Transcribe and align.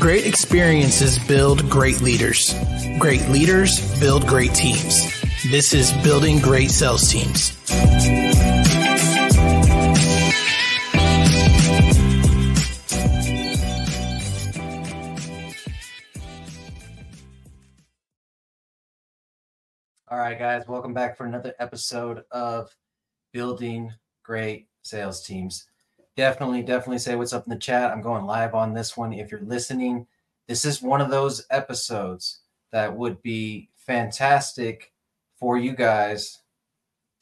Great 0.00 0.24
experiences 0.24 1.18
build 1.18 1.68
great 1.68 2.00
leaders. 2.00 2.54
Great 2.98 3.28
leaders 3.28 4.00
build 4.00 4.26
great 4.26 4.54
teams. 4.54 5.12
This 5.50 5.74
is 5.74 5.92
Building 6.02 6.38
Great 6.38 6.70
Sales 6.70 7.12
Teams. 7.12 7.54
All 20.08 20.18
right, 20.18 20.38
guys, 20.38 20.66
welcome 20.66 20.94
back 20.94 21.18
for 21.18 21.26
another 21.26 21.54
episode 21.58 22.24
of 22.30 22.74
Building 23.34 23.92
Great 24.22 24.68
Sales 24.80 25.22
Teams. 25.26 25.69
Definitely, 26.16 26.62
definitely 26.62 26.98
say 26.98 27.16
what's 27.16 27.32
up 27.32 27.46
in 27.46 27.50
the 27.50 27.58
chat. 27.58 27.90
I'm 27.90 28.02
going 28.02 28.26
live 28.26 28.54
on 28.54 28.74
this 28.74 28.96
one. 28.96 29.12
If 29.12 29.30
you're 29.30 29.40
listening, 29.40 30.06
this 30.48 30.64
is 30.64 30.82
one 30.82 31.00
of 31.00 31.10
those 31.10 31.46
episodes 31.50 32.40
that 32.72 32.94
would 32.94 33.22
be 33.22 33.70
fantastic 33.76 34.92
for 35.36 35.56
you 35.56 35.74
guys 35.74 36.42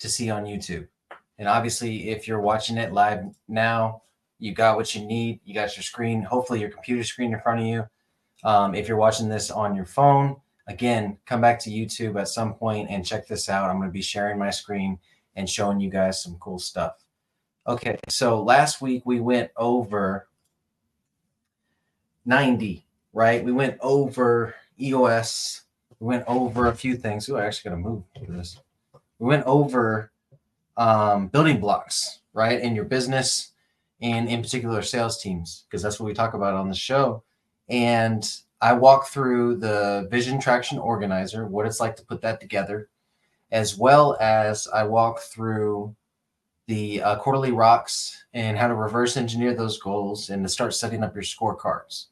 to 0.00 0.08
see 0.08 0.30
on 0.30 0.44
YouTube. 0.44 0.88
And 1.38 1.46
obviously, 1.46 2.10
if 2.10 2.26
you're 2.26 2.40
watching 2.40 2.76
it 2.76 2.92
live 2.92 3.24
now, 3.46 4.02
you 4.38 4.52
got 4.52 4.76
what 4.76 4.94
you 4.94 5.04
need. 5.04 5.40
You 5.44 5.54
got 5.54 5.76
your 5.76 5.82
screen, 5.82 6.22
hopefully, 6.22 6.60
your 6.60 6.70
computer 6.70 7.04
screen 7.04 7.32
in 7.32 7.40
front 7.40 7.60
of 7.60 7.66
you. 7.66 7.84
Um, 8.44 8.74
if 8.74 8.88
you're 8.88 8.96
watching 8.96 9.28
this 9.28 9.50
on 9.50 9.74
your 9.74 9.84
phone, 9.84 10.36
again, 10.68 11.18
come 11.26 11.40
back 11.40 11.58
to 11.60 11.70
YouTube 11.70 12.20
at 12.20 12.28
some 12.28 12.54
point 12.54 12.88
and 12.90 13.04
check 13.04 13.26
this 13.26 13.48
out. 13.48 13.70
I'm 13.70 13.78
going 13.78 13.88
to 13.88 13.92
be 13.92 14.02
sharing 14.02 14.38
my 14.38 14.50
screen 14.50 14.98
and 15.34 15.48
showing 15.48 15.80
you 15.80 15.90
guys 15.90 16.22
some 16.22 16.36
cool 16.36 16.58
stuff. 16.58 17.04
Okay, 17.68 17.98
so 18.08 18.42
last 18.42 18.80
week 18.80 19.02
we 19.04 19.20
went 19.20 19.50
over 19.54 20.26
90, 22.24 22.82
right? 23.12 23.44
We 23.44 23.52
went 23.52 23.76
over 23.82 24.54
EOS. 24.80 25.64
We 26.00 26.06
went 26.06 26.24
over 26.26 26.68
a 26.68 26.74
few 26.74 26.96
things. 26.96 27.28
Ooh, 27.28 27.36
I 27.36 27.44
actually 27.44 27.68
got 27.68 27.76
to 27.76 27.82
move 27.82 28.04
this. 28.26 28.58
We 29.18 29.26
went 29.26 29.44
over 29.44 30.10
um, 30.78 31.26
building 31.28 31.60
blocks, 31.60 32.20
right, 32.32 32.58
in 32.58 32.74
your 32.74 32.86
business 32.86 33.50
and 34.00 34.30
in 34.30 34.40
particular 34.40 34.80
sales 34.80 35.20
teams, 35.20 35.66
because 35.68 35.82
that's 35.82 36.00
what 36.00 36.06
we 36.06 36.14
talk 36.14 36.32
about 36.32 36.54
on 36.54 36.70
the 36.70 36.74
show. 36.74 37.22
And 37.68 38.26
I 38.62 38.72
walk 38.72 39.08
through 39.08 39.56
the 39.56 40.08
Vision 40.10 40.40
Traction 40.40 40.78
Organizer, 40.78 41.46
what 41.46 41.66
it's 41.66 41.80
like 41.80 41.96
to 41.96 42.04
put 42.06 42.22
that 42.22 42.40
together, 42.40 42.88
as 43.52 43.76
well 43.76 44.16
as 44.20 44.66
I 44.68 44.84
walk 44.84 45.20
through 45.20 45.94
the 46.68 47.02
uh, 47.02 47.16
quarterly 47.16 47.50
rocks 47.50 48.24
and 48.34 48.56
how 48.56 48.68
to 48.68 48.74
reverse 48.74 49.16
engineer 49.16 49.54
those 49.54 49.80
goals 49.80 50.28
and 50.28 50.44
to 50.44 50.48
start 50.48 50.74
setting 50.74 51.02
up 51.02 51.14
your 51.14 51.24
scorecards. 51.24 52.06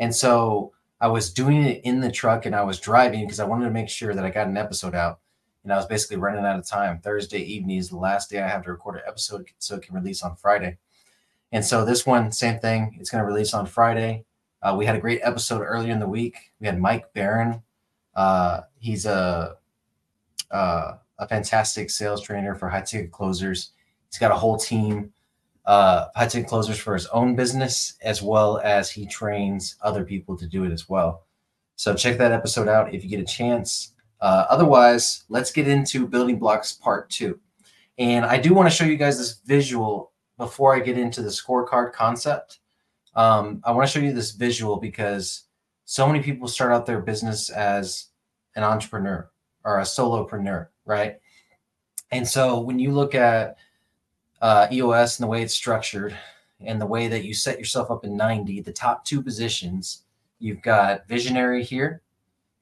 And 0.00 0.14
so 0.14 0.72
I 1.00 1.06
was 1.06 1.32
doing 1.32 1.62
it 1.62 1.80
in 1.84 2.00
the 2.00 2.10
truck 2.10 2.44
and 2.44 2.54
I 2.54 2.64
was 2.64 2.80
driving 2.80 3.24
because 3.24 3.38
I 3.38 3.44
wanted 3.44 3.66
to 3.66 3.70
make 3.70 3.88
sure 3.88 4.12
that 4.12 4.24
I 4.24 4.30
got 4.30 4.48
an 4.48 4.56
episode 4.56 4.96
out. 4.96 5.20
And 5.62 5.72
I 5.72 5.76
was 5.76 5.86
basically 5.86 6.16
running 6.16 6.44
out 6.44 6.58
of 6.58 6.66
time. 6.66 6.98
Thursday 6.98 7.38
evening 7.38 7.76
is 7.76 7.90
the 7.90 7.96
last 7.96 8.28
day 8.28 8.40
I 8.40 8.48
have 8.48 8.64
to 8.64 8.72
record 8.72 8.96
an 8.96 9.02
episode 9.06 9.46
so 9.58 9.76
it 9.76 9.82
can 9.82 9.94
release 9.94 10.24
on 10.24 10.34
Friday. 10.34 10.78
And 11.52 11.64
so 11.64 11.84
this 11.84 12.04
one, 12.04 12.32
same 12.32 12.58
thing. 12.58 12.96
It's 12.98 13.10
going 13.10 13.22
to 13.22 13.28
release 13.28 13.54
on 13.54 13.66
Friday. 13.66 14.24
Uh, 14.60 14.74
we 14.76 14.84
had 14.84 14.96
a 14.96 15.00
great 15.00 15.20
episode 15.22 15.62
earlier 15.62 15.92
in 15.92 16.00
the 16.00 16.08
week. 16.08 16.50
We 16.58 16.66
had 16.66 16.80
Mike 16.80 17.12
Barron. 17.12 17.62
Uh, 18.16 18.62
he's 18.80 19.06
a 19.06 19.56
uh, 20.50 20.94
a 21.18 21.28
fantastic 21.28 21.88
sales 21.88 22.22
trainer 22.22 22.54
for 22.54 22.68
high 22.68 22.82
ticket 22.82 23.12
closers. 23.12 23.70
He's 24.12 24.18
got 24.18 24.30
a 24.30 24.36
whole 24.36 24.58
team, 24.58 25.10
uh, 25.64 26.08
high 26.14 26.26
closers 26.42 26.78
for 26.78 26.92
his 26.92 27.06
own 27.06 27.34
business, 27.34 27.94
as 28.02 28.20
well 28.20 28.58
as 28.58 28.90
he 28.90 29.06
trains 29.06 29.76
other 29.80 30.04
people 30.04 30.36
to 30.36 30.46
do 30.46 30.64
it 30.64 30.72
as 30.72 30.86
well. 30.86 31.24
So 31.76 31.94
check 31.94 32.18
that 32.18 32.30
episode 32.30 32.68
out 32.68 32.92
if 32.92 33.02
you 33.02 33.08
get 33.08 33.20
a 33.20 33.24
chance. 33.24 33.94
Uh, 34.20 34.44
otherwise, 34.50 35.24
let's 35.30 35.50
get 35.50 35.66
into 35.66 36.06
building 36.06 36.38
blocks 36.38 36.74
part 36.74 37.08
two. 37.08 37.40
And 37.96 38.26
I 38.26 38.38
do 38.38 38.52
want 38.52 38.68
to 38.68 38.74
show 38.74 38.84
you 38.84 38.96
guys 38.96 39.16
this 39.16 39.40
visual 39.46 40.12
before 40.36 40.76
I 40.76 40.80
get 40.80 40.98
into 40.98 41.22
the 41.22 41.30
scorecard 41.30 41.94
concept. 41.94 42.58
Um, 43.14 43.62
I 43.64 43.72
want 43.72 43.88
to 43.88 43.92
show 43.92 44.04
you 44.04 44.12
this 44.12 44.32
visual 44.32 44.76
because 44.76 45.44
so 45.86 46.06
many 46.06 46.22
people 46.22 46.48
start 46.48 46.72
out 46.72 46.84
their 46.84 47.00
business 47.00 47.48
as 47.48 48.08
an 48.56 48.62
entrepreneur 48.62 49.30
or 49.64 49.78
a 49.78 49.84
solopreneur, 49.84 50.68
right? 50.84 51.16
And 52.10 52.28
so 52.28 52.60
when 52.60 52.78
you 52.78 52.92
look 52.92 53.14
at 53.14 53.56
uh, 54.42 54.66
EOS 54.70 55.18
and 55.18 55.24
the 55.24 55.30
way 55.30 55.42
it's 55.42 55.54
structured 55.54 56.14
and 56.60 56.80
the 56.80 56.86
way 56.86 57.08
that 57.08 57.24
you 57.24 57.32
set 57.32 57.58
yourself 57.58 57.90
up 57.90 58.04
in 58.04 58.16
90, 58.16 58.60
the 58.60 58.72
top 58.72 59.04
two 59.04 59.22
positions, 59.22 60.02
you've 60.40 60.60
got 60.62 61.06
visionary 61.08 61.62
here 61.62 62.02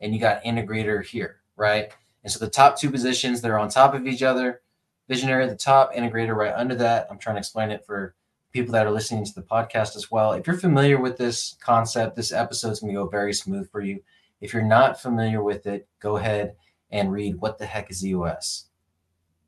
and 0.00 0.14
you 0.14 0.20
got 0.20 0.44
integrator 0.44 1.04
here, 1.04 1.40
right? 1.56 1.88
And 2.22 2.32
so 2.32 2.38
the 2.38 2.50
top 2.50 2.78
two 2.78 2.90
positions, 2.90 3.40
they're 3.40 3.58
on 3.58 3.70
top 3.70 3.94
of 3.94 4.06
each 4.06 4.22
other. 4.22 4.60
Visionary 5.08 5.44
at 5.44 5.50
the 5.50 5.56
top, 5.56 5.94
integrator 5.94 6.36
right 6.36 6.54
under 6.54 6.74
that. 6.76 7.06
I'm 7.10 7.18
trying 7.18 7.36
to 7.36 7.40
explain 7.40 7.70
it 7.70 7.84
for 7.84 8.14
people 8.52 8.72
that 8.72 8.86
are 8.86 8.92
listening 8.92 9.24
to 9.24 9.34
the 9.34 9.42
podcast 9.42 9.96
as 9.96 10.10
well. 10.10 10.32
If 10.32 10.46
you're 10.46 10.56
familiar 10.56 11.00
with 11.00 11.16
this 11.16 11.56
concept, 11.60 12.14
this 12.14 12.32
episode 12.32 12.72
is 12.72 12.80
going 12.80 12.92
to 12.92 13.00
go 13.00 13.08
very 13.08 13.32
smooth 13.32 13.70
for 13.70 13.80
you. 13.80 14.02
If 14.40 14.52
you're 14.52 14.62
not 14.62 15.00
familiar 15.00 15.42
with 15.42 15.66
it, 15.66 15.88
go 15.98 16.18
ahead 16.18 16.56
and 16.90 17.10
read 17.10 17.40
What 17.40 17.58
the 17.58 17.66
Heck 17.66 17.90
is 17.90 18.04
EOS? 18.04 18.66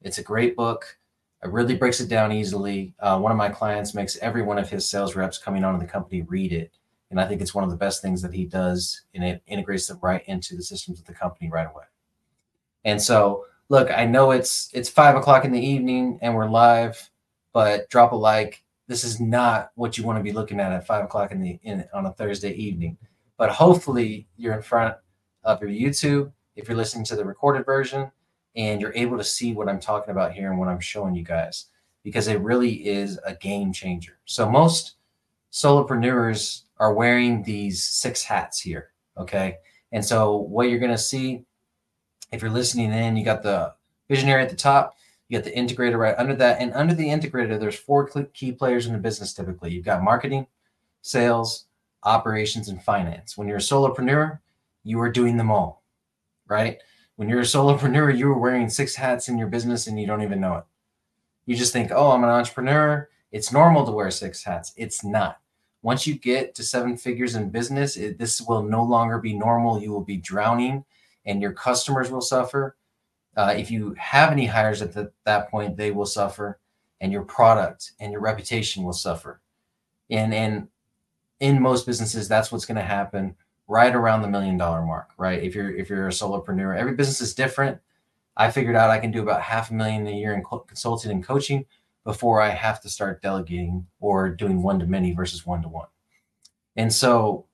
It's 0.02 0.18
a 0.18 0.22
great 0.22 0.56
book. 0.56 0.98
It 1.42 1.50
really 1.50 1.74
breaks 1.74 2.00
it 2.00 2.08
down 2.08 2.32
easily. 2.32 2.94
Uh, 3.00 3.18
one 3.18 3.32
of 3.32 3.38
my 3.38 3.48
clients 3.48 3.94
makes 3.94 4.16
every 4.18 4.42
one 4.42 4.58
of 4.58 4.70
his 4.70 4.88
sales 4.88 5.16
reps 5.16 5.38
coming 5.38 5.64
on 5.64 5.74
to 5.74 5.84
the 5.84 5.90
company 5.90 6.22
read 6.22 6.52
it. 6.52 6.72
And 7.10 7.20
I 7.20 7.26
think 7.26 7.42
it's 7.42 7.54
one 7.54 7.64
of 7.64 7.70
the 7.70 7.76
best 7.76 8.00
things 8.00 8.22
that 8.22 8.32
he 8.32 8.46
does, 8.46 9.02
and 9.14 9.22
it 9.22 9.42
integrates 9.46 9.86
them 9.86 9.98
right 10.02 10.22
into 10.26 10.56
the 10.56 10.62
systems 10.62 10.98
of 10.98 11.06
the 11.06 11.12
company 11.12 11.50
right 11.50 11.66
away. 11.66 11.84
And 12.84 13.00
so, 13.00 13.44
look, 13.68 13.90
I 13.90 14.06
know 14.06 14.30
it's 14.30 14.70
it's 14.72 14.88
five 14.88 15.16
o'clock 15.16 15.44
in 15.44 15.52
the 15.52 15.60
evening 15.60 16.18
and 16.22 16.34
we're 16.34 16.48
live, 16.48 17.10
but 17.52 17.88
drop 17.90 18.12
a 18.12 18.16
like. 18.16 18.64
This 18.86 19.04
is 19.04 19.20
not 19.20 19.72
what 19.74 19.98
you 19.98 20.04
want 20.04 20.18
to 20.18 20.22
be 20.22 20.32
looking 20.32 20.58
at 20.58 20.72
at 20.72 20.86
five 20.86 21.04
o'clock 21.04 21.32
in 21.32 21.40
the 21.40 21.58
in 21.62 21.84
on 21.92 22.06
a 22.06 22.12
Thursday 22.12 22.52
evening. 22.54 22.96
But 23.36 23.50
hopefully, 23.50 24.26
you're 24.36 24.54
in 24.54 24.62
front 24.62 24.94
of 25.44 25.60
your 25.60 25.70
YouTube 25.70 26.32
if 26.56 26.68
you're 26.68 26.76
listening 26.76 27.04
to 27.06 27.16
the 27.16 27.24
recorded 27.24 27.66
version 27.66 28.10
and 28.56 28.80
you're 28.80 28.94
able 28.94 29.16
to 29.18 29.24
see 29.24 29.52
what 29.52 29.68
I'm 29.68 29.80
talking 29.80 30.10
about 30.10 30.32
here 30.32 30.50
and 30.50 30.58
what 30.58 30.68
I'm 30.68 30.80
showing 30.80 31.14
you 31.14 31.24
guys 31.24 31.66
because 32.02 32.28
it 32.28 32.40
really 32.40 32.86
is 32.86 33.18
a 33.24 33.34
game 33.34 33.72
changer. 33.72 34.18
So 34.24 34.48
most 34.48 34.96
solopreneurs 35.52 36.62
are 36.78 36.94
wearing 36.94 37.42
these 37.42 37.84
six 37.84 38.22
hats 38.24 38.60
here, 38.60 38.90
okay? 39.16 39.58
And 39.92 40.04
so 40.04 40.36
what 40.36 40.68
you're 40.68 40.78
going 40.78 40.90
to 40.90 40.98
see 40.98 41.44
if 42.32 42.40
you're 42.42 42.50
listening 42.50 42.92
in, 42.92 43.16
you 43.16 43.24
got 43.24 43.42
the 43.42 43.74
visionary 44.08 44.42
at 44.42 44.48
the 44.48 44.56
top, 44.56 44.96
you 45.28 45.38
got 45.38 45.44
the 45.44 45.54
integrator 45.54 45.98
right 45.98 46.14
under 46.18 46.34
that, 46.36 46.60
and 46.60 46.72
under 46.74 46.94
the 46.94 47.06
integrator 47.06 47.58
there's 47.60 47.78
four 47.78 48.08
key 48.32 48.52
players 48.52 48.86
in 48.86 48.92
the 48.92 48.98
business 48.98 49.32
typically. 49.32 49.70
You've 49.70 49.84
got 49.84 50.02
marketing, 50.02 50.46
sales, 51.02 51.66
operations 52.04 52.68
and 52.68 52.82
finance. 52.82 53.36
When 53.36 53.46
you're 53.46 53.58
a 53.58 53.60
solopreneur, 53.60 54.38
you 54.82 55.00
are 55.00 55.10
doing 55.10 55.36
them 55.36 55.50
all, 55.50 55.82
right? 56.48 56.78
When 57.22 57.28
you're 57.28 57.38
a 57.38 57.44
solopreneur, 57.44 58.18
you're 58.18 58.36
wearing 58.36 58.68
six 58.68 58.96
hats 58.96 59.28
in 59.28 59.38
your 59.38 59.46
business 59.46 59.86
and 59.86 59.96
you 59.96 60.08
don't 60.08 60.24
even 60.24 60.40
know 60.40 60.56
it. 60.56 60.64
You 61.46 61.54
just 61.54 61.72
think, 61.72 61.92
oh, 61.94 62.10
I'm 62.10 62.24
an 62.24 62.30
entrepreneur. 62.30 63.08
It's 63.30 63.52
normal 63.52 63.86
to 63.86 63.92
wear 63.92 64.10
six 64.10 64.42
hats. 64.42 64.72
It's 64.76 65.04
not. 65.04 65.38
Once 65.82 66.04
you 66.04 66.18
get 66.18 66.52
to 66.56 66.64
seven 66.64 66.96
figures 66.96 67.36
in 67.36 67.48
business, 67.48 67.96
it, 67.96 68.18
this 68.18 68.40
will 68.40 68.64
no 68.64 68.82
longer 68.82 69.20
be 69.20 69.34
normal. 69.34 69.80
You 69.80 69.92
will 69.92 70.02
be 70.02 70.16
drowning 70.16 70.84
and 71.24 71.40
your 71.40 71.52
customers 71.52 72.10
will 72.10 72.20
suffer. 72.20 72.76
Uh, 73.36 73.54
if 73.56 73.70
you 73.70 73.94
have 74.00 74.32
any 74.32 74.46
hires 74.46 74.82
at 74.82 74.92
the, 74.92 75.12
that 75.24 75.48
point, 75.48 75.76
they 75.76 75.92
will 75.92 76.06
suffer 76.06 76.58
and 77.00 77.12
your 77.12 77.22
product 77.22 77.92
and 78.00 78.10
your 78.10 78.20
reputation 78.20 78.82
will 78.82 78.92
suffer. 78.92 79.40
And, 80.10 80.34
and 80.34 80.66
in 81.38 81.62
most 81.62 81.86
businesses, 81.86 82.26
that's 82.26 82.50
what's 82.50 82.66
going 82.66 82.78
to 82.78 82.82
happen 82.82 83.36
right 83.72 83.94
around 83.96 84.20
the 84.20 84.28
million 84.28 84.58
dollar 84.58 84.82
mark, 84.82 85.12
right? 85.16 85.42
If 85.42 85.54
you're 85.54 85.74
if 85.74 85.88
you're 85.88 86.08
a 86.08 86.10
solopreneur, 86.10 86.76
every 86.76 86.94
business 86.94 87.22
is 87.22 87.32
different. 87.32 87.80
I 88.36 88.50
figured 88.50 88.76
out 88.76 88.90
I 88.90 88.98
can 88.98 89.10
do 89.10 89.22
about 89.22 89.40
half 89.40 89.70
a 89.70 89.74
million 89.74 90.06
a 90.06 90.10
year 90.10 90.34
in 90.34 90.44
consulting 90.68 91.10
and 91.10 91.24
coaching 91.24 91.64
before 92.04 92.42
I 92.42 92.50
have 92.50 92.82
to 92.82 92.90
start 92.90 93.22
delegating 93.22 93.86
or 93.98 94.28
doing 94.28 94.62
one 94.62 94.78
to 94.78 94.86
many 94.86 95.14
versus 95.14 95.46
one 95.46 95.62
to 95.62 95.68
one. 95.68 95.86
And 96.76 96.92
so 96.92 97.46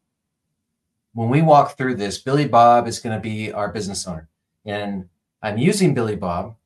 when 1.13 1.29
we 1.29 1.41
walk 1.41 1.77
through 1.77 1.95
this, 1.95 2.19
Billy 2.19 2.49
Bob 2.49 2.89
is 2.89 2.99
going 2.99 3.15
to 3.15 3.23
be 3.23 3.53
our 3.53 3.71
business 3.71 4.05
owner. 4.07 4.29
And 4.65 5.09
I'm 5.41 5.57
using 5.57 5.95
Billy 5.95 6.17
Bob 6.17 6.57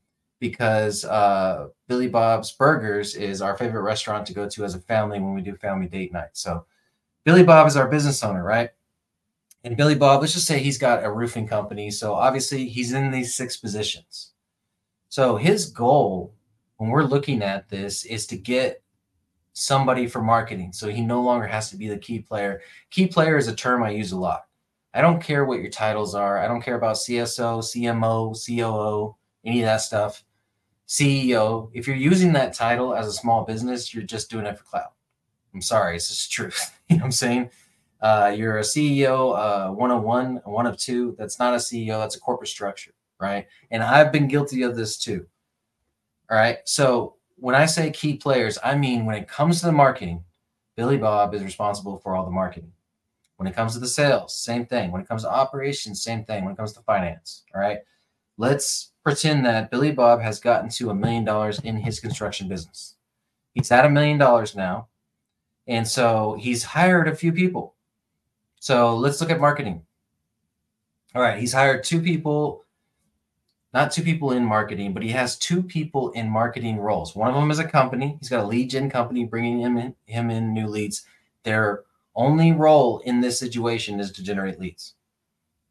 because 0.40 1.04
uh, 1.04 1.68
Billy 1.88 2.08
Bob's 2.08 2.52
Burgers 2.52 3.16
is 3.16 3.42
our 3.42 3.56
favorite 3.56 3.82
restaurant 3.82 4.26
to 4.26 4.34
go 4.34 4.48
to 4.48 4.64
as 4.64 4.74
a 4.74 4.80
family 4.80 5.20
when 5.20 5.34
we 5.34 5.42
do 5.42 5.54
family 5.56 5.88
date 5.88 6.12
night. 6.12 6.30
So 6.32 6.64
Billy 7.24 7.42
Bob 7.42 7.66
is 7.66 7.76
our 7.76 7.88
business 7.88 8.22
owner, 8.24 8.42
right? 8.42 8.70
And 9.64 9.76
Billy 9.76 9.94
Bob, 9.94 10.20
let's 10.20 10.32
just 10.32 10.46
say 10.46 10.58
he's 10.58 10.78
got 10.78 11.04
a 11.04 11.10
roofing 11.10 11.46
company. 11.46 11.90
So 11.90 12.14
obviously 12.14 12.68
he's 12.68 12.92
in 12.92 13.10
these 13.10 13.34
six 13.34 13.56
positions. 13.56 14.32
So 15.08 15.36
his 15.36 15.66
goal 15.66 16.34
when 16.78 16.90
we're 16.90 17.04
looking 17.04 17.42
at 17.42 17.68
this 17.68 18.04
is 18.04 18.26
to 18.26 18.36
get 18.36 18.82
somebody 19.52 20.06
for 20.06 20.20
marketing. 20.22 20.72
So 20.72 20.88
he 20.88 21.00
no 21.00 21.22
longer 21.22 21.46
has 21.46 21.70
to 21.70 21.76
be 21.76 21.88
the 21.88 21.98
key 21.98 22.18
player. 22.18 22.62
Key 22.90 23.06
player 23.06 23.36
is 23.36 23.46
a 23.46 23.54
term 23.54 23.82
I 23.82 23.90
use 23.90 24.12
a 24.12 24.18
lot. 24.18 24.46
I 24.94 25.00
don't 25.00 25.22
care 25.22 25.44
what 25.44 25.60
your 25.60 25.70
titles 25.70 26.14
are. 26.14 26.38
I 26.38 26.48
don't 26.48 26.62
care 26.62 26.76
about 26.76 26.96
CSO, 26.96 27.60
CMO, 27.60 28.34
COO, 28.34 29.16
any 29.44 29.60
of 29.60 29.66
that 29.66 29.80
stuff. 29.80 30.24
CEO, 30.88 31.70
if 31.72 31.86
you're 31.86 31.96
using 31.96 32.32
that 32.34 32.52
title 32.52 32.94
as 32.94 33.06
a 33.06 33.12
small 33.12 33.44
business, 33.44 33.94
you're 33.94 34.02
just 34.02 34.30
doing 34.30 34.44
it 34.44 34.58
for 34.58 34.64
clout. 34.64 34.92
I'm 35.54 35.62
sorry, 35.62 35.96
it's 35.96 36.08
just 36.08 36.32
truth. 36.32 36.78
you 36.88 36.96
know 36.96 37.02
what 37.02 37.06
I'm 37.06 37.12
saying? 37.12 37.50
Uh, 38.02 38.34
you're 38.36 38.58
a 38.58 38.62
CEO, 38.62 39.38
uh, 39.38 39.72
one 39.72 39.92
of 39.92 40.02
one, 40.02 40.40
one 40.44 40.66
of 40.66 40.76
two. 40.76 41.14
That's 41.18 41.38
not 41.38 41.54
a 41.54 41.58
CEO, 41.58 42.00
that's 42.00 42.16
a 42.16 42.20
corporate 42.20 42.50
structure, 42.50 42.92
right? 43.20 43.46
And 43.70 43.82
I've 43.82 44.10
been 44.10 44.26
guilty 44.26 44.62
of 44.62 44.76
this 44.76 44.98
too. 44.98 45.24
All 46.28 46.36
right. 46.36 46.58
So 46.64 47.14
when 47.36 47.54
I 47.54 47.64
say 47.66 47.90
key 47.90 48.16
players, 48.16 48.58
I 48.64 48.74
mean 48.74 49.06
when 49.06 49.14
it 49.14 49.28
comes 49.28 49.60
to 49.60 49.66
the 49.66 49.72
marketing, 49.72 50.24
Billy 50.76 50.96
Bob 50.96 51.32
is 51.34 51.44
responsible 51.44 51.98
for 51.98 52.16
all 52.16 52.24
the 52.24 52.30
marketing. 52.30 52.72
When 53.36 53.46
it 53.46 53.54
comes 53.54 53.74
to 53.74 53.80
the 53.80 53.88
sales, 53.88 54.36
same 54.36 54.66
thing. 54.66 54.90
When 54.90 55.02
it 55.02 55.08
comes 55.08 55.22
to 55.22 55.30
operations, 55.30 56.02
same 56.02 56.24
thing. 56.24 56.44
When 56.44 56.54
it 56.54 56.56
comes 56.56 56.72
to 56.72 56.80
finance, 56.80 57.44
all 57.54 57.60
right. 57.60 57.78
Let's 58.36 58.92
pretend 59.04 59.44
that 59.46 59.70
Billy 59.70 59.92
Bob 59.92 60.20
has 60.20 60.40
gotten 60.40 60.70
to 60.70 60.90
a 60.90 60.94
million 60.94 61.24
dollars 61.24 61.60
in 61.60 61.76
his 61.76 62.00
construction 62.00 62.48
business. 62.48 62.96
He's 63.54 63.70
at 63.70 63.84
a 63.84 63.90
million 63.90 64.18
dollars 64.18 64.56
now. 64.56 64.88
And 65.66 65.86
so 65.86 66.36
he's 66.40 66.64
hired 66.64 67.08
a 67.08 67.14
few 67.14 67.32
people. 67.32 67.74
So 68.62 68.94
let's 68.94 69.20
look 69.20 69.30
at 69.30 69.40
marketing. 69.40 69.82
All 71.16 71.20
right, 71.20 71.36
he's 71.36 71.52
hired 71.52 71.82
two 71.82 72.00
people, 72.00 72.64
not 73.74 73.90
two 73.90 74.04
people 74.04 74.30
in 74.30 74.44
marketing, 74.44 74.94
but 74.94 75.02
he 75.02 75.08
has 75.08 75.36
two 75.36 75.64
people 75.64 76.12
in 76.12 76.30
marketing 76.30 76.78
roles. 76.78 77.16
One 77.16 77.28
of 77.28 77.34
them 77.34 77.50
is 77.50 77.58
a 77.58 77.64
company. 77.64 78.18
He's 78.20 78.28
got 78.28 78.44
a 78.44 78.46
lead 78.46 78.70
gen 78.70 78.88
company 78.88 79.24
bringing 79.24 79.58
him 79.58 79.78
in, 79.78 79.96
him 80.06 80.30
in 80.30 80.54
new 80.54 80.68
leads. 80.68 81.04
Their 81.42 81.82
only 82.14 82.52
role 82.52 83.00
in 83.00 83.20
this 83.20 83.36
situation 83.36 83.98
is 83.98 84.12
to 84.12 84.22
generate 84.22 84.60
leads. 84.60 84.94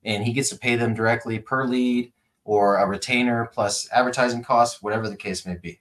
And 0.04 0.26
he 0.26 0.34
gets 0.34 0.50
to 0.50 0.58
pay 0.58 0.76
them 0.76 0.94
directly 0.94 1.40
per 1.40 1.64
lead 1.64 2.12
or 2.44 2.76
a 2.76 2.86
retainer 2.86 3.50
plus 3.54 3.88
advertising 3.94 4.44
costs, 4.44 4.84
whatever 4.84 5.08
the 5.08 5.16
case 5.16 5.46
may 5.46 5.56
be. 5.56 5.80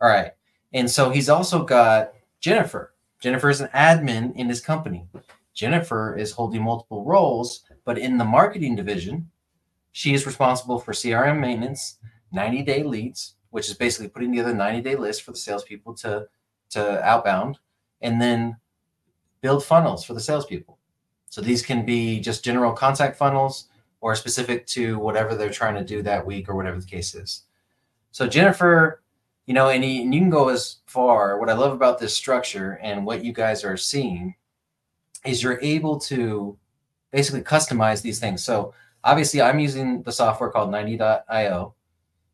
All 0.00 0.08
right. 0.08 0.32
And 0.72 0.90
so 0.90 1.10
he's 1.10 1.28
also 1.28 1.62
got 1.62 2.14
Jennifer. 2.40 2.94
Jennifer 3.20 3.50
is 3.50 3.60
an 3.60 3.68
admin 3.74 4.34
in 4.34 4.48
his 4.48 4.62
company. 4.62 5.04
Jennifer 5.54 6.16
is 6.16 6.32
holding 6.32 6.62
multiple 6.62 7.04
roles, 7.04 7.64
but 7.84 7.98
in 7.98 8.18
the 8.18 8.24
marketing 8.24 8.76
division, 8.76 9.30
she 9.92 10.14
is 10.14 10.26
responsible 10.26 10.78
for 10.78 10.92
CRM 10.92 11.40
maintenance, 11.40 11.98
90 12.32 12.62
day 12.62 12.82
leads, 12.82 13.34
which 13.50 13.68
is 13.68 13.74
basically 13.74 14.08
putting 14.08 14.30
together 14.30 14.54
90 14.54 14.80
day 14.82 14.96
list 14.96 15.22
for 15.22 15.32
the 15.32 15.38
salespeople 15.38 15.94
to, 15.94 16.26
to 16.70 17.04
outbound, 17.04 17.58
and 18.00 18.20
then 18.20 18.56
build 19.40 19.64
funnels 19.64 20.04
for 20.04 20.14
the 20.14 20.20
salespeople. 20.20 20.78
So 21.28 21.40
these 21.40 21.62
can 21.62 21.84
be 21.84 22.20
just 22.20 22.44
general 22.44 22.72
contact 22.72 23.16
funnels 23.16 23.68
or 24.00 24.14
specific 24.16 24.66
to 24.68 24.98
whatever 24.98 25.34
they're 25.34 25.50
trying 25.50 25.74
to 25.74 25.84
do 25.84 26.02
that 26.02 26.24
week 26.24 26.48
or 26.48 26.56
whatever 26.56 26.80
the 26.80 26.86
case 26.86 27.14
is. 27.14 27.42
So 28.12 28.26
Jennifer, 28.26 29.02
you 29.46 29.54
know, 29.54 29.68
and, 29.68 29.84
and 29.84 30.14
you 30.14 30.20
can 30.20 30.30
go 30.30 30.48
as 30.48 30.76
far. 30.86 31.38
What 31.38 31.50
I 31.50 31.54
love 31.54 31.72
about 31.72 31.98
this 31.98 32.14
structure 32.14 32.78
and 32.82 33.04
what 33.04 33.24
you 33.24 33.32
guys 33.32 33.64
are 33.64 33.76
seeing 33.76 34.34
is 35.24 35.42
you're 35.42 35.60
able 35.60 35.98
to 36.00 36.56
basically 37.10 37.42
customize 37.42 38.02
these 38.02 38.18
things. 38.18 38.44
So 38.44 38.74
obviously, 39.04 39.42
I'm 39.42 39.58
using 39.58 40.02
the 40.02 40.12
software 40.12 40.50
called 40.50 40.70
90.io, 40.70 41.74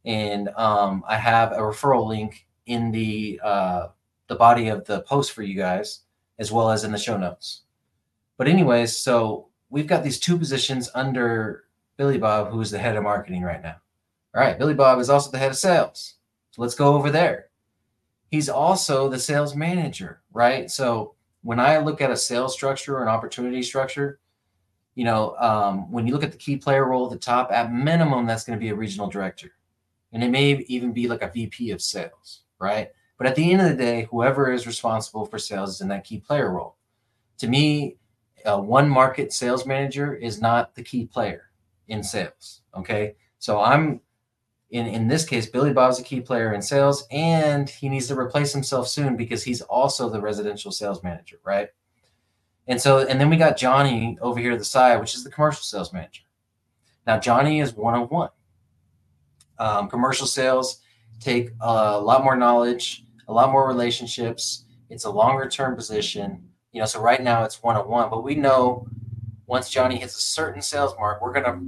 and 0.05 0.49
um, 0.51 1.05
I 1.09 1.17
have 1.17 1.53
a 1.53 1.59
referral 1.59 2.07
link 2.07 2.47
in 2.67 2.91
the 2.91 3.41
uh, 3.43 3.89
the 4.29 4.35
body 4.35 4.69
of 4.69 4.85
the 4.85 5.01
post 5.03 5.33
for 5.33 5.43
you 5.43 5.57
guys, 5.57 6.01
as 6.39 6.51
well 6.51 6.71
as 6.71 6.85
in 6.85 6.93
the 6.93 6.99
show 6.99 7.17
notes. 7.17 7.63
But 8.37 8.49
anyways, 8.49 8.97
so 8.97 9.49
we've 9.71 9.87
got 9.87 10.05
these 10.05 10.21
two 10.21 10.37
positions 10.37 10.91
under 10.95 11.65
Billy 11.97 12.19
Bob, 12.19 12.51
who 12.51 12.61
is 12.61 12.71
the 12.71 12.79
head 12.79 12.97
of 12.97 13.05
marketing 13.05 13.43
right 13.43 13.63
now. 13.63 13.77
All 14.35 14.43
right, 14.43 14.59
Billy 14.59 14.75
Bob 14.75 14.99
is 15.01 15.09
also 15.09 15.31
the 15.31 15.39
head 15.39 15.51
of 15.51 15.57
sales. 15.57 16.15
So 16.51 16.63
let's 16.63 16.75
go 16.75 16.95
over 16.95 17.11
there. 17.11 17.47
He's 18.31 18.49
also 18.49 19.09
the 19.09 19.19
sales 19.19 19.55
manager, 19.55 20.21
right? 20.33 20.71
So 20.71 21.15
when 21.47 21.61
I 21.61 21.79
look 21.79 22.01
at 22.01 22.11
a 22.11 22.17
sales 22.17 22.55
structure 22.55 22.99
or 22.99 23.03
an 23.03 23.09
opportunity 23.09 23.63
structure, 23.63 24.19
you 24.97 25.05
know, 25.05 25.37
um, 25.39 25.93
when 25.93 26.05
you 26.05 26.13
look 26.13 26.25
at 26.25 26.33
the 26.33 26.39
key 26.39 26.57
player 26.57 26.85
role 26.85 27.07
at 27.07 27.13
the 27.13 27.19
top, 27.19 27.53
at 27.53 27.73
minimum, 27.73 28.27
that's 28.27 28.43
going 28.43 28.59
to 28.59 28.61
be 28.61 28.71
a 28.71 28.75
regional 28.75 29.07
director. 29.07 29.53
And 30.13 30.25
it 30.25 30.31
may 30.31 30.57
even 30.67 30.93
be 30.93 31.07
like 31.07 31.23
a 31.23 31.31
VP 31.31 31.71
of 31.71 31.81
sales, 31.81 32.43
right? 32.59 32.89
But 33.17 33.29
at 33.29 33.37
the 33.37 33.53
end 33.53 33.63
of 33.63 33.69
the 33.69 33.77
day, 33.77 34.09
whoever 34.11 34.51
is 34.51 34.67
responsible 34.67 35.25
for 35.25 35.39
sales 35.39 35.77
is 35.77 35.81
in 35.83 35.89
that 35.89 36.03
key 36.03 36.19
player 36.19 36.51
role. 36.51 36.79
To 37.39 37.47
me, 37.47 37.99
one 38.45 38.89
market 38.89 39.33
sales 39.33 39.67
manager 39.67 40.17
is 40.17 40.41
not 40.41 40.75
the 40.75 40.83
key 40.83 41.07
player 41.07 41.51
in 41.87 42.03
sales. 42.03 42.63
Okay. 42.77 43.15
So 43.39 43.61
I'm 43.61 44.01
in, 44.71 44.87
in 44.87 45.09
this 45.09 45.25
case, 45.25 45.47
Billy 45.47 45.73
Bob's 45.73 45.99
a 45.99 46.03
key 46.03 46.21
player 46.21 46.53
in 46.55 46.63
sales 46.63 47.07
and 47.11 47.69
he 47.69 47.89
needs 47.89 48.09
to 48.09 48.19
replace 48.19 48.53
himself 48.53 48.89
soon 48.89 49.17
because 49.17 49.43
he's 49.43 49.63
also 49.63 50.09
the 50.09 50.21
residential 50.21 50.73
sales 50.73 51.03
manager. 51.03 51.37
Right. 51.45 51.69
And 52.67 52.81
so, 52.81 53.07
and 53.07 53.21
then 53.21 53.31
we 53.31 53.37
got 53.37 53.57
Johnny 53.57 54.19
over 54.21 54.41
here 54.41 54.51
to 54.51 54.59
the 54.59 54.65
side, 54.65 54.99
which 54.99 55.15
is 55.15 55.23
the 55.23 55.31
commercial 55.31 55.63
sales 55.63 55.93
manager. 55.93 56.23
Now, 57.07 57.19
Johnny 57.19 57.61
is 57.61 57.75
one 57.75 57.95
on 57.95 58.09
one. 58.09 59.89
commercial 59.89 60.27
sales 60.27 60.81
take 61.21 61.51
a 61.61 62.01
lot 62.01 62.25
more 62.25 62.37
knowledge, 62.37 63.05
a 63.29 63.33
lot 63.33 63.53
more 63.53 63.69
relationships. 63.69 64.65
It's 64.91 65.05
a 65.05 65.11
longer 65.11 65.49
term 65.49 65.77
position 65.77 66.47
you 66.77 66.81
know, 66.81 66.87
so 66.87 67.01
right 67.01 67.23
now 67.23 67.43
it's 67.43 67.63
one 67.63 67.75
on 67.75 67.89
one, 67.89 68.11
but 68.11 68.23
we 68.23 68.35
know 68.35 68.87
once 69.47 69.71
Johnny 69.71 69.97
hits 69.97 70.15
a 70.15 70.21
certain 70.21 70.61
sales 70.61 70.95
mark, 70.99 71.23
we're 71.23 71.33
gonna 71.33 71.59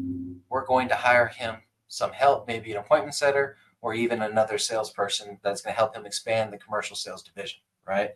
we're 0.51 0.67
going 0.67 0.87
to 0.91 0.95
hire 0.95 1.29
him 1.29 1.57
some 1.89 2.13
help, 2.13 2.47
maybe 2.47 2.71
an 2.71 2.79
appointment 2.79 3.15
setter 3.15 3.57
or 3.81 3.95
even 3.95 4.23
another 4.23 4.59
salesperson 4.59 5.39
that's 5.43 5.63
going 5.63 5.73
to 5.73 5.79
help 5.79 5.95
him 5.95 6.07
expand 6.07 6.53
the 6.53 6.59
commercial 6.59 6.97
sales 6.97 7.23
division, 7.23 7.61
right? 7.87 8.11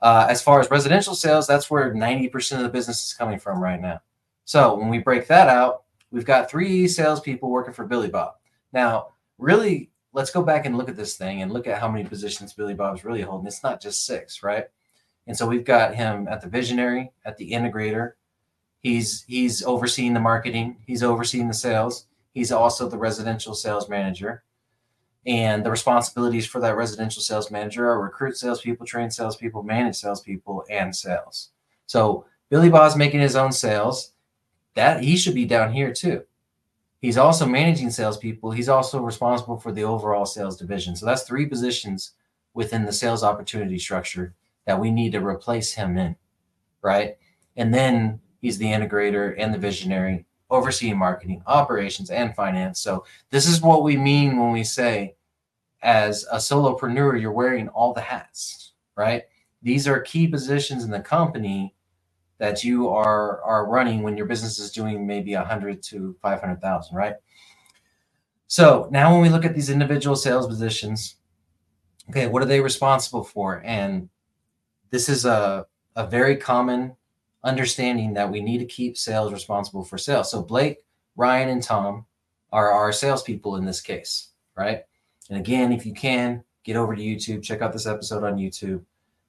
Uh, 0.00 0.26
as 0.28 0.42
far 0.42 0.60
as 0.60 0.70
residential 0.70 1.14
sales, 1.14 1.46
that's 1.46 1.70
where 1.70 1.94
90% 1.94 2.56
of 2.56 2.62
the 2.62 2.68
business 2.68 3.04
is 3.04 3.14
coming 3.14 3.38
from 3.38 3.62
right 3.62 3.80
now. 3.80 4.00
So 4.44 4.74
when 4.74 4.88
we 4.88 4.98
break 4.98 5.28
that 5.28 5.48
out, 5.48 5.84
we've 6.10 6.24
got 6.24 6.50
three 6.50 6.88
salespeople 6.88 7.48
working 7.48 7.72
for 7.72 7.86
Billy 7.86 8.08
Bob. 8.08 8.34
Now, 8.72 9.08
really, 9.38 9.90
let's 10.12 10.32
go 10.32 10.42
back 10.42 10.66
and 10.66 10.76
look 10.76 10.88
at 10.88 10.96
this 10.96 11.16
thing 11.16 11.42
and 11.42 11.52
look 11.52 11.68
at 11.68 11.80
how 11.80 11.88
many 11.88 12.08
positions 12.08 12.52
Billy 12.52 12.74
Bob's 12.74 13.04
really 13.04 13.22
holding. 13.22 13.46
It's 13.46 13.62
not 13.62 13.80
just 13.80 14.04
six, 14.04 14.42
right? 14.42 14.66
And 15.26 15.36
so 15.36 15.46
we've 15.46 15.64
got 15.64 15.94
him 15.94 16.26
at 16.28 16.40
the 16.40 16.48
visionary, 16.48 17.12
at 17.24 17.36
the 17.36 17.52
integrator. 17.52 18.12
He's 18.80 19.22
he's 19.28 19.62
overseeing 19.62 20.12
the 20.12 20.20
marketing, 20.20 20.78
he's 20.86 21.04
overseeing 21.04 21.46
the 21.46 21.54
sales. 21.54 22.06
He's 22.32 22.52
also 22.52 22.88
the 22.88 22.98
residential 22.98 23.54
sales 23.54 23.88
manager. 23.88 24.44
And 25.24 25.64
the 25.64 25.70
responsibilities 25.70 26.46
for 26.46 26.60
that 26.60 26.76
residential 26.76 27.22
sales 27.22 27.50
manager 27.50 27.88
are 27.88 28.02
recruit 28.02 28.36
salespeople, 28.36 28.86
train 28.86 29.10
salespeople, 29.10 29.62
manage 29.62 29.96
salespeople, 29.96 30.64
and 30.68 30.94
sales. 30.94 31.50
So 31.86 32.26
Billy 32.48 32.68
Bob's 32.68 32.96
making 32.96 33.20
his 33.20 33.36
own 33.36 33.52
sales. 33.52 34.12
That 34.74 35.02
he 35.02 35.16
should 35.16 35.34
be 35.34 35.44
down 35.44 35.72
here 35.72 35.92
too. 35.92 36.22
He's 37.02 37.18
also 37.18 37.46
managing 37.46 37.90
salespeople. 37.90 38.52
He's 38.52 38.68
also 38.68 39.00
responsible 39.00 39.58
for 39.58 39.72
the 39.72 39.84
overall 39.84 40.24
sales 40.24 40.56
division. 40.56 40.96
So 40.96 41.04
that's 41.04 41.24
three 41.24 41.46
positions 41.46 42.12
within 42.54 42.84
the 42.84 42.92
sales 42.92 43.22
opportunity 43.22 43.78
structure 43.78 44.34
that 44.66 44.80
we 44.80 44.90
need 44.90 45.12
to 45.12 45.26
replace 45.26 45.72
him 45.72 45.98
in, 45.98 46.16
right? 46.80 47.16
And 47.56 47.74
then 47.74 48.20
he's 48.40 48.58
the 48.58 48.66
integrator 48.66 49.34
and 49.36 49.52
the 49.52 49.58
visionary, 49.58 50.24
overseeing 50.52 50.98
marketing, 50.98 51.42
operations, 51.46 52.10
and 52.10 52.36
finance. 52.36 52.78
So 52.80 53.04
this 53.30 53.48
is 53.48 53.60
what 53.60 53.82
we 53.82 53.96
mean 53.96 54.38
when 54.38 54.52
we 54.52 54.62
say, 54.62 55.16
as 55.82 56.24
a 56.30 56.36
solopreneur, 56.36 57.20
you're 57.20 57.32
wearing 57.32 57.68
all 57.68 57.92
the 57.92 58.00
hats, 58.00 58.74
right? 58.96 59.22
These 59.62 59.88
are 59.88 60.00
key 60.00 60.28
positions 60.28 60.84
in 60.84 60.90
the 60.90 61.00
company 61.00 61.74
that 62.38 62.62
you 62.62 62.88
are 62.88 63.40
are 63.42 63.68
running 63.68 64.02
when 64.02 64.16
your 64.16 64.26
business 64.26 64.58
is 64.58 64.72
doing 64.72 65.06
maybe 65.06 65.34
a 65.34 65.44
hundred 65.44 65.82
to 65.84 66.16
five 66.20 66.40
hundred 66.40 66.60
thousand, 66.60 66.96
right? 66.96 67.14
So 68.46 68.88
now 68.90 69.12
when 69.12 69.22
we 69.22 69.28
look 69.28 69.44
at 69.44 69.54
these 69.54 69.70
individual 69.70 70.14
sales 70.14 70.46
positions, 70.46 71.16
okay, 72.10 72.26
what 72.26 72.42
are 72.42 72.46
they 72.46 72.60
responsible 72.60 73.24
for? 73.24 73.62
And 73.64 74.08
this 74.90 75.08
is 75.08 75.24
a, 75.24 75.66
a 75.96 76.06
very 76.06 76.36
common 76.36 76.94
understanding 77.44 78.14
that 78.14 78.30
we 78.30 78.40
need 78.40 78.58
to 78.58 78.64
keep 78.64 78.96
sales 78.96 79.32
responsible 79.32 79.84
for 79.84 79.98
sales. 79.98 80.30
So 80.30 80.42
Blake, 80.42 80.84
Ryan, 81.16 81.48
and 81.48 81.62
Tom 81.62 82.06
are 82.52 82.70
our 82.70 82.92
salespeople 82.92 83.56
in 83.56 83.64
this 83.64 83.80
case, 83.80 84.28
right? 84.56 84.84
And 85.28 85.38
again, 85.38 85.72
if 85.72 85.86
you 85.86 85.94
can 85.94 86.44
get 86.64 86.76
over 86.76 86.94
to 86.94 87.02
YouTube, 87.02 87.42
check 87.42 87.62
out 87.62 87.72
this 87.72 87.86
episode 87.86 88.24
on 88.24 88.36
YouTube 88.36 88.82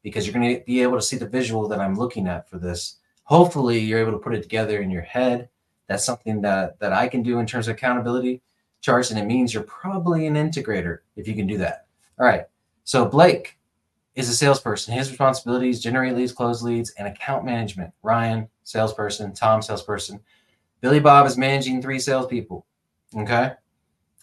because 0.04 0.26
you're 0.26 0.34
going 0.34 0.58
to 0.58 0.64
be 0.66 0.82
able 0.82 0.98
to 0.98 1.02
see 1.02 1.18
the 1.18 1.28
visual 1.28 1.68
that 1.70 1.80
I'm 1.80 1.96
looking 1.96 2.28
at 2.28 2.50
for 2.50 2.58
this. 2.58 2.98
Hopefully, 3.24 3.80
you're 3.80 4.02
able 4.02 4.12
to 4.12 4.18
put 4.18 4.36
it 4.36 4.44
together 4.44 4.82
in 4.82 4.92
your 4.92 5.02
head. 5.02 5.50
That's 5.88 6.04
something 6.04 6.42
that 6.42 6.80
that 6.80 6.94
I 6.94 7.08
can 7.08 7.24
do 7.24 7.40
in 7.40 7.48
terms 7.48 7.68
of 7.68 7.76
accountability 7.76 8.42
charts, 8.82 9.12
and 9.12 9.20
it 9.20 9.26
means 9.26 9.54
you're 9.54 9.64
probably 9.64 10.28
an 10.28 10.36
integrator 10.36 11.00
if 11.16 11.28
you 11.28 11.36
can 11.36 11.48
do 11.48 11.58
that. 11.60 11.88
All 12.20 12.26
right. 12.26 12.46
So 12.84 13.06
Blake, 13.06 13.58
is 14.16 14.30
a 14.30 14.36
salesperson. 14.36 14.94
His 14.94 15.10
responsibilities 15.10 15.82
generate 15.82 16.16
leads, 16.16 16.32
close 16.32 16.62
leads, 16.62 16.92
and 16.92 17.08
account 17.08 17.46
management. 17.46 17.92
Ryan, 18.04 18.48
salesperson. 18.64 19.34
Tom, 19.34 19.62
salesperson. 19.62 20.20
Billy 20.82 21.00
Bob 21.00 21.26
is 21.26 21.38
managing 21.38 21.82
three 21.82 22.00
salespeople. 22.00 22.66
Okay. 23.16 23.54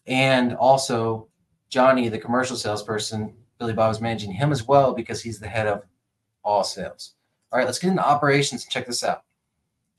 And 0.07 0.55
also 0.55 1.29
Johnny, 1.71 2.09
the 2.09 2.19
commercial 2.19 2.57
salesperson, 2.57 3.35
Billy 3.59 3.73
Bob 3.73 3.93
is 3.93 4.01
managing 4.01 4.33
him 4.33 4.53
as 4.53 4.67
well 4.67 4.93
because 4.93 5.23
he's 5.23 5.39
the 5.39 5.49
head 5.49 5.67
of 5.67 5.85
all 6.43 6.65
sales. 6.65 7.15
All 7.53 7.59
right, 7.59 7.67
let's 7.67 7.79
get 7.79 7.91
into 7.91 8.07
operations 8.07 8.65
and 8.65 8.71
check 8.71 8.87
this 8.87 9.05
out. 9.05 9.23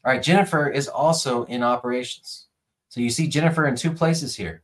All 0.04 0.12
right, 0.12 0.24
Jennifer 0.24 0.70
is 0.70 0.88
also 0.88 1.46
in 1.46 1.64
operations. 1.64 2.48
So 2.90 3.00
you 3.02 3.10
see 3.10 3.28
Jennifer 3.28 3.68
in 3.68 3.76
two 3.76 3.92
places 3.92 4.36
here. 4.36 4.64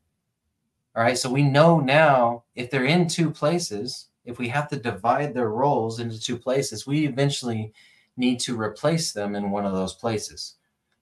All 0.95 1.03
right, 1.03 1.17
so 1.17 1.29
we 1.29 1.43
know 1.43 1.79
now 1.79 2.43
if 2.55 2.71
they're 2.71 2.85
in 2.85 3.07
two 3.07 3.29
places, 3.29 4.07
if 4.27 4.37
we 4.37 4.49
have 4.49 4.67
to 4.69 4.75
divide 4.75 5.33
their 5.33 5.49
roles 5.49 5.99
into 5.99 6.21
two 6.21 6.37
places, 6.37 6.85
we 6.85 7.07
eventually 7.07 7.73
need 8.17 8.39
to 8.41 8.59
replace 8.59 9.13
them 9.13 9.35
in 9.35 9.51
one 9.51 9.65
of 9.65 9.73
those 9.73 9.93
places. 9.93 10.55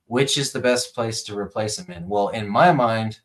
Which 0.08 0.38
is 0.38 0.51
the 0.51 0.60
best 0.60 0.94
place 0.94 1.24
to 1.24 1.38
replace 1.38 1.77
them 1.77 1.91
in? 1.91 2.08
Well, 2.08 2.29
in 2.29 2.48
my 2.48 2.72
mind, 2.72 3.20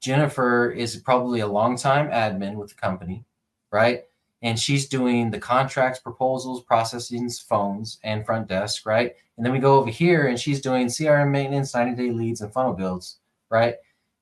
Jennifer 0.00 0.70
is 0.70 0.96
probably 0.96 1.40
a 1.40 1.46
long-time 1.46 2.10
admin 2.10 2.56
with 2.56 2.68
the 2.68 2.74
company, 2.74 3.24
right? 3.70 4.02
And 4.42 4.58
she's 4.58 4.88
doing 4.88 5.30
the 5.30 5.38
contracts, 5.38 6.00
proposals, 6.00 6.62
processing, 6.64 7.30
phones, 7.30 7.98
and 8.04 8.26
front 8.26 8.48
desk, 8.48 8.84
right? 8.84 9.14
And 9.36 9.46
then 9.46 9.52
we 9.52 9.60
go 9.60 9.78
over 9.78 9.90
here 9.90 10.26
and 10.26 10.38
she's 10.38 10.60
doing 10.60 10.88
CRM 10.88 11.30
maintenance, 11.30 11.74
90 11.74 11.94
day 11.94 12.10
leads, 12.10 12.42
and 12.42 12.52
funnel 12.52 12.74
builds, 12.74 13.20
right? 13.48 13.76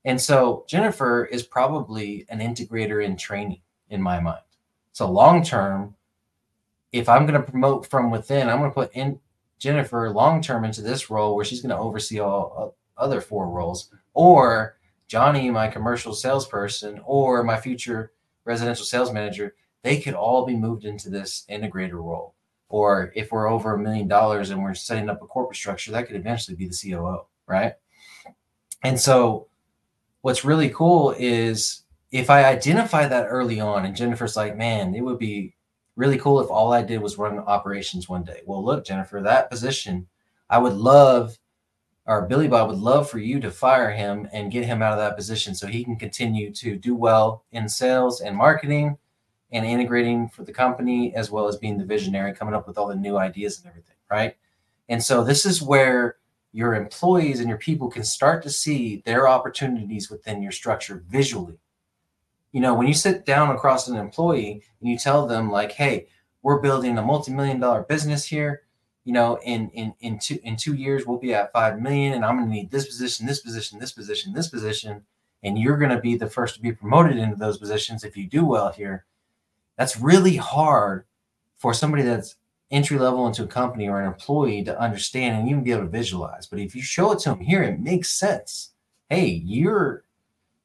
And 0.04 0.20
so 0.20 0.64
Jennifer 0.68 1.24
is 1.24 1.42
probably 1.42 2.26
an 2.28 2.38
integrator 2.38 3.04
in 3.04 3.16
training 3.16 3.62
in 3.88 4.00
my 4.00 4.20
mind. 4.20 4.42
So 5.00 5.10
long 5.10 5.42
term, 5.42 5.94
if 6.92 7.08
I'm 7.08 7.24
going 7.24 7.40
to 7.40 7.50
promote 7.50 7.86
from 7.86 8.10
within, 8.10 8.50
I'm 8.50 8.58
going 8.58 8.70
to 8.70 8.74
put 8.74 8.92
in 8.92 9.18
Jennifer 9.58 10.10
long 10.10 10.42
term 10.42 10.62
into 10.62 10.82
this 10.82 11.08
role 11.08 11.34
where 11.34 11.44
she's 11.46 11.62
going 11.62 11.74
to 11.74 11.78
oversee 11.78 12.20
all 12.20 12.74
uh, 12.98 13.02
other 13.02 13.22
four 13.22 13.48
roles, 13.48 13.90
or 14.12 14.76
Johnny, 15.08 15.50
my 15.50 15.68
commercial 15.68 16.12
salesperson, 16.12 17.00
or 17.06 17.42
my 17.42 17.58
future 17.58 18.12
residential 18.44 18.84
sales 18.84 19.10
manager, 19.10 19.54
they 19.82 19.98
could 19.98 20.12
all 20.12 20.44
be 20.44 20.54
moved 20.54 20.84
into 20.84 21.08
this 21.08 21.46
integrator 21.48 21.94
role. 21.94 22.34
Or 22.68 23.10
if 23.16 23.32
we're 23.32 23.48
over 23.48 23.76
a 23.76 23.78
million 23.78 24.06
dollars 24.06 24.50
and 24.50 24.62
we're 24.62 24.74
setting 24.74 25.08
up 25.08 25.22
a 25.22 25.26
corporate 25.26 25.56
structure, 25.56 25.92
that 25.92 26.08
could 26.08 26.16
eventually 26.16 26.58
be 26.58 26.68
the 26.68 26.78
COO, 26.78 27.24
right? 27.46 27.72
And 28.82 29.00
so 29.00 29.48
what's 30.20 30.44
really 30.44 30.68
cool 30.68 31.14
is 31.18 31.84
if 32.10 32.30
I 32.30 32.44
identify 32.44 33.06
that 33.06 33.26
early 33.28 33.60
on 33.60 33.84
and 33.84 33.96
Jennifer's 33.96 34.36
like, 34.36 34.56
man, 34.56 34.94
it 34.94 35.00
would 35.00 35.18
be 35.18 35.54
really 35.96 36.18
cool 36.18 36.40
if 36.40 36.50
all 36.50 36.72
I 36.72 36.82
did 36.82 37.00
was 37.00 37.18
run 37.18 37.38
operations 37.38 38.08
one 38.08 38.24
day. 38.24 38.40
Well, 38.46 38.64
look, 38.64 38.84
Jennifer, 38.84 39.20
that 39.22 39.50
position, 39.50 40.06
I 40.48 40.58
would 40.58 40.74
love 40.74 41.38
or 42.10 42.26
Billy 42.26 42.48
Bob 42.48 42.68
would 42.68 42.78
love 42.78 43.08
for 43.08 43.18
you 43.18 43.38
to 43.40 43.52
fire 43.52 43.90
him 43.92 44.28
and 44.32 44.50
get 44.50 44.64
him 44.64 44.82
out 44.82 44.92
of 44.92 44.98
that 44.98 45.16
position 45.16 45.54
so 45.54 45.66
he 45.66 45.84
can 45.84 45.94
continue 45.94 46.52
to 46.54 46.76
do 46.76 46.94
well 46.94 47.44
in 47.52 47.68
sales 47.68 48.20
and 48.20 48.36
marketing 48.36 48.98
and 49.52 49.64
integrating 49.64 50.28
for 50.28 50.42
the 50.42 50.52
company 50.52 51.14
as 51.14 51.30
well 51.30 51.46
as 51.46 51.56
being 51.56 51.78
the 51.78 51.84
visionary 51.84 52.32
coming 52.32 52.54
up 52.54 52.66
with 52.66 52.78
all 52.78 52.88
the 52.88 52.94
new 52.94 53.16
ideas 53.16 53.58
and 53.58 53.68
everything 53.68 53.94
right 54.10 54.36
and 54.88 55.02
so 55.02 55.22
this 55.22 55.46
is 55.46 55.62
where 55.62 56.16
your 56.52 56.74
employees 56.74 57.38
and 57.38 57.48
your 57.48 57.58
people 57.58 57.88
can 57.88 58.02
start 58.02 58.42
to 58.42 58.50
see 58.50 59.02
their 59.06 59.28
opportunities 59.28 60.10
within 60.10 60.42
your 60.42 60.52
structure 60.52 61.04
visually 61.08 61.58
you 62.52 62.60
know 62.60 62.74
when 62.74 62.86
you 62.86 62.94
sit 62.94 63.24
down 63.24 63.54
across 63.54 63.88
an 63.88 63.96
employee 63.96 64.62
and 64.80 64.90
you 64.90 64.98
tell 64.98 65.26
them 65.26 65.50
like 65.50 65.72
hey 65.72 66.06
we're 66.42 66.60
building 66.60 66.98
a 66.98 67.02
multi-million 67.02 67.60
dollar 67.60 67.82
business 67.82 68.24
here 68.24 68.62
you 69.04 69.12
know, 69.12 69.38
in 69.44 69.70
in 69.70 69.94
in 70.00 70.18
two 70.18 70.38
in 70.44 70.56
two 70.56 70.74
years 70.74 71.06
we'll 71.06 71.18
be 71.18 71.34
at 71.34 71.52
five 71.52 71.80
million, 71.80 72.12
and 72.12 72.24
I'm 72.24 72.36
going 72.36 72.48
to 72.48 72.54
need 72.54 72.70
this 72.70 72.86
position, 72.86 73.26
this 73.26 73.40
position, 73.40 73.78
this 73.78 73.92
position, 73.92 74.32
this 74.32 74.48
position, 74.48 75.02
and 75.42 75.58
you're 75.58 75.78
going 75.78 75.90
to 75.90 76.00
be 76.00 76.16
the 76.16 76.28
first 76.28 76.54
to 76.54 76.60
be 76.60 76.72
promoted 76.72 77.16
into 77.16 77.36
those 77.36 77.58
positions 77.58 78.04
if 78.04 78.16
you 78.16 78.26
do 78.28 78.44
well 78.44 78.70
here. 78.70 79.06
That's 79.76 79.98
really 79.98 80.36
hard 80.36 81.06
for 81.56 81.72
somebody 81.72 82.02
that's 82.02 82.36
entry 82.70 82.98
level 82.98 83.26
into 83.26 83.42
a 83.42 83.48
company 83.48 83.88
or 83.88 84.00
an 84.00 84.06
employee 84.06 84.62
to 84.64 84.78
understand 84.78 85.38
and 85.38 85.48
even 85.48 85.64
be 85.64 85.72
able 85.72 85.82
to 85.82 85.88
visualize. 85.88 86.46
But 86.46 86.60
if 86.60 86.76
you 86.76 86.82
show 86.82 87.10
it 87.12 87.20
to 87.20 87.30
them 87.30 87.40
here, 87.40 87.62
it 87.62 87.80
makes 87.80 88.10
sense. 88.10 88.70
Hey, 89.08 89.26
you're, 89.26 90.04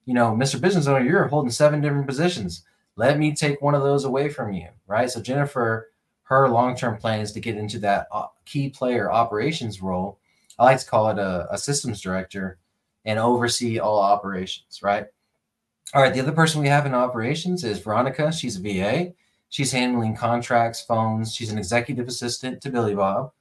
you 0.06 0.14
know, 0.14 0.32
Mr. 0.32 0.60
Business 0.60 0.88
Owner, 0.88 1.04
you're 1.04 1.28
holding 1.28 1.52
seven 1.52 1.82
different 1.82 2.08
positions. 2.08 2.64
Let 2.96 3.20
me 3.20 3.36
take 3.36 3.62
one 3.62 3.76
of 3.76 3.84
those 3.84 4.06
away 4.06 4.30
from 4.30 4.54
you, 4.54 4.70
right? 4.88 5.10
So 5.10 5.22
Jennifer 5.22 5.90
her 6.26 6.50
long-term 6.50 6.98
plan 6.98 7.20
is 7.22 7.32
to 7.32 7.40
get 7.40 7.56
into 7.56 7.80
that 7.80 8.08
uh, 8.12 8.28
key 8.46 8.70
player 8.70 9.12
operations 9.12 9.82
role. 9.82 10.20
I 10.58 10.66
like 10.66 10.80
to 10.80 10.86
call 10.86 11.10
it 11.10 11.20
a, 11.20 11.48
a 11.52 11.58
systems 11.58 12.02
director 12.02 12.58
and 13.06 13.20
oversee 13.20 13.78
all 13.78 14.00
operations, 14.00 14.82
right? 14.82 15.06
All 15.94 16.02
right, 16.02 16.14
the 16.14 16.20
other 16.20 16.32
person 16.32 16.62
we 16.62 16.68
have 16.68 16.88
in 16.88 16.96
operations 16.96 17.64
is 17.64 17.80
Veronica. 17.80 18.32
She's 18.32 18.58
a 18.58 18.62
VA. 18.62 19.14
She's 19.50 19.72
handling 19.72 20.16
contracts, 20.16 20.82
phones. 20.82 21.34
She's 21.34 21.52
an 21.52 21.60
executive 21.60 22.08
assistant 22.08 22.60
to 22.62 22.72
Billy 22.72 22.96
Bob 22.96 23.32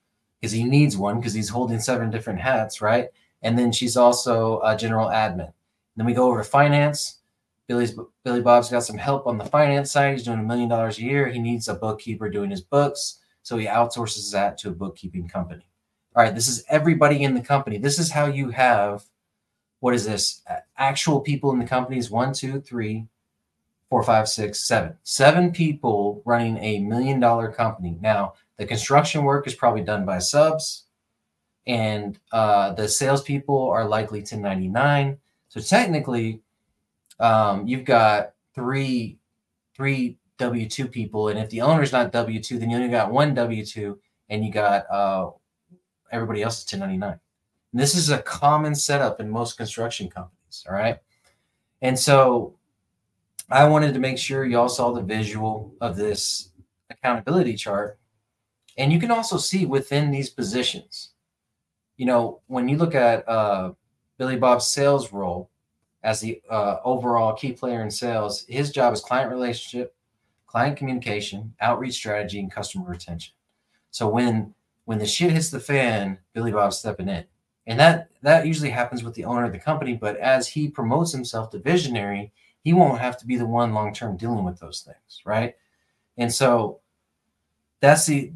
because 0.41 0.53
he 0.53 0.65
needs 0.65 0.97
one 0.97 1.19
because 1.19 1.33
he's 1.33 1.49
holding 1.49 1.81
seven 1.81 2.11
different 2.11 2.41
hats, 2.41 2.83
right? 2.83 3.09
And 3.43 3.59
then 3.59 3.73
she's 3.73 3.97
also 3.97 4.61
a 4.61 4.77
general 4.77 5.09
admin. 5.09 5.53
Then 5.97 6.07
we 6.07 6.15
go 6.15 6.29
over 6.29 6.39
to 6.39 6.45
finance. 6.45 7.21
Billy's 7.67 7.99
Billy 8.25 8.41
Bob's 8.41 8.71
got 8.71 8.85
some 8.85 8.99
help 8.99 9.27
on 9.27 9.39
the 9.39 9.45
finance 9.45 9.91
side. 9.93 10.13
He's 10.13 10.25
doing 10.25 10.41
a 10.41 10.43
million 10.43 10.69
dollars 10.69 10.99
a 10.99 11.03
year. 11.03 11.29
He 11.29 11.39
needs 11.39 11.69
a 11.69 11.75
bookkeeper 11.75 12.29
doing 12.29 12.51
his 12.51 12.61
books, 12.61 13.21
so 13.43 13.57
he 13.57 13.67
outsources 13.67 14.31
that 14.33 14.59
to 14.59 14.69
a 14.69 14.73
bookkeeping 14.73 15.29
company. 15.29 15.67
All 16.15 16.23
right, 16.23 16.35
this 16.35 16.49
is 16.49 16.65
everybody 16.69 17.23
in 17.23 17.35
the 17.35 17.41
company. 17.41 17.79
This 17.79 17.99
is 17.99 18.11
how 18.11 18.27
you 18.27 18.51
have 18.51 19.05
what 19.85 19.93
is 19.93 20.07
this? 20.07 20.41
Actual 20.79 21.21
people 21.21 21.53
in 21.53 21.59
the 21.59 21.67
company 21.67 21.99
is 21.99 22.11
one, 22.11 22.33
two, 22.33 22.59
three, 22.59 23.07
four, 23.91 24.03
five, 24.03 24.27
six, 24.31 24.67
seven. 24.67 24.97
Seven 25.03 25.53
people 25.53 26.23
running 26.25 26.57
a 26.57 26.79
million 26.79 27.21
dollar 27.21 27.53
company. 27.53 27.99
Now, 28.01 28.33
the 28.57 28.65
construction 28.65 29.25
work 29.25 29.47
is 29.47 29.55
probably 29.55 29.83
done 29.83 30.07
by 30.07 30.21
subs, 30.21 30.85
and 31.67 32.19
uh, 32.33 32.73
the 32.73 32.89
salespeople 32.89 33.69
are 33.69 33.87
likely 33.87 34.21
1099. 34.21 35.19
So 35.55 35.61
technically, 35.61 36.41
um, 37.21 37.69
you've 37.69 37.85
got 37.85 38.33
three 38.57 39.21
three 39.77 40.19
W 40.37 40.69
two 40.69 40.89
people, 40.89 41.29
and 41.29 41.39
if 41.39 41.49
the 41.51 41.61
owner's 41.61 41.93
not 41.93 42.11
W 42.11 42.43
two, 42.43 42.59
then 42.59 42.71
you 42.71 42.77
only 42.77 42.89
got 42.89 43.13
one 43.13 43.35
W 43.35 43.65
two, 43.65 44.01
and 44.29 44.45
you 44.45 44.51
got 44.51 44.85
uh, 44.91 45.31
everybody 46.11 46.43
else 46.43 46.59
is 46.59 46.73
1099. 46.73 47.21
This 47.73 47.95
is 47.95 48.11
a 48.11 48.19
common 48.19 48.75
setup 48.75 49.21
in 49.21 49.31
most 49.31 49.57
construction 49.57 50.11
companies. 50.11 50.67
All 50.69 50.75
right, 50.75 50.99
and 51.83 51.97
so 51.97 52.57
I 53.49 53.65
wanted 53.67 53.95
to 53.95 54.01
make 54.01 54.19
sure 54.19 54.45
y'all 54.45 54.69
saw 54.69 54.91
the 54.91 55.03
visual 55.03 55.73
of 55.81 55.95
this 55.95 56.51
accountability 56.91 57.55
chart, 57.55 58.01
and 58.77 58.93
you 58.93 58.99
can 58.99 59.13
also 59.13 59.37
see 59.37 59.67
within 59.67 60.11
these 60.11 60.31
positions. 60.31 61.11
You 61.97 62.07
know, 62.07 62.41
when 62.49 62.69
you 62.69 62.77
look 62.77 62.97
at 62.97 63.29
uh, 63.29 63.75
Billy 64.19 64.37
Bob's 64.37 64.69
sales 64.69 65.13
role, 65.13 65.51
as 66.03 66.21
the 66.21 66.41
uh, 66.51 66.77
overall 66.85 67.33
key 67.33 67.53
player 67.53 67.83
in 67.83 67.91
sales, 67.91 68.45
his 68.49 68.71
job 68.71 68.93
is 68.93 69.01
client 69.01 69.31
relationship, 69.31 69.95
client 70.47 70.77
communication, 70.77 71.55
outreach 71.61 71.95
strategy, 71.95 72.39
and 72.39 72.53
customer 72.53 72.89
retention. 72.89 73.35
So 73.91 74.09
when 74.09 74.55
when 74.85 74.99
the 74.99 75.07
shit 75.07 75.31
hits 75.31 75.51
the 75.51 75.61
fan, 75.61 76.19
Billy 76.35 76.53
Bob's 76.53 76.79
stepping 76.79 77.09
in, 77.09 77.25
and 77.67 77.81
that 77.81 78.11
that 78.23 78.47
usually 78.47 78.71
happens 78.71 79.03
with 79.03 79.15
the 79.15 79.25
owner 79.25 79.45
of 79.45 79.53
the 79.53 79.59
company. 79.59 79.95
But 79.95 80.17
as 80.19 80.47
he 80.47 80.69
promotes 80.69 81.13
himself 81.13 81.51
to 81.51 81.59
visionary, 81.59 82.33
he 82.63 82.73
won't 82.73 83.01
have 83.01 83.17
to 83.19 83.27
be 83.27 83.37
the 83.37 83.47
one 83.47 83.73
long 83.73 83.95
term 83.95 84.17
dealing 84.17 84.45
with 84.45 84.61
those 84.61 84.81
things, 84.81 85.23
right? 85.25 85.55
And 86.19 86.33
so 86.33 86.81
that's 87.81 88.07
the 88.07 88.33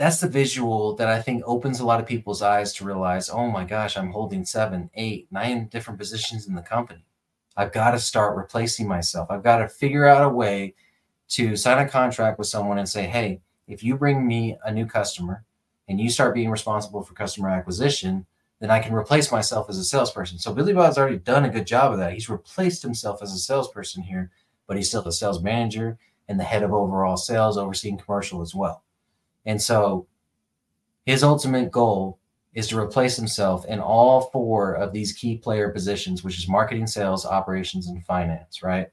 that's 0.00 0.18
the 0.18 0.28
visual 0.28 0.96
that 0.96 1.08
I 1.08 1.20
think 1.20 1.42
opens 1.44 1.80
a 1.80 1.84
lot 1.84 2.00
of 2.00 2.06
people's 2.06 2.40
eyes 2.40 2.72
to 2.72 2.86
realize, 2.86 3.28
oh 3.28 3.50
my 3.50 3.64
gosh, 3.64 3.98
I'm 3.98 4.10
holding 4.10 4.46
seven, 4.46 4.88
eight, 4.94 5.28
nine 5.30 5.66
different 5.66 5.98
positions 5.98 6.48
in 6.48 6.54
the 6.54 6.62
company. 6.62 7.04
I've 7.54 7.70
got 7.70 7.90
to 7.90 7.98
start 7.98 8.34
replacing 8.34 8.88
myself. 8.88 9.30
I've 9.30 9.42
got 9.42 9.58
to 9.58 9.68
figure 9.68 10.06
out 10.06 10.24
a 10.24 10.34
way 10.34 10.74
to 11.28 11.54
sign 11.54 11.84
a 11.84 11.86
contract 11.86 12.38
with 12.38 12.48
someone 12.48 12.78
and 12.78 12.88
say, 12.88 13.08
hey, 13.08 13.42
if 13.68 13.84
you 13.84 13.94
bring 13.94 14.26
me 14.26 14.56
a 14.64 14.72
new 14.72 14.86
customer 14.86 15.44
and 15.86 16.00
you 16.00 16.08
start 16.08 16.34
being 16.34 16.50
responsible 16.50 17.02
for 17.02 17.12
customer 17.12 17.50
acquisition, 17.50 18.24
then 18.58 18.70
I 18.70 18.78
can 18.78 18.94
replace 18.94 19.30
myself 19.30 19.68
as 19.68 19.76
a 19.76 19.84
salesperson. 19.84 20.38
So 20.38 20.54
Billy 20.54 20.72
Bob's 20.72 20.96
already 20.96 21.18
done 21.18 21.44
a 21.44 21.50
good 21.50 21.66
job 21.66 21.92
of 21.92 21.98
that. 21.98 22.14
He's 22.14 22.30
replaced 22.30 22.82
himself 22.82 23.22
as 23.22 23.34
a 23.34 23.38
salesperson 23.38 24.02
here, 24.02 24.30
but 24.66 24.78
he's 24.78 24.88
still 24.88 25.02
the 25.02 25.12
sales 25.12 25.42
manager 25.42 25.98
and 26.26 26.40
the 26.40 26.44
head 26.44 26.62
of 26.62 26.72
overall 26.72 27.18
sales, 27.18 27.58
overseeing 27.58 27.98
commercial 27.98 28.40
as 28.40 28.54
well. 28.54 28.82
And 29.46 29.60
so 29.60 30.06
his 31.06 31.22
ultimate 31.22 31.70
goal 31.70 32.18
is 32.52 32.68
to 32.68 32.78
replace 32.78 33.16
himself 33.16 33.64
in 33.66 33.78
all 33.80 34.22
four 34.32 34.74
of 34.74 34.92
these 34.92 35.12
key 35.12 35.36
player 35.36 35.70
positions, 35.70 36.24
which 36.24 36.38
is 36.38 36.48
marketing, 36.48 36.86
sales, 36.86 37.24
operations, 37.24 37.88
and 37.88 38.04
finance, 38.04 38.62
right? 38.62 38.88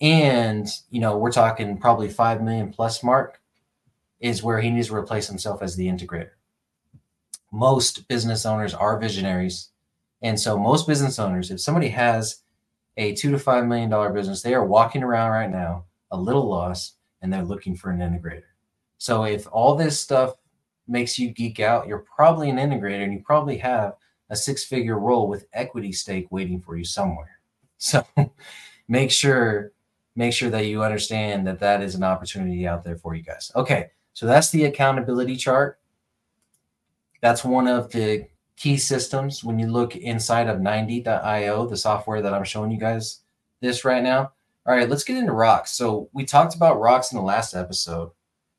and 0.00 0.68
you 0.90 1.00
know 1.00 1.16
we're 1.16 1.32
talking 1.32 1.76
probably 1.76 2.08
5 2.08 2.42
million 2.42 2.70
plus 2.70 3.02
mark 3.02 3.40
is 4.20 4.42
where 4.42 4.60
he 4.60 4.70
needs 4.70 4.88
to 4.88 4.96
replace 4.96 5.28
himself 5.28 5.62
as 5.62 5.76
the 5.76 5.86
integrator. 5.86 6.30
Most 7.52 8.08
business 8.08 8.44
owners 8.44 8.74
are 8.74 8.98
visionaries. 8.98 9.68
And 10.22 10.38
so 10.40 10.58
most 10.58 10.86
business 10.86 11.18
owners 11.18 11.50
if 11.50 11.60
somebody 11.60 11.88
has 11.88 12.42
a 12.96 13.14
two 13.14 13.30
to 13.30 13.38
five 13.38 13.66
million 13.66 13.90
dollar 13.90 14.12
business 14.12 14.42
they 14.42 14.54
are 14.54 14.64
walking 14.64 15.02
around 15.02 15.30
right 15.30 15.50
now 15.50 15.84
a 16.10 16.16
little 16.16 16.48
lost 16.48 16.96
and 17.22 17.32
they're 17.32 17.42
looking 17.42 17.76
for 17.76 17.90
an 17.90 17.98
integrator 17.98 18.42
so 18.98 19.24
if 19.24 19.46
all 19.50 19.74
this 19.74 19.98
stuff 19.98 20.34
makes 20.86 21.18
you 21.18 21.30
geek 21.30 21.60
out 21.60 21.86
you're 21.86 22.04
probably 22.14 22.50
an 22.50 22.56
integrator 22.56 23.02
and 23.02 23.12
you 23.12 23.20
probably 23.24 23.56
have 23.56 23.94
a 24.30 24.36
six 24.36 24.64
figure 24.64 24.98
role 24.98 25.26
with 25.28 25.46
equity 25.52 25.92
stake 25.92 26.26
waiting 26.30 26.60
for 26.60 26.76
you 26.76 26.84
somewhere 26.84 27.40
so 27.78 28.04
make 28.88 29.10
sure 29.10 29.72
make 30.18 30.32
sure 30.32 30.50
that 30.50 30.66
you 30.66 30.82
understand 30.82 31.46
that 31.46 31.60
that 31.60 31.80
is 31.80 31.94
an 31.94 32.02
opportunity 32.02 32.66
out 32.66 32.82
there 32.82 32.96
for 32.96 33.14
you 33.14 33.22
guys. 33.22 33.52
Okay, 33.54 33.90
so 34.14 34.26
that's 34.26 34.50
the 34.50 34.64
accountability 34.64 35.36
chart. 35.36 35.78
That's 37.20 37.44
one 37.44 37.68
of 37.68 37.92
the 37.92 38.26
key 38.56 38.78
systems 38.78 39.44
when 39.44 39.60
you 39.60 39.68
look 39.68 39.94
inside 39.94 40.48
of 40.48 40.58
90.io, 40.58 41.66
the 41.68 41.76
software 41.76 42.20
that 42.20 42.34
I'm 42.34 42.42
showing 42.42 42.72
you 42.72 42.80
guys 42.80 43.20
this 43.60 43.84
right 43.84 44.02
now. 44.02 44.32
All 44.66 44.74
right, 44.74 44.88
let's 44.88 45.04
get 45.04 45.18
into 45.18 45.32
rocks. 45.32 45.70
So 45.70 46.10
we 46.12 46.24
talked 46.24 46.56
about 46.56 46.80
rocks 46.80 47.12
in 47.12 47.16
the 47.16 47.24
last 47.24 47.54
episode, 47.54 48.10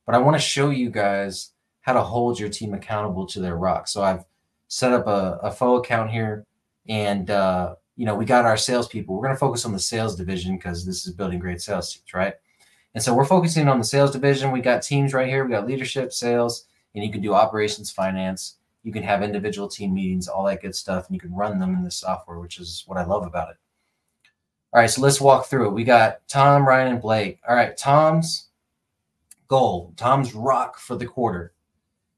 but 0.10 0.16
I 0.16 0.22
want 0.22 0.36
to 0.36 0.42
show 0.42 0.72
you 0.72 0.90
guys 0.90 1.52
how 1.82 1.94
to 1.94 2.02
hold 2.02 2.40
your 2.40 2.50
team 2.50 2.74
accountable 2.74 3.28
to 3.28 3.40
their 3.40 3.58
rock. 3.58 3.88
So 3.88 4.02
I've 4.02 4.26
set 4.68 4.92
up 4.92 5.06
a, 5.06 5.38
a 5.44 5.52
faux 5.52 5.86
account 5.86 6.10
here 6.10 6.48
and 6.88 7.30
uh, 7.30 7.76
you 7.96 8.08
know, 8.08 8.16
we 8.16 8.26
got 8.26 8.44
our 8.44 8.58
salespeople. 8.58 9.14
We're 9.14 9.22
going 9.22 9.36
to 9.36 9.40
focus 9.40 9.66
on 9.66 9.72
the 9.72 9.78
sales 9.78 10.16
division 10.16 10.58
because 10.58 10.84
this 10.84 11.06
is 11.06 11.14
building 11.14 11.38
great 11.38 11.62
sales 11.62 11.94
teams, 11.94 12.12
right? 12.12 12.34
And 12.96 13.04
so 13.04 13.14
we're 13.14 13.24
focusing 13.24 13.68
on 13.68 13.78
the 13.78 13.86
sales 13.86 14.10
division. 14.10 14.52
We 14.52 14.62
got 14.62 14.82
teams 14.82 15.14
right 15.14 15.28
here. 15.28 15.46
We 15.46 15.52
got 15.52 15.68
leadership, 15.68 16.12
sales, 16.12 16.66
and 16.96 17.06
you 17.06 17.12
can 17.12 17.22
do 17.22 17.36
operations, 17.36 17.92
finance. 17.92 18.56
You 18.82 18.92
can 18.92 19.04
have 19.04 19.22
individual 19.22 19.68
team 19.68 19.94
meetings, 19.94 20.28
all 20.28 20.46
that 20.46 20.64
good 20.64 20.74
stuff, 20.74 21.06
and 21.06 21.14
you 21.14 21.20
can 21.20 21.36
run 21.36 21.60
them 21.60 21.76
in 21.76 21.84
the 21.84 21.92
software, 21.92 22.40
which 22.40 22.60
is 22.60 22.84
what 22.88 22.98
I 22.98 23.06
love 23.06 23.28
about 23.28 23.52
it. 23.52 23.58
All 24.74 24.82
right, 24.82 24.90
so 24.90 25.02
let's 25.02 25.22
walk 25.22 25.46
through 25.46 25.68
it. 25.68 25.74
We 25.74 25.84
got 25.84 26.28
Tom, 26.28 26.68
Ryan, 26.68 26.94
and 26.94 27.02
Blake. 27.02 27.40
All 27.48 27.56
right, 27.56 27.78
Tom's 27.78 28.49
goal, 29.50 29.94
Tom's 29.98 30.34
rock 30.34 30.80
for 30.80 30.96
the 30.96 31.06
quarter 31.06 31.54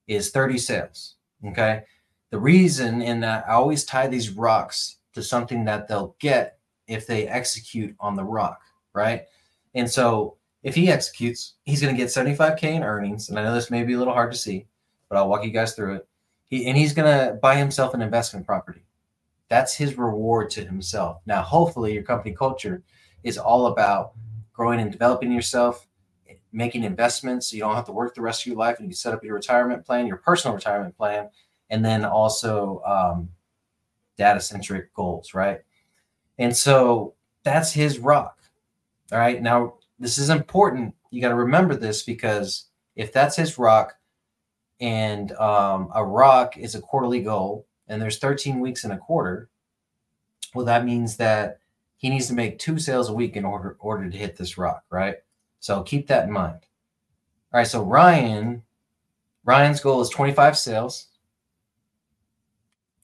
is 0.08 0.30
30 0.30 0.58
sales. 0.58 1.16
Okay. 1.48 1.84
The 2.30 2.40
reason 2.40 3.02
in 3.02 3.20
that 3.22 3.46
I 3.48 3.54
always 3.54 3.84
tie 3.84 4.08
these 4.08 4.30
rocks 4.30 4.98
to 5.14 5.24
something 5.24 5.66
that 5.66 5.88
they'll 5.88 6.16
get 6.20 6.60
if 6.88 7.08
they 7.08 7.28
execute 7.28 7.96
on 8.00 8.16
the 8.16 8.24
rock, 8.24 8.62
right? 8.94 9.24
And 9.74 9.90
so 9.90 10.38
if 10.64 10.76
he 10.76 10.90
executes, 10.90 11.56
he's 11.64 11.82
going 11.82 11.94
to 11.94 12.02
get 12.02 12.10
75k 12.10 12.64
in 12.64 12.84
earnings. 12.84 13.30
And 13.30 13.40
I 13.40 13.44
know 13.44 13.54
this 13.54 13.72
may 13.72 13.84
be 13.84 13.94
a 13.94 13.98
little 13.98 14.14
hard 14.14 14.32
to 14.32 14.38
see, 14.38 14.68
but 15.10 15.18
I'll 15.18 15.28
walk 15.28 15.44
you 15.44 15.52
guys 15.52 15.74
through 15.74 15.96
it. 15.96 16.08
He, 16.48 16.68
and 16.68 16.78
he's 16.78 16.94
going 16.94 17.08
to 17.10 17.36
buy 17.36 17.56
himself 17.56 17.94
an 17.94 18.02
investment 18.02 18.46
property. 18.46 18.84
That's 19.50 19.74
his 19.74 19.98
reward 19.98 20.50
to 20.52 20.64
himself. 20.64 21.22
Now, 21.26 21.42
hopefully, 21.42 21.94
your 21.94 22.04
company 22.04 22.34
culture 22.34 22.84
is 23.24 23.38
all 23.38 23.68
about 23.68 24.14
growing 24.54 24.80
and 24.80 24.92
developing 24.92 25.32
yourself, 25.32 25.88
making 26.52 26.84
investments 26.84 27.50
so 27.50 27.56
you 27.56 27.62
don't 27.62 27.76
have 27.76 27.86
to 27.86 27.92
work 27.92 28.14
the 28.14 28.22
rest 28.22 28.42
of 28.42 28.48
your 28.48 28.58
life 28.58 28.80
and 28.80 28.88
you 28.88 28.94
set 28.94 29.14
up 29.14 29.24
your 29.24 29.36
retirement 29.36 29.86
plan, 29.86 30.08
your 30.08 30.18
personal 30.18 30.56
retirement 30.56 30.96
plan, 30.98 31.30
and 31.70 31.84
then 31.84 32.04
also 32.04 32.82
um, 32.86 33.30
data 34.18 34.40
centric 34.40 34.94
goals, 34.94 35.34
right? 35.34 35.62
And 36.38 36.56
so 36.56 37.14
that's 37.44 37.72
his 37.72 38.00
rock. 38.00 38.38
All 39.12 39.20
right. 39.20 39.42
Now, 39.42 39.76
this 40.00 40.18
is 40.18 40.30
important. 40.30 40.96
You 41.10 41.22
got 41.22 41.30
to 41.30 41.36
remember 41.36 41.76
this 41.76 42.04
because 42.04 42.66
if 42.96 43.14
that's 43.14 43.36
his 43.36 43.58
rock 43.58 43.96
and 44.80 45.32
um, 45.34 45.90
a 45.94 46.04
rock 46.04 46.58
is 46.58 46.76
a 46.76 46.82
quarterly 46.82 47.22
goal 47.22 47.66
and 47.88 48.02
there's 48.02 48.20
13 48.20 48.60
weeks 48.60 48.84
in 48.84 48.92
a 48.92 48.98
quarter, 48.98 49.50
well, 50.54 50.66
that 50.66 50.86
means 50.86 51.18
that 51.18 51.60
he 51.98 52.10
needs 52.10 52.28
to 52.28 52.34
make 52.34 52.58
two 52.58 52.80
sales 52.80 53.10
a 53.10 53.14
week 53.14 53.36
in 53.36 53.46
order, 53.46 53.78
order 53.80 54.10
to 54.10 54.18
hit 54.18 54.36
this 54.36 54.58
rock, 54.58 54.84
right? 54.90 55.18
So 55.62 55.84
keep 55.84 56.08
that 56.08 56.26
in 56.26 56.32
mind. 56.34 56.66
All 57.54 57.60
right. 57.60 57.68
So 57.68 57.84
Ryan, 57.84 58.64
Ryan's 59.46 59.80
goal 59.80 60.02
is 60.02 60.10
25 60.10 60.58
sales 60.58 61.08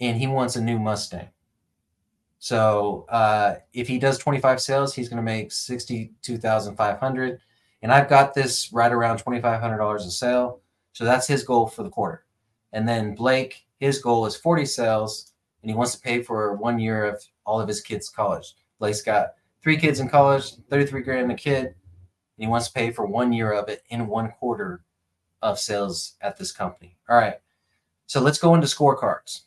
and 0.01 0.17
he 0.17 0.27
wants 0.27 0.55
a 0.55 0.61
new 0.61 0.79
Mustang. 0.79 1.29
So 2.39 3.05
uh, 3.09 3.55
if 3.73 3.87
he 3.87 3.99
does 3.99 4.17
25 4.17 4.59
sales, 4.59 4.93
he's 4.93 5.07
going 5.07 5.17
to 5.17 5.23
make 5.23 5.51
62,500. 5.51 7.39
And 7.83 7.91
I've 7.91 8.09
got 8.09 8.33
this 8.33 8.73
right 8.73 8.91
around 8.91 9.23
$2,500 9.23 9.95
a 9.95 10.11
sale. 10.11 10.61
So 10.93 11.05
that's 11.05 11.27
his 11.27 11.43
goal 11.43 11.67
for 11.67 11.83
the 11.83 11.89
quarter. 11.89 12.25
And 12.73 12.89
then 12.89 13.15
Blake, 13.15 13.65
his 13.79 13.99
goal 13.99 14.25
is 14.25 14.35
40 14.35 14.65
sales 14.65 15.33
and 15.61 15.69
he 15.69 15.75
wants 15.75 15.93
to 15.93 16.01
pay 16.01 16.23
for 16.23 16.55
one 16.55 16.79
year 16.79 17.05
of 17.05 17.23
all 17.45 17.61
of 17.61 17.67
his 17.67 17.81
kids' 17.81 18.09
college. 18.09 18.55
Blake's 18.79 19.01
got 19.01 19.33
three 19.61 19.77
kids 19.77 19.99
in 19.99 20.09
college, 20.09 20.53
33 20.69 21.01
grand 21.01 21.31
a 21.31 21.35
kid, 21.35 21.75
and 22.37 22.45
he 22.45 22.49
wants 22.49 22.67
to 22.67 22.73
pay 22.73 22.91
for 22.91 23.05
one 23.05 23.33
year 23.33 23.51
of 23.51 23.67
it 23.67 23.83
in 23.89 24.07
one 24.07 24.31
quarter 24.31 24.83
of 25.41 25.59
sales 25.59 26.15
at 26.21 26.37
this 26.37 26.51
company. 26.51 26.95
All 27.09 27.17
right. 27.17 27.35
So 28.05 28.21
let's 28.21 28.37
go 28.37 28.55
into 28.55 28.67
scorecards. 28.67 29.41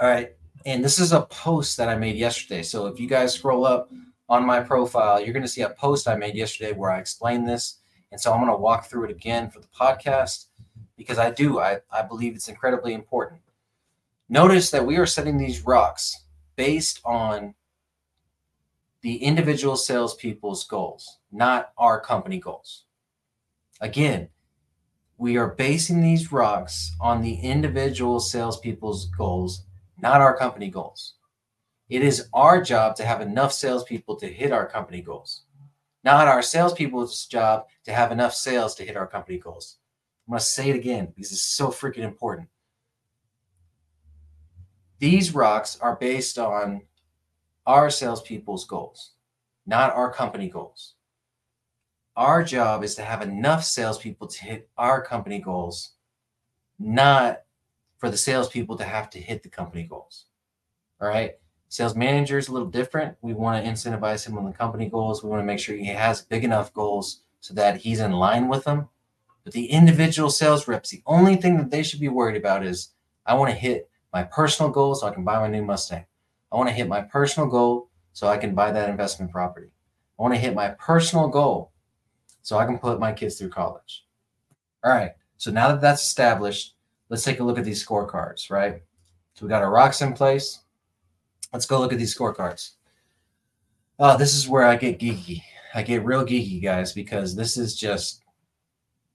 All 0.00 0.08
right. 0.08 0.32
And 0.64 0.84
this 0.84 0.98
is 0.98 1.12
a 1.12 1.22
post 1.22 1.76
that 1.76 1.88
I 1.88 1.96
made 1.96 2.16
yesterday. 2.16 2.62
So 2.62 2.86
if 2.86 3.00
you 3.00 3.08
guys 3.08 3.34
scroll 3.34 3.64
up 3.64 3.90
on 4.28 4.44
my 4.46 4.60
profile, 4.60 5.20
you're 5.20 5.32
going 5.32 5.42
to 5.42 5.48
see 5.48 5.62
a 5.62 5.70
post 5.70 6.06
I 6.06 6.14
made 6.14 6.34
yesterday 6.34 6.72
where 6.72 6.90
I 6.90 6.98
explained 6.98 7.48
this. 7.48 7.78
And 8.12 8.20
so 8.20 8.32
I'm 8.32 8.40
going 8.40 8.52
to 8.52 8.56
walk 8.56 8.86
through 8.86 9.04
it 9.04 9.10
again 9.10 9.50
for 9.50 9.60
the 9.60 9.66
podcast 9.68 10.46
because 10.96 11.18
I 11.18 11.30
do. 11.30 11.58
I, 11.58 11.80
I 11.90 12.02
believe 12.02 12.34
it's 12.34 12.48
incredibly 12.48 12.94
important. 12.94 13.40
Notice 14.28 14.70
that 14.70 14.86
we 14.86 14.98
are 14.98 15.06
setting 15.06 15.36
these 15.36 15.62
rocks 15.66 16.24
based 16.56 17.00
on 17.04 17.54
the 19.02 19.16
individual 19.16 19.76
salespeople's 19.76 20.64
goals, 20.64 21.18
not 21.30 21.72
our 21.76 22.00
company 22.00 22.38
goals. 22.38 22.84
Again, 23.80 24.28
we 25.18 25.36
are 25.36 25.48
basing 25.48 26.00
these 26.00 26.32
rocks 26.32 26.94
on 27.00 27.20
the 27.20 27.34
individual 27.34 28.20
salespeople's 28.20 29.06
goals 29.06 29.64
not 30.02 30.20
our 30.20 30.36
company 30.36 30.68
goals. 30.68 31.14
It 31.88 32.02
is 32.02 32.28
our 32.34 32.60
job 32.60 32.96
to 32.96 33.04
have 33.04 33.20
enough 33.20 33.52
salespeople 33.52 34.16
to 34.16 34.26
hit 34.26 34.52
our 34.52 34.66
company 34.66 35.00
goals, 35.00 35.42
not 36.04 36.28
our 36.28 36.42
salespeople's 36.42 37.26
job 37.26 37.66
to 37.84 37.92
have 37.92 38.12
enough 38.12 38.34
sales 38.34 38.74
to 38.74 38.84
hit 38.84 38.96
our 38.96 39.06
company 39.06 39.38
goals. 39.38 39.78
I'm 40.26 40.32
going 40.32 40.40
to 40.40 40.44
say 40.44 40.70
it 40.70 40.76
again 40.76 41.12
because 41.14 41.32
it's 41.32 41.42
so 41.42 41.68
freaking 41.68 42.04
important. 42.04 42.48
These 44.98 45.34
rocks 45.34 45.78
are 45.80 45.96
based 45.96 46.38
on 46.38 46.82
our 47.66 47.90
salespeople's 47.90 48.64
goals, 48.64 49.12
not 49.66 49.92
our 49.94 50.12
company 50.12 50.48
goals. 50.48 50.94
Our 52.16 52.42
job 52.42 52.84
is 52.84 52.94
to 52.96 53.02
have 53.02 53.22
enough 53.22 53.64
salespeople 53.64 54.26
to 54.26 54.44
hit 54.44 54.68
our 54.76 55.02
company 55.02 55.38
goals, 55.38 55.92
not 56.78 57.42
for 57.98 58.10
the 58.10 58.16
salespeople 58.16 58.76
to 58.78 58.84
have 58.84 59.08
to 59.10 59.18
hit 59.18 59.42
the 59.42 59.48
company 59.48 59.84
goals. 59.84 60.26
All 61.00 61.08
right. 61.08 61.36
Sales 61.68 61.96
manager 61.96 62.36
is 62.36 62.48
a 62.48 62.52
little 62.52 62.68
different. 62.68 63.16
We 63.22 63.32
want 63.32 63.64
to 63.64 63.70
incentivize 63.70 64.26
him 64.26 64.36
on 64.36 64.44
the 64.44 64.52
company 64.52 64.90
goals. 64.90 65.22
We 65.22 65.30
want 65.30 65.40
to 65.40 65.46
make 65.46 65.58
sure 65.58 65.74
he 65.74 65.86
has 65.86 66.20
big 66.20 66.44
enough 66.44 66.74
goals 66.74 67.22
so 67.40 67.54
that 67.54 67.78
he's 67.78 68.00
in 68.00 68.12
line 68.12 68.48
with 68.48 68.64
them. 68.64 68.88
But 69.42 69.54
the 69.54 69.66
individual 69.66 70.28
sales 70.28 70.68
reps, 70.68 70.90
the 70.90 71.02
only 71.06 71.36
thing 71.36 71.56
that 71.56 71.70
they 71.70 71.82
should 71.82 72.00
be 72.00 72.08
worried 72.08 72.36
about 72.36 72.64
is 72.64 72.90
I 73.24 73.34
want 73.34 73.50
to 73.50 73.56
hit 73.56 73.88
my 74.12 74.22
personal 74.22 74.70
goals 74.70 75.00
so 75.00 75.06
I 75.06 75.14
can 75.14 75.24
buy 75.24 75.38
my 75.38 75.48
new 75.48 75.64
Mustang. 75.64 76.04
I 76.52 76.56
want 76.56 76.68
to 76.68 76.74
hit 76.74 76.88
my 76.88 77.00
personal 77.00 77.48
goal 77.48 77.88
so 78.12 78.28
I 78.28 78.36
can 78.36 78.54
buy 78.54 78.70
that 78.70 78.90
investment 78.90 79.32
property. 79.32 79.68
I 80.18 80.22
want 80.22 80.34
to 80.34 80.40
hit 80.40 80.54
my 80.54 80.68
personal 80.78 81.28
goal 81.28 81.72
so 82.42 82.58
I 82.58 82.66
can 82.66 82.78
put 82.78 83.00
my 83.00 83.12
kids 83.12 83.38
through 83.38 83.48
college. 83.48 84.04
All 84.84 84.92
right. 84.92 85.12
So 85.38 85.50
now 85.50 85.68
that 85.68 85.80
that's 85.80 86.02
established, 86.02 86.74
let's 87.08 87.24
take 87.24 87.40
a 87.40 87.44
look 87.44 87.58
at 87.58 87.64
these 87.64 87.84
scorecards, 87.84 88.50
right? 88.50 88.82
So 89.34 89.46
we 89.46 89.48
got 89.48 89.62
our 89.62 89.70
rocks 89.70 90.02
in 90.02 90.12
place. 90.12 90.60
Let's 91.52 91.66
go 91.66 91.80
look 91.80 91.92
at 91.92 91.98
these 91.98 92.16
scorecards. 92.16 92.72
Oh, 93.98 94.18
this 94.18 94.34
is 94.34 94.48
where 94.48 94.64
I 94.64 94.76
get 94.76 94.98
geeky. 94.98 95.42
I 95.74 95.82
get 95.82 96.04
real 96.04 96.24
geeky, 96.24 96.62
guys, 96.62 96.92
because 96.92 97.34
this 97.34 97.56
is 97.56 97.74
just 97.74 98.22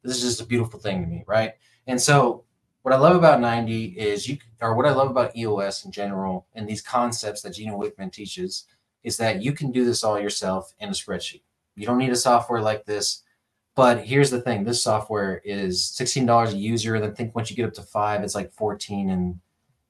this 0.04 0.17
is 0.17 0.23
just 0.23 0.41
a 0.41 0.45
beautiful 0.45 0.80
thing 0.80 1.02
to 1.02 1.08
me, 1.08 1.23
right? 1.28 1.54
And 1.88 2.02
so 2.02 2.45
what 2.84 2.94
I 2.94 2.98
love 2.98 3.16
about 3.16 3.42
90 3.42 3.86
is 3.98 4.28
you 4.28 4.38
or 4.62 4.76
what 4.76 4.86
I 4.86 4.92
love 4.92 5.10
about 5.10 5.36
EOS 5.36 5.86
in 5.86 5.92
general 5.92 6.48
and 6.54 6.68
these 6.68 6.82
concepts 6.82 7.42
that 7.42 7.54
Gino 7.54 7.78
Wickman 7.78 8.12
teaches 8.12 8.66
is 9.04 9.18
that 9.18 9.42
you 9.42 9.52
can 9.54 9.72
do 9.72 9.86
this 9.86 10.04
all 10.04 10.20
yourself 10.20 10.74
in 10.80 10.90
a 10.90 10.94
spreadsheet. 10.94 11.42
You 11.76 11.86
don't 11.86 11.98
need 11.98 12.12
a 12.12 12.16
software 12.16 12.62
like 12.62 12.86
this 12.86 13.24
but 13.78 14.04
here's 14.04 14.32
the 14.32 14.42
thing: 14.42 14.63
this 14.63 14.82
software 14.82 15.40
is 15.46 15.86
sixteen 15.86 16.26
dollars 16.26 16.52
a 16.52 16.58
user, 16.58 16.96
and 16.96 17.04
then 17.04 17.13
think 17.13 17.36
once 17.36 17.52
you 17.52 17.56
get 17.56 17.68
up 17.68 17.76
to 17.76 17.84
five, 17.84 18.24
it's 18.24 18.34
like 18.34 18.52
fourteen, 18.52 19.12
and 19.12 19.40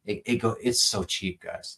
it, 0.03 0.21
it 0.25 0.35
go. 0.39 0.57
It's 0.61 0.83
so 0.83 1.05
cheap, 1.05 1.41
guys. 1.41 1.77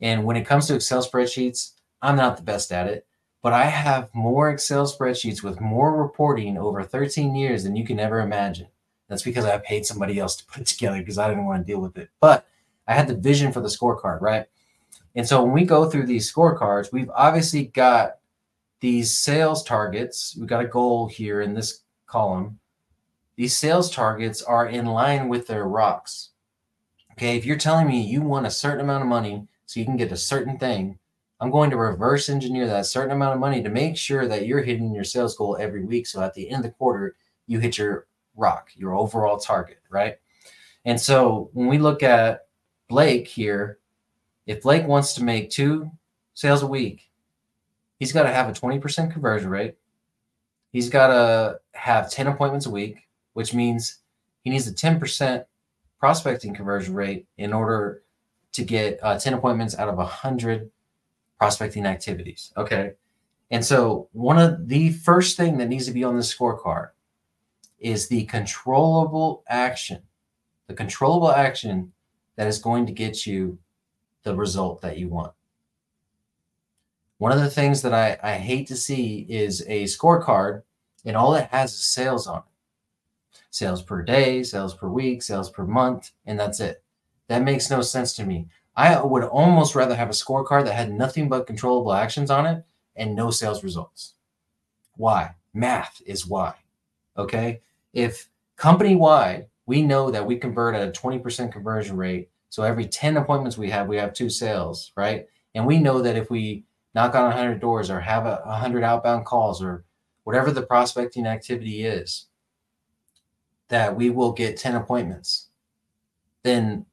And 0.00 0.24
when 0.24 0.36
it 0.36 0.46
comes 0.46 0.66
to 0.66 0.74
Excel 0.74 1.04
spreadsheets, 1.04 1.72
I'm 2.00 2.16
not 2.16 2.38
the 2.38 2.42
best 2.42 2.72
at 2.72 2.86
it, 2.86 3.06
but 3.42 3.52
I 3.52 3.66
have 3.66 4.08
more 4.14 4.50
Excel 4.50 4.86
spreadsheets 4.86 5.42
with 5.42 5.60
more 5.60 6.02
reporting 6.02 6.56
over 6.56 6.82
13 6.82 7.36
years 7.36 7.64
than 7.64 7.76
you 7.76 7.84
can 7.84 8.00
ever 8.00 8.20
imagine. 8.20 8.68
That's 9.08 9.22
because 9.22 9.44
I 9.44 9.58
paid 9.58 9.86
somebody 9.86 10.18
else 10.18 10.36
to 10.36 10.46
put 10.46 10.62
it 10.62 10.66
together 10.66 10.98
because 10.98 11.18
I 11.18 11.28
didn't 11.28 11.46
want 11.46 11.64
to 11.64 11.72
deal 11.72 11.80
with 11.80 11.96
it. 11.96 12.10
But 12.20 12.46
I 12.88 12.94
had 12.94 13.08
the 13.08 13.14
vision 13.14 13.52
for 13.52 13.60
the 13.60 13.68
scorecard, 13.68 14.20
right? 14.20 14.46
And 15.14 15.26
so 15.26 15.42
when 15.42 15.52
we 15.52 15.64
go 15.64 15.88
through 15.88 16.06
these 16.06 16.32
scorecards, 16.32 16.92
we've 16.92 17.10
obviously 17.14 17.66
got 17.66 18.18
these 18.80 19.18
sales 19.18 19.62
targets. 19.64 20.36
We've 20.38 20.48
got 20.48 20.64
a 20.64 20.68
goal 20.68 21.08
here 21.08 21.40
in 21.40 21.54
this 21.54 21.80
column. 22.06 22.58
These 23.36 23.56
sales 23.56 23.90
targets 23.90 24.42
are 24.42 24.68
in 24.68 24.86
line 24.86 25.28
with 25.28 25.46
their 25.46 25.66
rocks. 25.66 26.30
Okay, 27.12 27.36
if 27.36 27.46
you're 27.46 27.56
telling 27.56 27.86
me 27.86 28.00
you 28.00 28.20
want 28.20 28.46
a 28.46 28.50
certain 28.50 28.82
amount 28.82 29.02
of 29.02 29.08
money 29.08 29.46
so 29.64 29.80
you 29.80 29.86
can 29.86 29.96
get 29.96 30.12
a 30.12 30.16
certain 30.16 30.58
thing, 30.58 30.98
I'm 31.40 31.50
going 31.50 31.70
to 31.70 31.76
reverse 31.76 32.28
engineer 32.28 32.66
that 32.66 32.86
certain 32.86 33.12
amount 33.12 33.34
of 33.34 33.40
money 33.40 33.62
to 33.62 33.68
make 33.68 33.96
sure 33.96 34.26
that 34.28 34.46
you're 34.46 34.62
hitting 34.62 34.94
your 34.94 35.04
sales 35.04 35.36
goal 35.36 35.56
every 35.58 35.84
week. 35.84 36.06
So 36.06 36.22
at 36.22 36.34
the 36.34 36.48
end 36.48 36.64
of 36.64 36.70
the 36.70 36.76
quarter, 36.76 37.16
you 37.46 37.58
hit 37.58 37.78
your 37.78 38.06
rock, 38.36 38.70
your 38.76 38.94
overall 38.94 39.38
target, 39.38 39.78
right? 39.90 40.18
And 40.84 41.00
so 41.00 41.50
when 41.52 41.66
we 41.66 41.78
look 41.78 42.02
at 42.02 42.46
Blake 42.88 43.26
here, 43.26 43.78
if 44.46 44.62
Blake 44.62 44.86
wants 44.86 45.14
to 45.14 45.24
make 45.24 45.50
two 45.50 45.90
sales 46.34 46.62
a 46.62 46.66
week, 46.66 47.10
he's 47.98 48.12
got 48.12 48.22
to 48.22 48.32
have 48.32 48.48
a 48.48 48.52
20% 48.52 49.12
conversion 49.12 49.50
rate. 49.50 49.74
He's 50.72 50.88
got 50.88 51.08
to 51.08 51.60
have 51.72 52.10
10 52.10 52.28
appointments 52.28 52.66
a 52.66 52.70
week, 52.70 53.08
which 53.32 53.54
means 53.54 53.98
he 54.42 54.50
needs 54.50 54.68
a 54.68 54.72
10% 54.72 55.44
prospecting 55.98 56.54
conversion 56.54 56.94
rate 56.94 57.26
in 57.38 57.52
order 57.52 58.02
to 58.52 58.64
get 58.64 58.98
uh, 59.02 59.18
10 59.18 59.34
appointments 59.34 59.76
out 59.76 59.88
of 59.88 59.96
100 59.96 60.70
prospecting 61.38 61.86
activities. 61.86 62.52
Okay. 62.56 62.92
And 63.50 63.64
so, 63.64 64.08
one 64.12 64.38
of 64.38 64.68
the 64.68 64.90
first 64.90 65.36
thing 65.36 65.58
that 65.58 65.68
needs 65.68 65.86
to 65.86 65.92
be 65.92 66.04
on 66.04 66.16
the 66.16 66.22
scorecard 66.22 66.90
is 67.78 68.08
the 68.08 68.24
controllable 68.24 69.44
action, 69.48 70.02
the 70.66 70.74
controllable 70.74 71.32
action 71.32 71.92
that 72.36 72.46
is 72.46 72.58
going 72.58 72.86
to 72.86 72.92
get 72.92 73.26
you 73.26 73.58
the 74.22 74.34
result 74.34 74.80
that 74.82 74.98
you 74.98 75.08
want. 75.08 75.32
One 77.18 77.32
of 77.32 77.40
the 77.40 77.50
things 77.50 77.82
that 77.82 77.94
I, 77.94 78.18
I 78.22 78.34
hate 78.34 78.66
to 78.68 78.76
see 78.76 79.26
is 79.28 79.62
a 79.68 79.84
scorecard 79.84 80.62
and 81.04 81.16
all 81.16 81.34
it 81.34 81.48
has 81.50 81.72
is 81.72 81.84
sales 81.84 82.26
on 82.26 82.38
it 82.38 82.44
sales 83.56 83.82
per 83.82 84.02
day, 84.02 84.42
sales 84.42 84.74
per 84.74 84.88
week, 84.88 85.22
sales 85.22 85.50
per 85.50 85.64
month, 85.64 86.10
and 86.26 86.38
that's 86.38 86.60
it. 86.60 86.82
That 87.28 87.42
makes 87.42 87.70
no 87.70 87.80
sense 87.80 88.14
to 88.16 88.24
me. 88.24 88.48
I 88.76 89.00
would 89.00 89.24
almost 89.24 89.74
rather 89.74 89.96
have 89.96 90.10
a 90.10 90.12
scorecard 90.12 90.66
that 90.66 90.74
had 90.74 90.92
nothing 90.92 91.28
but 91.28 91.46
controllable 91.46 91.94
actions 91.94 92.30
on 92.30 92.44
it 92.44 92.64
and 92.94 93.14
no 93.14 93.30
sales 93.30 93.64
results. 93.64 94.14
Why? 94.96 95.34
Math 95.54 96.02
is 96.04 96.26
why. 96.26 96.54
Okay. 97.18 97.60
If 97.92 98.28
company 98.56 98.94
wide, 98.94 99.46
we 99.66 99.82
know 99.82 100.10
that 100.10 100.26
we 100.26 100.36
convert 100.36 100.74
at 100.74 100.88
a 100.88 100.92
20% 100.92 101.52
conversion 101.52 101.96
rate. 101.96 102.30
So 102.50 102.62
every 102.62 102.86
10 102.86 103.16
appointments 103.16 103.58
we 103.58 103.70
have, 103.70 103.88
we 103.88 103.96
have 103.96 104.12
two 104.12 104.30
sales, 104.30 104.92
right? 104.96 105.26
And 105.54 105.66
we 105.66 105.78
know 105.78 106.00
that 106.02 106.16
if 106.16 106.30
we 106.30 106.64
knock 106.94 107.14
on 107.14 107.24
100 107.24 107.60
doors 107.60 107.90
or 107.90 108.00
have 108.00 108.26
a 108.26 108.40
100 108.44 108.82
outbound 108.82 109.26
calls 109.26 109.62
or 109.62 109.84
whatever 110.24 110.50
the 110.50 110.62
prospecting 110.62 111.26
activity 111.26 111.84
is, 111.84 112.26
that 113.68 113.96
we 113.96 114.10
will 114.10 114.32
get 114.32 114.56
10 114.56 114.76
appointments. 114.76 115.48
Then 116.42 116.86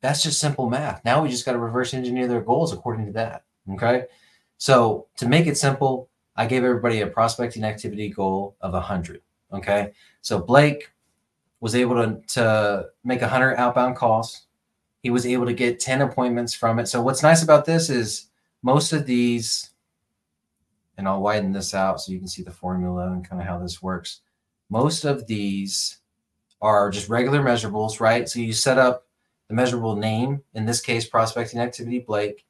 that's 0.00 0.22
just 0.22 0.38
simple 0.38 0.68
math. 0.68 1.02
Now 1.04 1.22
we 1.22 1.30
just 1.30 1.46
got 1.46 1.52
to 1.52 1.58
reverse 1.58 1.94
engineer 1.94 2.28
their 2.28 2.42
goals 2.42 2.72
according 2.72 3.06
to 3.06 3.12
that. 3.12 3.44
Okay. 3.72 4.04
So 4.58 5.06
to 5.16 5.26
make 5.26 5.46
it 5.46 5.56
simple, 5.56 6.10
I 6.36 6.46
gave 6.46 6.64
everybody 6.64 7.00
a 7.00 7.06
prospecting 7.06 7.64
activity 7.64 8.10
goal 8.10 8.56
of 8.60 8.72
100. 8.72 9.22
Okay. 9.54 9.92
So 10.20 10.40
Blake 10.40 10.90
was 11.60 11.74
able 11.74 11.94
to, 11.94 12.20
to 12.34 12.86
make 13.04 13.20
100 13.20 13.56
outbound 13.56 13.96
calls. 13.96 14.46
He 15.02 15.10
was 15.10 15.26
able 15.26 15.46
to 15.46 15.52
get 15.52 15.80
10 15.80 16.02
appointments 16.02 16.54
from 16.54 16.78
it. 16.78 16.88
So 16.88 17.00
what's 17.00 17.22
nice 17.22 17.42
about 17.42 17.64
this 17.64 17.90
is 17.90 18.28
most 18.62 18.92
of 18.92 19.06
these, 19.06 19.70
and 20.96 21.06
I'll 21.06 21.20
widen 21.20 21.52
this 21.52 21.74
out 21.74 22.00
so 22.00 22.12
you 22.12 22.18
can 22.18 22.28
see 22.28 22.42
the 22.42 22.50
formula 22.50 23.12
and 23.12 23.28
kind 23.28 23.40
of 23.40 23.46
how 23.46 23.58
this 23.58 23.82
works. 23.82 24.20
Most 24.70 25.04
of 25.04 25.26
these 25.26 25.98
are 26.60 26.90
just 26.90 27.08
regular 27.08 27.42
measurables, 27.42 28.00
right? 28.00 28.28
So 28.28 28.40
you 28.40 28.54
set 28.54 28.78
up 28.78 29.06
the 29.48 29.54
measurable 29.54 29.96
name, 29.96 30.42
in 30.54 30.64
this 30.64 30.80
case, 30.80 31.06
prospecting 31.06 31.60
activity 31.60 31.98
Blake. 31.98 32.46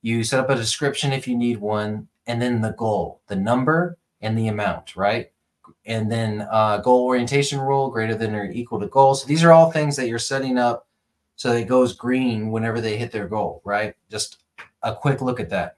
You 0.00 0.24
set 0.24 0.40
up 0.40 0.50
a 0.50 0.56
description 0.56 1.12
if 1.12 1.28
you 1.28 1.36
need 1.36 1.58
one, 1.58 2.08
and 2.26 2.40
then 2.40 2.62
the 2.62 2.72
goal, 2.72 3.20
the 3.26 3.36
number 3.36 3.98
and 4.20 4.36
the 4.38 4.48
amount, 4.48 4.96
right? 4.96 5.30
And 5.86 6.10
then 6.10 6.46
uh, 6.50 6.78
goal 6.78 7.04
orientation 7.04 7.60
rule 7.60 7.90
greater 7.90 8.14
than 8.14 8.34
or 8.34 8.50
equal 8.50 8.80
to 8.80 8.86
goal. 8.86 9.14
So 9.14 9.26
these 9.26 9.44
are 9.44 9.52
all 9.52 9.70
things 9.70 9.96
that 9.96 10.08
you're 10.08 10.18
setting 10.18 10.56
up 10.56 10.86
so 11.36 11.52
it 11.52 11.64
goes 11.64 11.94
green 11.94 12.50
whenever 12.50 12.80
they 12.80 12.96
hit 12.96 13.12
their 13.12 13.28
goal, 13.28 13.60
right? 13.64 13.94
Just 14.10 14.38
a 14.82 14.94
quick 14.94 15.20
look 15.20 15.40
at 15.40 15.50
that. 15.50 15.76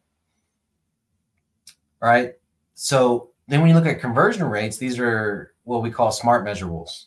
All 2.03 2.09
right. 2.09 2.35
So 2.75 3.31
then 3.49 3.61
when 3.61 3.71
you 3.71 3.75
look 3.75 3.87
at 3.87 4.01
conversion 4.01 4.45
rates, 4.45 4.77
these 4.77 4.99
are 4.99 5.55
what 5.65 5.83
we 5.83 5.91
call 5.91 6.13
smart 6.13 6.47
measurables. 6.47 7.07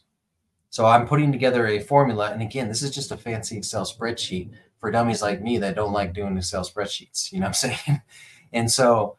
So 0.71 0.85
I'm 0.85 1.07
putting 1.07 1.31
together 1.31 1.67
a 1.67 1.79
formula. 1.79 2.31
And 2.31 2.41
again, 2.41 2.67
this 2.67 2.81
is 2.81 2.91
just 2.91 3.11
a 3.11 3.17
fancy 3.17 3.57
Excel 3.57 3.85
spreadsheet 3.85 4.51
for 4.79 4.91
dummies 4.91 5.21
like 5.21 5.41
me 5.41 5.57
that 5.59 5.75
don't 5.75 5.93
like 5.93 6.13
doing 6.13 6.37
Excel 6.37 6.63
spreadsheets. 6.63 7.31
You 7.31 7.39
know 7.39 7.47
what 7.47 7.63
I'm 7.63 7.75
saying? 7.85 8.01
and 8.53 8.71
so 8.71 9.15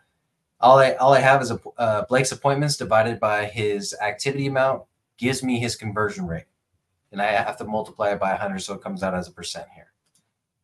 all 0.61 0.79
I 0.79 0.93
all 0.95 1.15
I 1.15 1.21
have 1.21 1.43
is 1.43 1.51
a 1.51 1.61
uh, 1.79 2.05
Blake's 2.07 2.33
appointments 2.33 2.77
divided 2.77 3.19
by 3.19 3.47
his 3.47 3.95
activity 4.01 4.47
amount 4.47 4.83
gives 5.17 5.43
me 5.43 5.59
his 5.59 5.77
conversion 5.77 6.27
rate, 6.27 6.47
and 7.13 7.21
I 7.21 7.27
have 7.27 7.57
to 7.59 7.65
multiply 7.65 8.11
it 8.11 8.21
by 8.21 8.31
100, 8.31 8.59
so 8.61 8.75
it 8.75 8.83
comes 8.83 9.03
out 9.03 9.15
as 9.15 9.29
a 9.29 9.33
percent 9.33 9.67
here. 9.75 9.93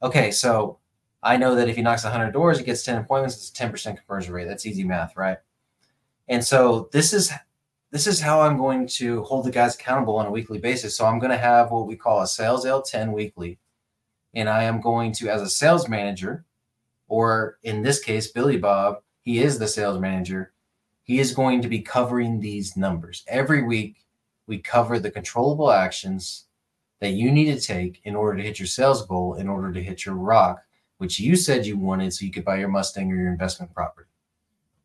Okay, 0.02 0.30
so 0.30 0.78
I 1.22 1.36
know 1.36 1.54
that 1.54 1.68
if 1.68 1.76
he 1.76 1.82
knocks 1.82 2.04
100 2.04 2.32
doors, 2.32 2.58
he 2.58 2.64
gets 2.64 2.84
10 2.84 2.98
appointments. 2.98 3.36
It's 3.36 3.60
a 3.60 3.64
10% 3.64 3.96
conversion 3.96 4.32
rate. 4.32 4.46
That's 4.46 4.66
easy 4.66 4.84
math, 4.84 5.16
right? 5.16 5.38
And 6.28 6.44
so 6.44 6.88
this 6.92 7.12
is 7.12 7.32
this 7.90 8.06
is 8.06 8.20
how 8.20 8.42
I'm 8.42 8.58
going 8.58 8.86
to 8.88 9.22
hold 9.22 9.46
the 9.46 9.50
guys 9.50 9.74
accountable 9.74 10.16
on 10.16 10.26
a 10.26 10.30
weekly 10.30 10.58
basis. 10.58 10.96
So 10.96 11.06
I'm 11.06 11.18
going 11.18 11.30
to 11.30 11.38
have 11.38 11.70
what 11.70 11.86
we 11.86 11.96
call 11.96 12.20
a 12.20 12.26
sales 12.26 12.66
L10 12.66 13.12
weekly. 13.12 13.58
And 14.34 14.48
I 14.48 14.64
am 14.64 14.80
going 14.80 15.12
to, 15.12 15.30
as 15.30 15.40
a 15.40 15.48
sales 15.48 15.88
manager, 15.88 16.44
or 17.08 17.58
in 17.62 17.82
this 17.82 18.00
case, 18.00 18.26
Billy 18.26 18.58
Bob, 18.58 18.98
he 19.26 19.40
is 19.40 19.58
the 19.58 19.66
sales 19.66 19.98
manager. 19.98 20.52
He 21.02 21.18
is 21.18 21.34
going 21.34 21.60
to 21.62 21.68
be 21.68 21.80
covering 21.80 22.38
these 22.38 22.76
numbers. 22.76 23.24
Every 23.26 23.64
week, 23.64 23.96
we 24.46 24.58
cover 24.58 25.00
the 25.00 25.10
controllable 25.10 25.72
actions 25.72 26.44
that 27.00 27.10
you 27.10 27.32
need 27.32 27.52
to 27.52 27.60
take 27.60 28.00
in 28.04 28.14
order 28.14 28.38
to 28.38 28.44
hit 28.44 28.60
your 28.60 28.68
sales 28.68 29.04
goal, 29.04 29.34
in 29.34 29.48
order 29.48 29.72
to 29.72 29.82
hit 29.82 30.06
your 30.06 30.14
rock, 30.14 30.62
which 30.98 31.18
you 31.18 31.34
said 31.34 31.66
you 31.66 31.76
wanted 31.76 32.14
so 32.14 32.24
you 32.24 32.30
could 32.30 32.44
buy 32.44 32.56
your 32.56 32.68
Mustang 32.68 33.10
or 33.10 33.16
your 33.16 33.32
investment 33.32 33.74
property. 33.74 34.08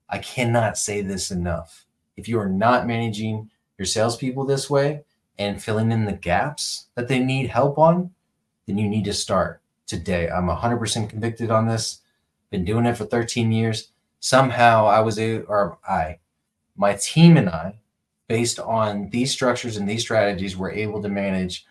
I 0.10 0.18
cannot 0.18 0.76
say 0.76 1.04
this 1.04 1.30
enough 1.30 1.86
if 2.18 2.28
you 2.28 2.40
are 2.40 2.50
not 2.50 2.88
managing 2.88 3.52
your 3.78 3.86
salespeople 3.86 4.46
this 4.46 4.72
way 4.72 5.04
and 5.38 5.62
filling 5.62 5.92
in 5.92 6.06
the 6.06 6.14
gaps 6.14 6.88
that 6.96 7.08
they 7.08 7.20
need 7.20 7.52
help 7.52 7.78
on, 7.78 8.10
then 8.66 8.80
you 8.80 8.90
need 8.90 9.06
to 9.06 9.14
start 9.14 9.62
today. 9.86 10.30
I'm 10.30 10.48
100% 10.48 11.10
convicted 11.10 11.52
on 11.52 11.68
this. 11.68 12.02
Been 12.50 12.66
doing 12.66 12.88
it 12.88 12.98
for 12.98 13.06
13 13.06 13.52
years. 13.52 13.92
Somehow 14.22 14.86
I 14.86 15.02
was 15.02 15.20
a, 15.20 15.42
or 15.42 15.78
I, 15.86 16.20
my 16.78 16.94
team 16.94 17.36
and 17.36 17.50
I, 17.50 17.82
based 18.30 18.60
on 18.60 19.10
these 19.10 19.32
structures 19.32 19.76
and 19.76 19.90
these 19.90 20.02
strategies, 20.02 20.56
were 20.56 20.72
able 20.72 21.02
to 21.02 21.10
manage 21.10 21.66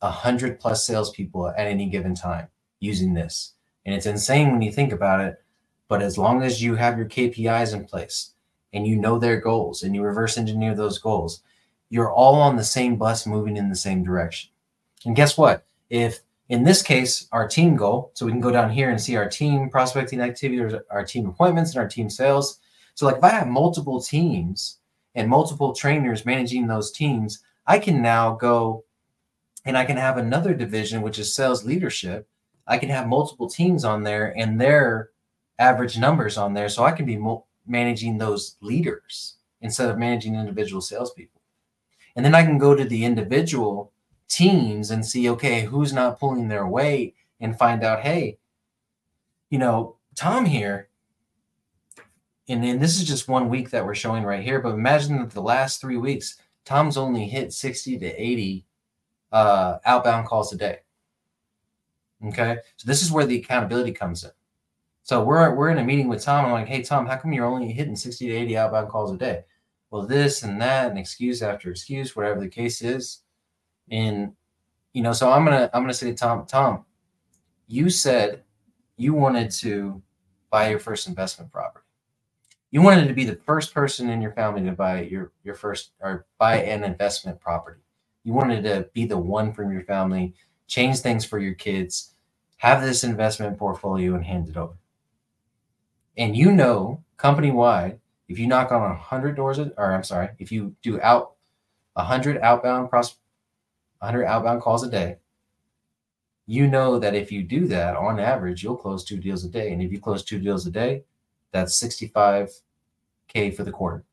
a 0.00 0.10
hundred 0.10 0.60
plus 0.60 0.86
salespeople 0.86 1.48
at 1.48 1.66
any 1.66 1.88
given 1.88 2.14
time 2.14 2.46
using 2.78 3.14
this. 3.14 3.54
And 3.84 3.94
it's 3.94 4.06
insane 4.06 4.52
when 4.52 4.62
you 4.62 4.70
think 4.70 4.92
about 4.92 5.20
it. 5.20 5.42
But 5.88 6.02
as 6.02 6.16
long 6.16 6.42
as 6.42 6.62
you 6.62 6.76
have 6.76 6.96
your 6.96 7.08
KPIs 7.08 7.74
in 7.74 7.84
place, 7.84 8.32
and 8.76 8.86
you 8.86 8.94
know 8.94 9.18
their 9.18 9.40
goals 9.40 9.82
and 9.82 9.94
you 9.94 10.02
reverse 10.02 10.36
engineer 10.36 10.74
those 10.74 10.98
goals, 10.98 11.40
you're 11.88 12.12
all 12.12 12.34
on 12.34 12.56
the 12.56 12.64
same 12.64 12.96
bus 12.96 13.26
moving 13.26 13.56
in 13.56 13.70
the 13.70 13.74
same 13.74 14.04
direction. 14.04 14.50
And 15.04 15.16
guess 15.16 15.38
what? 15.38 15.64
If 15.88 16.20
in 16.48 16.62
this 16.62 16.82
case, 16.82 17.28
our 17.32 17.48
team 17.48 17.76
goal, 17.76 18.12
so 18.14 18.24
we 18.24 18.32
can 18.32 18.40
go 18.40 18.52
down 18.52 18.70
here 18.70 18.90
and 18.90 19.00
see 19.00 19.16
our 19.16 19.28
team 19.28 19.68
prospecting 19.68 20.20
activity, 20.20 20.78
our 20.90 21.04
team 21.04 21.28
appointments, 21.28 21.72
and 21.72 21.80
our 21.80 21.88
team 21.88 22.08
sales. 22.08 22.60
So, 22.94 23.06
like 23.06 23.16
if 23.16 23.24
I 23.24 23.30
have 23.30 23.48
multiple 23.48 24.00
teams 24.00 24.78
and 25.14 25.28
multiple 25.28 25.74
trainers 25.74 26.24
managing 26.24 26.66
those 26.66 26.92
teams, 26.92 27.42
I 27.66 27.78
can 27.78 28.00
now 28.00 28.34
go 28.34 28.84
and 29.64 29.76
I 29.76 29.84
can 29.84 29.96
have 29.96 30.18
another 30.18 30.54
division, 30.54 31.02
which 31.02 31.18
is 31.18 31.34
sales 31.34 31.64
leadership. 31.64 32.28
I 32.68 32.78
can 32.78 32.88
have 32.90 33.08
multiple 33.08 33.48
teams 33.48 33.84
on 33.84 34.04
there 34.04 34.32
and 34.38 34.60
their 34.60 35.10
average 35.58 35.98
numbers 35.98 36.38
on 36.38 36.54
there. 36.54 36.68
So 36.68 36.84
I 36.84 36.92
can 36.92 37.06
be 37.06 37.20
managing 37.66 38.18
those 38.18 38.56
leaders 38.60 39.34
instead 39.60 39.90
of 39.90 39.98
managing 39.98 40.36
individual 40.36 40.80
salespeople. 40.80 41.40
And 42.14 42.24
then 42.24 42.34
I 42.34 42.44
can 42.44 42.58
go 42.58 42.74
to 42.74 42.84
the 42.84 43.04
individual 43.04 43.92
teams 44.28 44.90
and 44.90 45.04
see, 45.04 45.28
okay, 45.30 45.62
who's 45.62 45.92
not 45.92 46.18
pulling 46.18 46.48
their 46.48 46.66
weight 46.66 47.14
and 47.40 47.58
find 47.58 47.84
out, 47.84 48.00
hey, 48.00 48.38
you 49.50 49.58
know, 49.58 49.96
Tom 50.14 50.44
here, 50.44 50.88
and 52.48 52.62
then 52.62 52.78
this 52.78 52.96
is 52.96 53.06
just 53.06 53.28
one 53.28 53.48
week 53.48 53.70
that 53.70 53.84
we're 53.84 53.94
showing 53.94 54.22
right 54.22 54.42
here, 54.42 54.60
but 54.60 54.74
imagine 54.74 55.18
that 55.18 55.30
the 55.30 55.42
last 55.42 55.80
three 55.80 55.96
weeks, 55.96 56.38
Tom's 56.64 56.96
only 56.96 57.26
hit 57.26 57.52
60 57.52 57.98
to 57.98 58.06
80 58.06 58.66
uh, 59.32 59.78
outbound 59.84 60.26
calls 60.26 60.52
a 60.52 60.56
day. 60.56 60.80
Okay. 62.24 62.58
So 62.76 62.86
this 62.86 63.02
is 63.02 63.12
where 63.12 63.26
the 63.26 63.38
accountability 63.38 63.92
comes 63.92 64.24
in. 64.24 64.30
So 65.02 65.22
we're 65.22 65.54
we're 65.54 65.70
in 65.70 65.78
a 65.78 65.84
meeting 65.84 66.08
with 66.08 66.24
Tom. 66.24 66.44
And 66.44 66.54
I'm 66.54 66.60
like, 66.60 66.68
hey 66.68 66.82
Tom, 66.82 67.06
how 67.06 67.16
come 67.16 67.32
you're 67.32 67.46
only 67.46 67.70
hitting 67.70 67.94
60 67.94 68.26
to 68.26 68.34
80 68.34 68.56
outbound 68.56 68.88
calls 68.88 69.12
a 69.12 69.16
day? 69.16 69.44
Well, 69.90 70.06
this 70.06 70.42
and 70.42 70.60
that, 70.60 70.90
and 70.90 70.98
excuse 70.98 71.42
after 71.42 71.70
excuse, 71.70 72.16
whatever 72.16 72.40
the 72.40 72.48
case 72.48 72.82
is. 72.82 73.20
And 73.90 74.32
you 74.92 75.02
know, 75.02 75.12
so 75.12 75.30
I'm 75.30 75.44
gonna 75.44 75.70
I'm 75.72 75.82
gonna 75.82 75.94
say 75.94 76.10
to 76.10 76.16
Tom, 76.16 76.46
Tom, 76.46 76.84
you 77.68 77.90
said 77.90 78.42
you 78.96 79.14
wanted 79.14 79.50
to 79.50 80.02
buy 80.50 80.70
your 80.70 80.78
first 80.78 81.06
investment 81.06 81.52
property. 81.52 81.84
You 82.70 82.82
wanted 82.82 83.08
to 83.08 83.14
be 83.14 83.24
the 83.24 83.36
first 83.36 83.72
person 83.72 84.10
in 84.10 84.20
your 84.20 84.32
family 84.32 84.62
to 84.64 84.72
buy 84.72 85.02
your 85.02 85.32
your 85.44 85.54
first 85.54 85.92
or 86.00 86.26
buy 86.38 86.62
an 86.62 86.84
investment 86.84 87.40
property. 87.40 87.80
You 88.24 88.32
wanted 88.32 88.62
to 88.64 88.88
be 88.92 89.06
the 89.06 89.18
one 89.18 89.52
from 89.52 89.72
your 89.72 89.84
family, 89.84 90.34
change 90.66 90.98
things 90.98 91.24
for 91.24 91.38
your 91.38 91.54
kids, 91.54 92.14
have 92.56 92.82
this 92.82 93.04
investment 93.04 93.58
portfolio 93.58 94.14
and 94.14 94.24
hand 94.24 94.48
it 94.48 94.56
over. 94.56 94.76
And 96.16 96.36
you 96.36 96.52
know, 96.52 97.04
company 97.18 97.50
wide, 97.50 98.00
if 98.28 98.38
you 98.38 98.46
knock 98.46 98.72
on 98.72 98.90
a 98.90 98.94
hundred 98.94 99.36
doors, 99.36 99.58
or 99.58 99.92
I'm 99.92 100.02
sorry, 100.02 100.30
if 100.38 100.50
you 100.50 100.74
do 100.82 101.00
out 101.00 101.34
a 101.94 102.04
hundred 102.04 102.38
outbound 102.38 102.90
pros, 102.90 103.16
hundred 104.06 104.26
outbound 104.26 104.62
calls 104.62 104.82
a 104.82 104.90
day, 104.90 105.16
you 106.46 106.66
know 106.66 106.98
that 106.98 107.14
if 107.14 107.30
you 107.32 107.42
do 107.42 107.66
that 107.68 107.96
on 107.96 108.20
average, 108.20 108.62
you'll 108.62 108.76
close 108.76 109.04
two 109.04 109.18
deals 109.18 109.44
a 109.44 109.48
day. 109.48 109.72
And 109.72 109.82
if 109.82 109.92
you 109.92 110.00
close 110.00 110.22
two 110.22 110.38
deals 110.38 110.66
a 110.66 110.70
day, 110.70 111.04
that's 111.52 111.82
65k 111.82 113.54
for 113.54 113.64
the 113.64 113.72
quarter. 113.72 114.04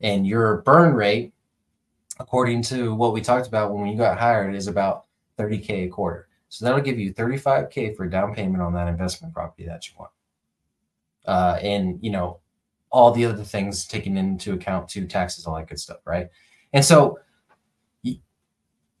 And 0.00 0.26
your 0.26 0.62
burn 0.62 0.94
rate, 0.94 1.32
according 2.18 2.62
to 2.62 2.94
what 2.94 3.12
we 3.12 3.20
talked 3.20 3.46
about 3.46 3.74
when 3.74 3.86
you 3.86 3.96
got 3.96 4.18
hired, 4.18 4.54
is 4.54 4.66
about 4.66 5.04
30k 5.38 5.86
a 5.86 5.88
quarter. 5.88 6.28
So 6.48 6.64
that'll 6.64 6.80
give 6.80 6.98
you 6.98 7.12
35k 7.12 7.96
for 7.96 8.06
down 8.06 8.34
payment 8.34 8.62
on 8.62 8.72
that 8.74 8.88
investment 8.88 9.34
property 9.34 9.66
that 9.66 9.86
you 9.86 9.94
want 9.98 10.10
uh, 11.28 11.58
and 11.62 11.98
you 12.02 12.10
know 12.10 12.40
all 12.90 13.12
the 13.12 13.24
other 13.24 13.44
things 13.44 13.86
taken 13.86 14.16
into 14.16 14.54
account 14.54 14.88
to 14.88 15.06
taxes, 15.06 15.46
all 15.46 15.54
that 15.54 15.68
good 15.68 15.78
stuff, 15.78 15.98
right? 16.06 16.30
And 16.72 16.82
so 16.82 17.18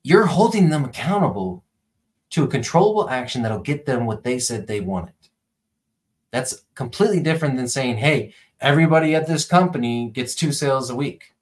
you're 0.08 0.24
holding 0.24 0.70
them 0.70 0.86
accountable 0.86 1.62
to 2.30 2.42
a 2.42 2.48
controllable 2.48 3.10
action 3.10 3.42
that'll 3.42 3.60
get 3.60 3.84
them 3.84 4.06
what 4.06 4.24
they 4.24 4.38
said 4.38 4.66
they 4.66 4.80
wanted. 4.80 5.12
That's 6.30 6.64
completely 6.74 7.20
different 7.20 7.56
than 7.56 7.68
saying, 7.68 7.98
hey, 7.98 8.32
everybody 8.58 9.14
at 9.14 9.26
this 9.26 9.44
company 9.44 10.08
gets 10.08 10.34
two 10.34 10.50
sales 10.50 10.88
a 10.88 10.96
week. 10.96 11.34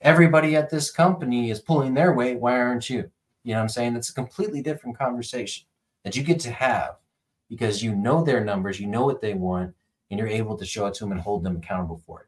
Everybody 0.00 0.56
at 0.56 0.70
this 0.70 0.90
company 0.90 1.50
is 1.50 1.60
pulling 1.60 1.94
their 1.94 2.12
weight. 2.12 2.40
Why 2.40 2.58
aren't 2.58 2.90
you? 2.90 3.08
You 3.44 3.52
know 3.52 3.58
what 3.58 3.62
I'm 3.62 3.68
saying? 3.68 3.94
That's 3.94 4.10
a 4.10 4.14
completely 4.14 4.60
different 4.60 4.98
conversation 4.98 5.68
that 6.02 6.16
you 6.16 6.24
get 6.24 6.40
to 6.40 6.50
have 6.50 6.96
because 7.48 7.80
you 7.80 7.94
know 7.94 8.24
their 8.24 8.44
numbers, 8.44 8.80
you 8.80 8.88
know 8.88 9.04
what 9.04 9.20
they 9.20 9.34
want, 9.34 9.72
and 10.10 10.18
you're 10.18 10.26
able 10.26 10.56
to 10.56 10.66
show 10.66 10.86
it 10.86 10.94
to 10.94 11.04
them 11.04 11.12
and 11.12 11.20
hold 11.20 11.44
them 11.44 11.58
accountable 11.58 12.02
for 12.04 12.22
it. 12.22 12.26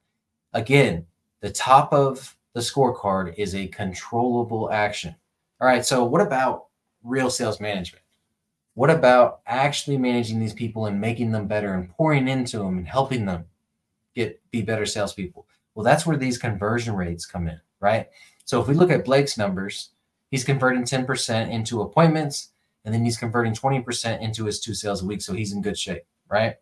Again, 0.53 1.07
the 1.41 1.51
top 1.51 1.93
of 1.93 2.37
the 2.53 2.61
scorecard 2.61 3.35
is 3.37 3.57
a 3.57 3.67
controllable 3.67 4.71
action. 4.71 5.17
All 5.63 5.69
right, 5.69 5.87
so 5.87 6.03
what 6.03 6.21
about 6.21 6.65
real 7.05 7.31
sales 7.31 7.61
management? 7.61 8.03
What 8.75 8.91
about 8.91 9.43
actually 9.47 9.97
managing 9.97 10.41
these 10.41 10.53
people 10.53 10.87
and 10.87 11.01
making 11.01 11.31
them 11.31 11.47
better 11.47 11.75
and 11.75 11.89
pouring 11.89 12.27
into 12.27 12.59
them 12.59 12.79
and 12.79 12.89
helping 12.89 13.27
them 13.27 13.45
get 14.17 14.41
be 14.51 14.63
better 14.63 14.85
salespeople? 14.85 15.47
Well, 15.77 15.85
that's 15.85 16.05
where 16.05 16.17
these 16.17 16.37
conversion 16.37 16.97
rates 16.97 17.27
come 17.27 17.47
in, 17.47 17.61
right? 17.79 18.09
So 18.45 18.61
if 18.61 18.67
we 18.67 18.75
look 18.75 18.91
at 18.91 19.05
Blake's 19.05 19.39
numbers, 19.39 19.91
he's 20.33 20.43
converting 20.43 20.83
10% 20.83 21.49
into 21.49 21.83
appointments, 21.83 22.49
and 22.85 22.93
then 22.93 23.05
he's 23.05 23.17
converting 23.17 23.55
20% 23.55 24.21
into 24.21 24.47
his 24.47 24.59
two 24.59 24.75
sales 24.75 25.01
a 25.05 25.07
week. 25.07 25.23
So 25.23 25.33
he's 25.33 25.53
in 25.53 25.63
good 25.63 25.79
shape, 25.79 26.03
right? 26.29 26.57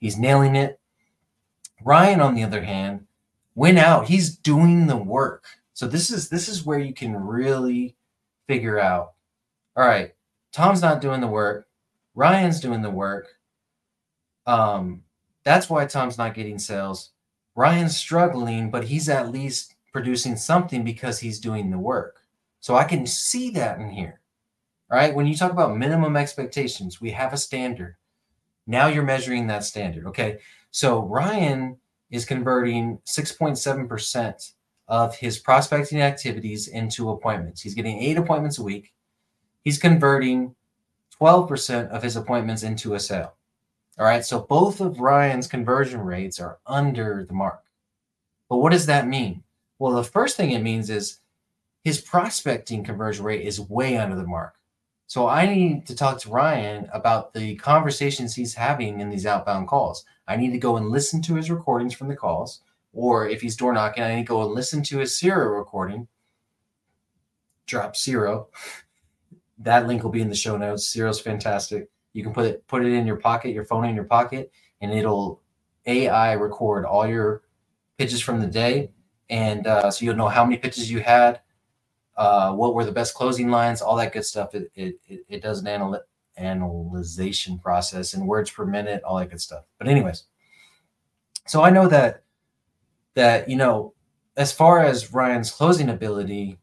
He's 0.00 0.18
nailing 0.18 0.56
it. 0.56 0.80
Ryan, 1.84 2.20
on 2.20 2.34
the 2.34 2.42
other 2.42 2.64
hand, 2.64 3.06
went 3.54 3.78
out. 3.78 4.08
He's 4.08 4.34
doing 4.34 4.88
the 4.88 4.96
work. 4.96 5.44
So 5.74 5.86
this 5.86 6.10
is 6.10 6.28
this 6.28 6.48
is 6.48 6.66
where 6.66 6.80
you 6.80 6.92
can 6.92 7.14
really 7.14 7.94
figure 8.46 8.78
out. 8.78 9.12
All 9.76 9.86
right, 9.86 10.12
Tom's 10.52 10.82
not 10.82 11.00
doing 11.00 11.20
the 11.20 11.26
work. 11.26 11.68
Ryan's 12.14 12.60
doing 12.60 12.82
the 12.82 12.90
work. 12.90 13.28
Um, 14.46 15.02
that's 15.44 15.70
why 15.70 15.86
Tom's 15.86 16.18
not 16.18 16.34
getting 16.34 16.58
sales. 16.58 17.10
Ryan's 17.54 17.96
struggling, 17.96 18.70
but 18.70 18.84
he's 18.84 19.08
at 19.08 19.30
least 19.30 19.74
producing 19.92 20.36
something 20.36 20.84
because 20.84 21.18
he's 21.18 21.40
doing 21.40 21.70
the 21.70 21.78
work. 21.78 22.20
So 22.60 22.76
I 22.76 22.84
can 22.84 23.06
see 23.06 23.50
that 23.50 23.78
in 23.78 23.90
here. 23.90 24.20
All 24.90 24.98
right. 24.98 25.14
When 25.14 25.26
you 25.26 25.34
talk 25.34 25.52
about 25.52 25.76
minimum 25.76 26.16
expectations, 26.16 27.00
we 27.00 27.10
have 27.10 27.32
a 27.32 27.38
standard. 27.38 27.96
Now 28.66 28.86
you're 28.86 29.02
measuring 29.02 29.46
that 29.48 29.64
standard. 29.64 30.06
Okay. 30.06 30.38
So 30.70 31.02
Ryan 31.02 31.78
is 32.10 32.24
converting 32.24 32.98
6.7% 33.06 34.52
of 34.88 35.16
his 35.16 35.38
prospecting 35.38 36.02
activities 36.02 36.68
into 36.68 37.10
appointments. 37.10 37.60
He's 37.60 37.74
getting 37.74 37.98
eight 37.98 38.18
appointments 38.18 38.58
a 38.58 38.62
week. 38.62 38.92
He's 39.62 39.78
converting 39.78 40.54
12% 41.20 41.88
of 41.88 42.02
his 42.02 42.16
appointments 42.16 42.62
into 42.62 42.94
a 42.94 43.00
sale. 43.00 43.34
All 43.98 44.04
right. 44.04 44.24
So 44.24 44.40
both 44.40 44.80
of 44.80 45.00
Ryan's 45.00 45.46
conversion 45.46 46.00
rates 46.00 46.40
are 46.40 46.58
under 46.66 47.24
the 47.24 47.34
mark. 47.34 47.62
But 48.48 48.58
what 48.58 48.72
does 48.72 48.86
that 48.86 49.06
mean? 49.06 49.42
Well, 49.78 49.92
the 49.92 50.04
first 50.04 50.36
thing 50.36 50.52
it 50.52 50.62
means 50.62 50.90
is 50.90 51.20
his 51.84 52.00
prospecting 52.00 52.84
conversion 52.84 53.24
rate 53.24 53.46
is 53.46 53.60
way 53.60 53.96
under 53.96 54.16
the 54.16 54.26
mark. 54.26 54.54
So 55.06 55.28
I 55.28 55.46
need 55.46 55.86
to 55.86 55.94
talk 55.94 56.18
to 56.20 56.30
Ryan 56.30 56.88
about 56.92 57.34
the 57.34 57.56
conversations 57.56 58.34
he's 58.34 58.54
having 58.54 59.00
in 59.00 59.10
these 59.10 59.26
outbound 59.26 59.68
calls. 59.68 60.04
I 60.26 60.36
need 60.36 60.52
to 60.52 60.58
go 60.58 60.76
and 60.76 60.88
listen 60.88 61.20
to 61.22 61.34
his 61.34 61.50
recordings 61.50 61.92
from 61.92 62.08
the 62.08 62.16
calls, 62.16 62.62
or 62.92 63.28
if 63.28 63.40
he's 63.40 63.56
door 63.56 63.72
knocking, 63.72 64.04
I 64.04 64.14
need 64.14 64.22
to 64.22 64.28
go 64.28 64.42
and 64.42 64.52
listen 64.52 64.82
to 64.84 64.98
his 64.98 65.12
Siro 65.12 65.56
recording. 65.56 66.08
Drop 67.66 67.94
Siro. 67.94 68.46
That 69.58 69.86
link 69.86 70.02
will 70.02 70.10
be 70.10 70.20
in 70.22 70.28
the 70.28 70.34
show 70.34 70.56
notes. 70.56 70.92
Siro's 70.92 71.20
fantastic. 71.20 71.88
You 72.14 72.24
can 72.24 72.32
put 72.32 72.46
it 72.46 72.66
put 72.66 72.84
it 72.84 72.92
in 72.92 73.06
your 73.06 73.16
pocket, 73.16 73.52
your 73.52 73.64
phone 73.64 73.84
in 73.84 73.94
your 73.94 74.04
pocket, 74.04 74.50
and 74.80 74.92
it'll 74.92 75.40
AI 75.86 76.32
record 76.32 76.84
all 76.84 77.06
your 77.06 77.42
pitches 77.96 78.20
from 78.20 78.40
the 78.40 78.46
day, 78.46 78.90
and 79.30 79.66
uh, 79.68 79.90
so 79.90 80.04
you'll 80.04 80.16
know 80.16 80.28
how 80.28 80.44
many 80.44 80.56
pitches 80.56 80.90
you 80.90 81.00
had, 81.00 81.40
uh, 82.16 82.52
what 82.52 82.74
were 82.74 82.84
the 82.84 82.92
best 82.92 83.14
closing 83.14 83.50
lines, 83.50 83.80
all 83.80 83.96
that 83.96 84.12
good 84.12 84.24
stuff. 84.24 84.54
It 84.54 84.70
it, 84.74 84.96
it 85.28 85.42
does 85.42 85.60
an 85.60 85.68
anal- 85.68 86.02
analyzation 86.36 87.58
process 87.58 88.14
in 88.14 88.26
words 88.26 88.50
per 88.50 88.66
minute, 88.66 89.02
all 89.04 89.18
that 89.18 89.30
good 89.30 89.40
stuff. 89.40 89.64
But 89.78 89.88
anyways, 89.88 90.24
so 91.46 91.62
I 91.62 91.70
know 91.70 91.88
that 91.88 92.21
that 93.14 93.48
you 93.48 93.56
know, 93.56 93.94
as 94.36 94.52
far 94.52 94.80
as 94.80 95.12
Ryan's 95.12 95.50
closing 95.50 95.90
ability, 95.90 96.58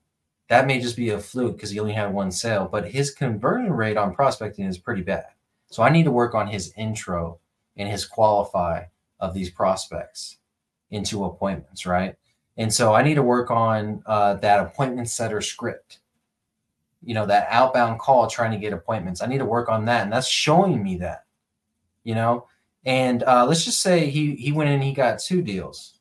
that 0.50 0.68
may 0.68 0.80
just 0.80 0.96
be 0.96 1.12
a 1.12 1.20
fluke 1.20 1.56
because 1.56 1.70
he 1.70 1.80
only 1.80 1.94
had 1.94 2.12
one 2.12 2.32
sale, 2.32 2.68
but 2.72 2.90
his 2.90 3.12
conversion 3.12 3.72
rate 3.72 3.98
on 3.98 4.16
prospecting 4.16 4.66
is 4.66 4.78
pretty 4.78 5.02
bad. 5.02 5.28
So 5.70 5.84
I 5.84 5.90
need 5.90 6.04
to 6.04 6.12
work 6.12 6.34
on 6.34 6.48
his 6.48 6.74
intro 6.76 7.40
and 7.78 7.88
his 7.88 8.06
qualify 8.06 8.86
of 9.20 9.34
these 9.34 9.52
prospects 9.52 10.38
into 10.90 11.26
appointments, 11.26 11.86
right? 11.86 12.16
And 12.58 12.74
so 12.74 12.94
I 12.94 13.04
need 13.04 13.16
to 13.16 13.24
work 13.24 13.52
on 13.52 14.02
uh, 14.06 14.36
that 14.36 14.60
appointment 14.60 15.10
setter 15.10 15.40
script. 15.42 16.00
You 17.02 17.14
know, 17.14 17.26
that 17.28 17.48
outbound 17.50 18.00
call 18.00 18.28
trying 18.28 18.52
to 18.52 18.58
get 18.58 18.74
appointments. 18.74 19.22
I 19.22 19.28
need 19.28 19.38
to 19.38 19.46
work 19.46 19.70
on 19.70 19.86
that. 19.86 20.04
And 20.04 20.12
that's 20.12 20.28
showing 20.28 20.84
me 20.84 20.98
that, 20.98 21.24
you 22.04 22.16
know. 22.16 22.48
And 22.84 23.24
uh, 23.24 23.46
let's 23.46 23.64
just 23.64 23.82
say 23.82 24.10
he 24.10 24.36
he 24.36 24.52
went 24.52 24.70
in, 24.70 24.82
he 24.82 24.92
got 24.92 25.20
two 25.20 25.42
deals. 25.42 25.99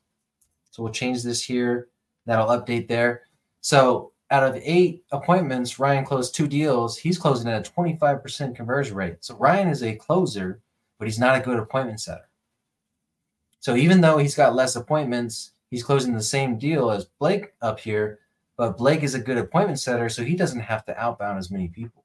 So 0.78 0.84
we'll 0.84 0.92
change 0.92 1.24
this 1.24 1.42
here. 1.42 1.88
That'll 2.24 2.46
update 2.46 2.86
there. 2.86 3.22
So 3.62 4.12
out 4.30 4.44
of 4.44 4.62
eight 4.62 5.02
appointments, 5.10 5.80
Ryan 5.80 6.04
closed 6.04 6.36
two 6.36 6.46
deals. 6.46 6.96
He's 6.96 7.18
closing 7.18 7.50
at 7.50 7.66
a 7.66 7.72
25% 7.72 8.54
conversion 8.54 8.96
rate. 8.96 9.16
So 9.18 9.34
Ryan 9.34 9.70
is 9.70 9.82
a 9.82 9.96
closer, 9.96 10.60
but 11.00 11.08
he's 11.08 11.18
not 11.18 11.36
a 11.36 11.42
good 11.42 11.58
appointment 11.58 12.00
setter. 12.00 12.28
So 13.58 13.74
even 13.74 14.00
though 14.00 14.18
he's 14.18 14.36
got 14.36 14.54
less 14.54 14.76
appointments, 14.76 15.50
he's 15.68 15.82
closing 15.82 16.14
the 16.14 16.22
same 16.22 16.58
deal 16.58 16.92
as 16.92 17.06
Blake 17.18 17.54
up 17.60 17.80
here, 17.80 18.20
but 18.56 18.78
Blake 18.78 19.02
is 19.02 19.16
a 19.16 19.20
good 19.20 19.36
appointment 19.36 19.80
setter, 19.80 20.08
so 20.08 20.22
he 20.22 20.36
doesn't 20.36 20.60
have 20.60 20.84
to 20.84 20.96
outbound 20.96 21.38
as 21.38 21.50
many 21.50 21.66
people. 21.66 22.04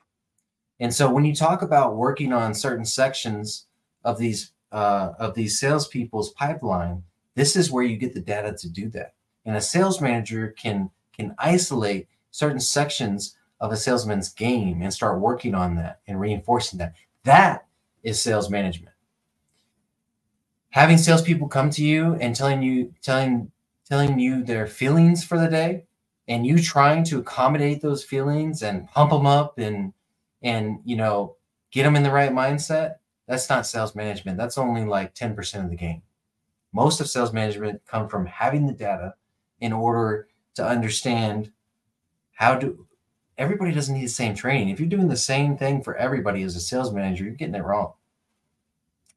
And 0.79 0.91
so 0.91 1.11
when 1.11 1.25
you 1.25 1.35
talk 1.35 1.61
about 1.61 1.95
working 1.95 2.33
on 2.33 2.55
certain 2.55 2.85
sections 2.85 3.67
of 4.03 4.17
these 4.17 4.51
uh, 4.71 5.13
of 5.19 5.35
these 5.35 5.59
salespeople's 5.59 6.31
pipeline, 6.31 7.03
this 7.35 7.55
is 7.55 7.71
where 7.71 7.83
you 7.83 7.97
get 7.97 8.13
the 8.13 8.21
data 8.21 8.53
to 8.57 8.69
do 8.69 8.89
that. 8.89 9.13
And 9.45 9.55
a 9.55 9.61
sales 9.61 10.01
manager 10.01 10.53
can 10.57 10.89
can 11.15 11.35
isolate 11.37 12.07
certain 12.31 12.59
sections 12.59 13.35
of 13.59 13.71
a 13.71 13.77
salesman's 13.77 14.29
game 14.29 14.81
and 14.81 14.93
start 14.93 15.19
working 15.21 15.55
on 15.55 15.75
that 15.75 15.99
and 16.07 16.19
reinforcing 16.19 16.79
that. 16.79 16.93
That 17.23 17.65
is 18.03 18.21
sales 18.21 18.49
management. 18.49 18.93
having 20.71 20.97
salespeople 20.97 21.47
come 21.47 21.69
to 21.69 21.83
you 21.83 22.15
and 22.15 22.35
telling 22.35 22.61
you 22.63 22.93
telling 23.01 23.51
telling 23.87 24.19
you 24.19 24.43
their 24.43 24.67
feelings 24.67 25.23
for 25.23 25.37
the 25.39 25.47
day 25.47 25.85
and 26.27 26.45
you 26.47 26.61
trying 26.61 27.03
to 27.03 27.19
accommodate 27.19 27.81
those 27.81 28.03
feelings 28.03 28.61
and 28.63 28.87
pump 28.89 29.11
them 29.11 29.25
up 29.25 29.57
and 29.59 29.93
and 30.41 30.79
you 30.85 30.95
know 30.95 31.35
get 31.71 31.83
them 31.83 31.95
in 31.95 32.03
the 32.03 32.11
right 32.11 32.31
mindset 32.31 32.95
that's 33.27 33.49
not 33.49 33.65
sales 33.67 33.95
management 33.95 34.37
that's 34.37 34.57
only 34.57 34.85
like 34.85 35.13
10% 35.15 35.63
of 35.63 35.69
the 35.69 35.75
game 35.75 36.01
most 36.73 36.99
of 36.99 37.07
sales 37.07 37.31
management 37.31 37.81
come 37.85 38.09
from 38.09 38.25
having 38.25 38.65
the 38.65 38.73
data 38.73 39.13
in 39.61 39.71
order 39.71 40.27
to 40.55 40.67
understand 40.67 41.51
how 42.33 42.55
do 42.55 42.85
everybody 43.37 43.71
doesn't 43.71 43.95
need 43.95 44.05
the 44.05 44.09
same 44.09 44.35
training. 44.35 44.69
If 44.69 44.79
you're 44.79 44.89
doing 44.89 45.07
the 45.07 45.15
same 45.15 45.55
thing 45.55 45.81
for 45.83 45.95
everybody 45.95 46.43
as 46.43 46.55
a 46.55 46.59
sales 46.59 46.91
manager 46.91 47.23
you're 47.23 47.33
getting 47.33 47.55
it 47.55 47.63
wrong. 47.63 47.93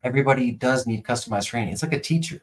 Everybody 0.02 0.52
does 0.52 0.86
need 0.86 1.02
customized 1.02 1.46
training. 1.46 1.72
It's 1.72 1.82
like 1.82 1.92
a 1.94 2.00
teacher. 2.00 2.42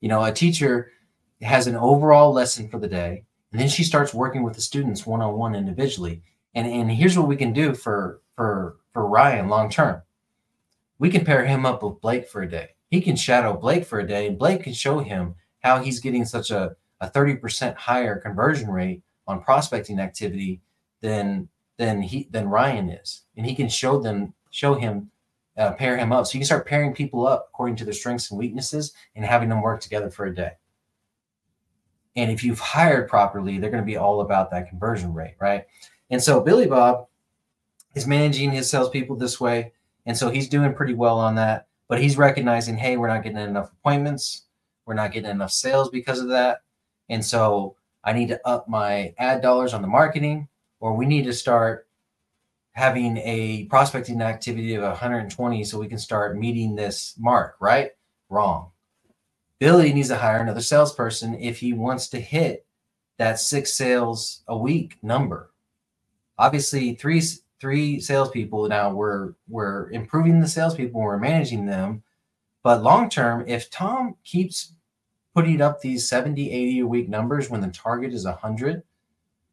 You 0.00 0.08
know 0.08 0.22
a 0.22 0.32
teacher 0.32 0.92
has 1.40 1.66
an 1.66 1.76
overall 1.76 2.32
lesson 2.32 2.68
for 2.68 2.78
the 2.78 2.86
day 2.86 3.24
and 3.50 3.60
then 3.60 3.68
she 3.68 3.84
starts 3.84 4.14
working 4.14 4.42
with 4.42 4.54
the 4.54 4.60
students 4.60 5.06
one-on-one 5.06 5.54
individually. 5.54 6.22
And 6.54 6.66
and 6.66 6.92
here's 6.92 7.18
what 7.18 7.28
we 7.28 7.36
can 7.36 7.54
do 7.54 7.74
for 7.74 8.20
for 8.36 8.76
for 8.92 9.06
ryan 9.08 9.48
long 9.48 9.70
term. 9.70 10.02
We 10.98 11.10
can 11.10 11.24
pair 11.24 11.44
him 11.44 11.64
up 11.64 11.82
with 11.82 12.00
blake 12.02 12.28
for 12.28 12.42
a 12.42 12.48
day 12.48 12.71
he 12.92 13.00
can 13.00 13.16
shadow 13.16 13.56
blake 13.56 13.84
for 13.84 13.98
a 13.98 14.06
day 14.06 14.28
and 14.28 14.38
blake 14.38 14.62
can 14.62 14.72
show 14.72 15.00
him 15.00 15.34
how 15.64 15.82
he's 15.82 15.98
getting 15.98 16.24
such 16.24 16.52
a, 16.52 16.76
a 17.00 17.10
30% 17.10 17.74
higher 17.74 18.20
conversion 18.20 18.70
rate 18.70 19.02
on 19.26 19.42
prospecting 19.42 19.98
activity 19.98 20.60
than 21.00 21.48
than 21.78 22.00
he 22.00 22.28
than 22.30 22.46
ryan 22.46 22.90
is 22.90 23.22
and 23.36 23.44
he 23.44 23.54
can 23.54 23.68
show 23.68 23.98
them 23.98 24.32
show 24.50 24.74
him 24.74 25.10
uh, 25.56 25.72
pair 25.72 25.96
him 25.96 26.12
up 26.12 26.26
so 26.26 26.34
you 26.34 26.40
can 26.40 26.46
start 26.46 26.66
pairing 26.66 26.94
people 26.94 27.26
up 27.26 27.48
according 27.52 27.74
to 27.74 27.84
their 27.84 27.94
strengths 27.94 28.30
and 28.30 28.38
weaknesses 28.38 28.92
and 29.16 29.24
having 29.24 29.48
them 29.48 29.62
work 29.62 29.80
together 29.80 30.10
for 30.10 30.26
a 30.26 30.34
day 30.34 30.52
and 32.16 32.30
if 32.30 32.44
you've 32.44 32.60
hired 32.60 33.08
properly, 33.08 33.58
they're 33.58 33.70
going 33.70 33.82
to 33.82 33.86
be 33.86 33.96
all 33.96 34.20
about 34.20 34.50
that 34.50 34.68
conversion 34.68 35.14
rate, 35.14 35.34
right? 35.40 35.64
And 36.10 36.22
so 36.22 36.40
Billy 36.40 36.66
Bob 36.66 37.06
is 37.94 38.06
managing 38.06 38.50
his 38.50 38.68
salespeople 38.68 39.16
this 39.16 39.40
way. 39.40 39.72
And 40.04 40.16
so 40.16 40.30
he's 40.30 40.48
doing 40.48 40.74
pretty 40.74 40.94
well 40.94 41.18
on 41.18 41.36
that. 41.36 41.68
But 41.92 42.00
he's 42.00 42.16
recognizing, 42.16 42.78
hey, 42.78 42.96
we're 42.96 43.08
not 43.08 43.22
getting 43.22 43.36
enough 43.36 43.70
appointments. 43.70 44.46
We're 44.86 44.94
not 44.94 45.12
getting 45.12 45.30
enough 45.30 45.52
sales 45.52 45.90
because 45.90 46.20
of 46.20 46.28
that. 46.28 46.62
And 47.10 47.22
so 47.22 47.76
I 48.02 48.14
need 48.14 48.28
to 48.28 48.40
up 48.48 48.66
my 48.66 49.12
ad 49.18 49.42
dollars 49.42 49.74
on 49.74 49.82
the 49.82 49.88
marketing, 49.88 50.48
or 50.80 50.94
we 50.94 51.04
need 51.04 51.24
to 51.24 51.34
start 51.34 51.86
having 52.70 53.18
a 53.18 53.66
prospecting 53.66 54.22
activity 54.22 54.74
of 54.74 54.82
120 54.84 55.64
so 55.64 55.78
we 55.78 55.86
can 55.86 55.98
start 55.98 56.38
meeting 56.38 56.74
this 56.74 57.14
mark, 57.18 57.56
right? 57.60 57.90
Wrong. 58.30 58.70
Billy 59.58 59.92
needs 59.92 60.08
to 60.08 60.16
hire 60.16 60.40
another 60.40 60.62
salesperson 60.62 61.34
if 61.34 61.58
he 61.58 61.74
wants 61.74 62.08
to 62.08 62.18
hit 62.18 62.64
that 63.18 63.38
six 63.38 63.74
sales 63.74 64.44
a 64.48 64.56
week 64.56 64.96
number. 65.02 65.50
Obviously, 66.38 66.94
three 66.94 67.22
three 67.62 68.00
salespeople 68.00 68.66
now 68.66 68.92
we're 68.92 69.34
we're 69.48 69.88
improving 69.90 70.40
the 70.40 70.48
salespeople, 70.48 71.00
we're 71.00 71.16
managing 71.16 71.64
them. 71.64 72.02
But 72.64 72.82
long 72.82 73.08
term, 73.08 73.44
if 73.46 73.70
Tom 73.70 74.16
keeps 74.24 74.74
putting 75.32 75.62
up 75.62 75.80
these 75.80 76.08
70, 76.08 76.50
80 76.50 76.80
a 76.80 76.86
week 76.86 77.08
numbers 77.08 77.48
when 77.48 77.60
the 77.60 77.68
target 77.68 78.12
is 78.12 78.26
100, 78.26 78.82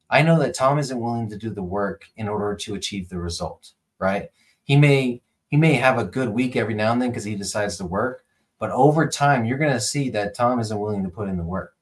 I 0.10 0.24
know 0.24 0.40
that 0.40 0.56
Tom 0.56 0.80
isn't 0.80 1.00
willing 1.00 1.30
to 1.30 1.38
do 1.38 1.52
the 1.52 1.62
work 1.62 2.06
in 2.18 2.28
order 2.28 2.56
to 2.56 2.74
achieve 2.74 3.10
the 3.10 3.20
result, 3.20 3.74
right? 4.00 4.30
He 4.64 4.76
may 4.76 5.22
he 5.48 5.58
may 5.58 5.76
have 5.76 6.00
a 6.00 6.04
good 6.04 6.30
week 6.30 6.56
every 6.56 6.74
now 6.74 6.92
and 6.92 7.00
then 7.00 7.10
because 7.10 7.26
he 7.26 7.36
decides 7.36 7.78
to 7.78 7.86
work, 7.86 8.26
but 8.58 8.72
over 8.72 9.08
time, 9.08 9.46
you're 9.46 9.60
going 9.60 9.72
to 9.74 9.80
see 9.80 10.10
that 10.10 10.34
Tom 10.34 10.60
isn't 10.60 10.80
willing 10.80 11.04
to 11.04 11.10
put 11.10 11.30
in 11.30 11.38
the 11.38 11.44
work. 11.44 11.76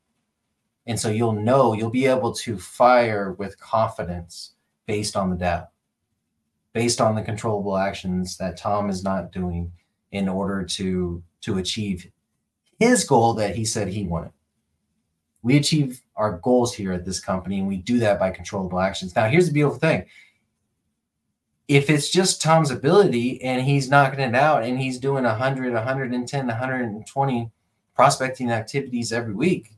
And 0.86 1.00
so 1.00 1.10
you'll 1.10 1.34
know, 1.34 1.74
you'll 1.74 1.90
be 1.90 2.06
able 2.06 2.34
to 2.34 2.58
fire 2.58 3.32
with 3.32 3.60
confidence 3.60 4.56
based 4.86 5.16
on 5.16 5.30
the 5.30 5.36
data, 5.36 5.70
based 6.78 7.02
on 7.02 7.16
the 7.16 7.24
controllable 7.24 7.76
actions 7.76 8.38
that 8.38 8.56
Tom 8.56 8.88
is 8.88 9.04
not 9.04 9.32
doing 9.32 9.72
in 10.12 10.30
order 10.30 10.64
to, 10.64 11.24
to 11.42 11.58
achieve 11.58 12.06
his 12.80 13.04
goal 13.04 13.34
that 13.34 13.56
he 13.56 13.66
said 13.66 13.88
he 13.88 14.04
wanted. 14.04 14.30
We 15.42 15.58
achieve 15.58 16.04
our 16.16 16.38
goals 16.38 16.76
here 16.76 16.92
at 16.92 17.04
this 17.04 17.20
company, 17.20 17.58
and 17.58 17.68
we 17.68 17.78
do 17.78 17.98
that 17.98 18.20
by 18.20 18.30
controllable 18.30 18.80
actions. 18.80 19.16
Now, 19.16 19.28
here's 19.28 19.48
the 19.48 19.54
beautiful 19.54 19.80
thing 19.80 20.06
if 21.68 21.90
it's 21.90 22.12
just 22.12 22.44
Tom's 22.44 22.70
ability 22.70 23.42
and 23.42 23.64
he's 23.64 23.90
knocking 23.90 24.20
it 24.20 24.36
out 24.36 24.62
and 24.62 24.78
he's 24.78 25.00
doing 25.00 25.24
100, 25.24 25.74
110, 25.74 26.48
120 26.48 27.52
prospecting 27.96 28.52
activities 28.52 29.12
every 29.12 29.34
week, 29.34 29.72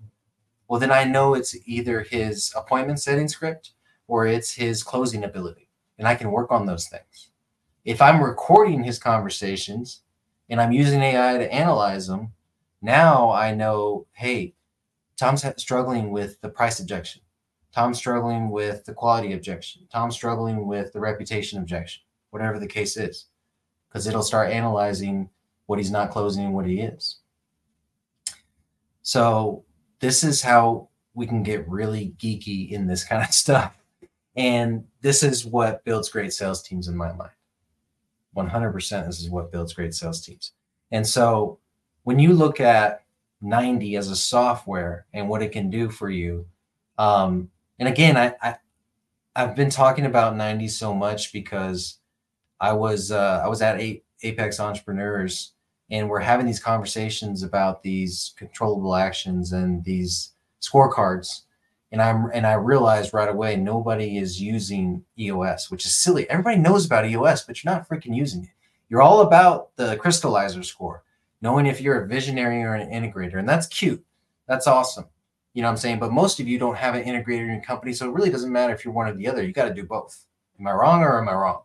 well, 0.67 0.81
then 0.81 0.91
I 0.91 1.05
know 1.05 1.33
it's 1.33 1.55
either 1.65 2.01
his 2.01 2.51
appointment 2.57 2.99
setting 2.99 3.29
script 3.29 3.71
or 4.05 4.27
it's 4.27 4.53
his 4.53 4.83
closing 4.83 5.23
ability. 5.23 5.68
And 5.99 6.07
I 6.07 6.15
can 6.15 6.31
work 6.31 6.51
on 6.51 6.65
those 6.65 6.87
things. 6.87 7.29
If 7.85 8.01
I'm 8.01 8.23
recording 8.23 8.83
his 8.83 8.97
conversations 8.97 10.01
and 10.49 10.59
I'm 10.59 10.71
using 10.71 11.01
AI 11.01 11.37
to 11.37 11.53
analyze 11.53 12.07
them, 12.07 12.33
now 12.81 13.31
I 13.31 13.53
know, 13.53 14.07
hey, 14.13 14.55
Tom's 15.17 15.45
struggling 15.57 16.11
with 16.11 16.39
the 16.41 16.49
price 16.49 16.79
objection. 16.79 17.21
Tom's 17.73 17.97
struggling 17.97 18.49
with 18.49 18.85
the 18.85 18.93
quality 18.93 19.33
objection. 19.33 19.87
Tom's 19.91 20.15
struggling 20.15 20.65
with 20.65 20.93
the 20.93 20.99
reputation 20.99 21.59
objection, 21.59 22.01
whatever 22.31 22.57
the 22.57 22.67
case 22.67 22.97
is, 22.97 23.25
because 23.87 24.07
it'll 24.07 24.23
start 24.23 24.51
analyzing 24.51 25.29
what 25.65 25.77
he's 25.77 25.91
not 25.91 26.09
closing 26.09 26.45
and 26.45 26.53
what 26.53 26.65
he 26.65 26.79
is. 26.79 27.17
So, 29.01 29.65
this 29.99 30.23
is 30.23 30.41
how 30.41 30.89
we 31.13 31.27
can 31.27 31.43
get 31.43 31.67
really 31.67 32.13
geeky 32.17 32.71
in 32.71 32.87
this 32.87 33.03
kind 33.09 33.23
of 33.23 33.33
stuff. 33.33 33.78
And 34.35 34.85
this 35.01 35.23
is 35.23 35.45
what 35.45 35.83
builds 35.83 36.09
great 36.09 36.33
sales 36.33 36.61
teams 36.61 36.87
in 36.87 36.95
my 36.95 37.11
mind. 37.13 37.31
100% 38.35 39.05
this 39.05 39.19
is 39.19 39.29
what 39.29 39.51
builds 39.51 39.73
great 39.73 39.93
sales 39.93 40.21
teams. 40.21 40.53
And 40.91 41.05
so, 41.05 41.59
when 42.03 42.19
you 42.19 42.33
look 42.33 42.59
at 42.59 43.03
90 43.41 43.95
as 43.95 44.09
a 44.09 44.15
software 44.15 45.05
and 45.13 45.27
what 45.27 45.41
it 45.41 45.51
can 45.51 45.69
do 45.69 45.89
for 45.89 46.09
you, 46.09 46.45
um, 46.97 47.49
and 47.79 47.87
again, 47.87 48.17
I, 48.17 48.33
I 48.41 48.55
I've 49.35 49.55
been 49.55 49.69
talking 49.69 50.05
about 50.05 50.35
90 50.35 50.67
so 50.67 50.93
much 50.93 51.31
because 51.31 51.99
I 52.59 52.73
was 52.73 53.11
uh, 53.11 53.41
I 53.43 53.47
was 53.47 53.61
at 53.61 53.79
Apex 54.21 54.59
Entrepreneurs 54.59 55.53
and 55.91 56.09
we're 56.09 56.19
having 56.19 56.45
these 56.45 56.59
conversations 56.59 57.43
about 57.43 57.81
these 57.81 58.33
controllable 58.37 58.95
actions 58.95 59.53
and 59.53 59.83
these 59.83 60.33
scorecards 60.61 61.43
and 61.91 62.01
I'm 62.01 62.29
and 62.33 62.45
I 62.45 62.53
realized 62.53 63.13
right 63.13 63.29
away 63.29 63.55
nobody 63.55 64.17
is 64.17 64.41
using 64.41 65.03
EOS, 65.17 65.71
which 65.71 65.85
is 65.85 65.95
silly. 65.95 66.29
Everybody 66.29 66.57
knows 66.57 66.85
about 66.85 67.05
EOS, 67.05 67.43
but 67.43 67.63
you're 67.63 67.73
not 67.73 67.87
freaking 67.87 68.15
using 68.15 68.43
it. 68.43 68.49
You're 68.89 69.01
all 69.01 69.21
about 69.21 69.75
the 69.75 69.97
crystallizer 69.97 70.63
score, 70.63 71.03
knowing 71.41 71.65
if 71.65 71.81
you're 71.81 72.01
a 72.01 72.07
visionary 72.07 72.63
or 72.63 72.75
an 72.75 72.89
integrator, 72.89 73.37
and 73.37 73.47
that's 73.49 73.67
cute. 73.67 74.03
That's 74.47 74.67
awesome. 74.67 75.05
You 75.53 75.61
know 75.61 75.67
what 75.67 75.73
I'm 75.73 75.77
saying? 75.77 75.99
But 75.99 76.11
most 76.11 76.39
of 76.39 76.47
you 76.47 76.59
don't 76.59 76.77
have 76.77 76.95
an 76.95 77.03
integrator 77.03 77.41
in 77.41 77.53
your 77.53 77.61
company. 77.61 77.93
So 77.93 78.07
it 78.07 78.13
really 78.13 78.29
doesn't 78.29 78.51
matter 78.51 78.73
if 78.73 78.85
you're 78.85 78.93
one 78.93 79.07
or 79.07 79.13
the 79.13 79.27
other. 79.27 79.43
You 79.43 79.51
got 79.51 79.67
to 79.67 79.73
do 79.73 79.83
both. 79.83 80.25
Am 80.59 80.67
I 80.67 80.71
wrong 80.71 81.01
or 81.01 81.19
am 81.19 81.29
I 81.29 81.33
wrong? 81.33 81.61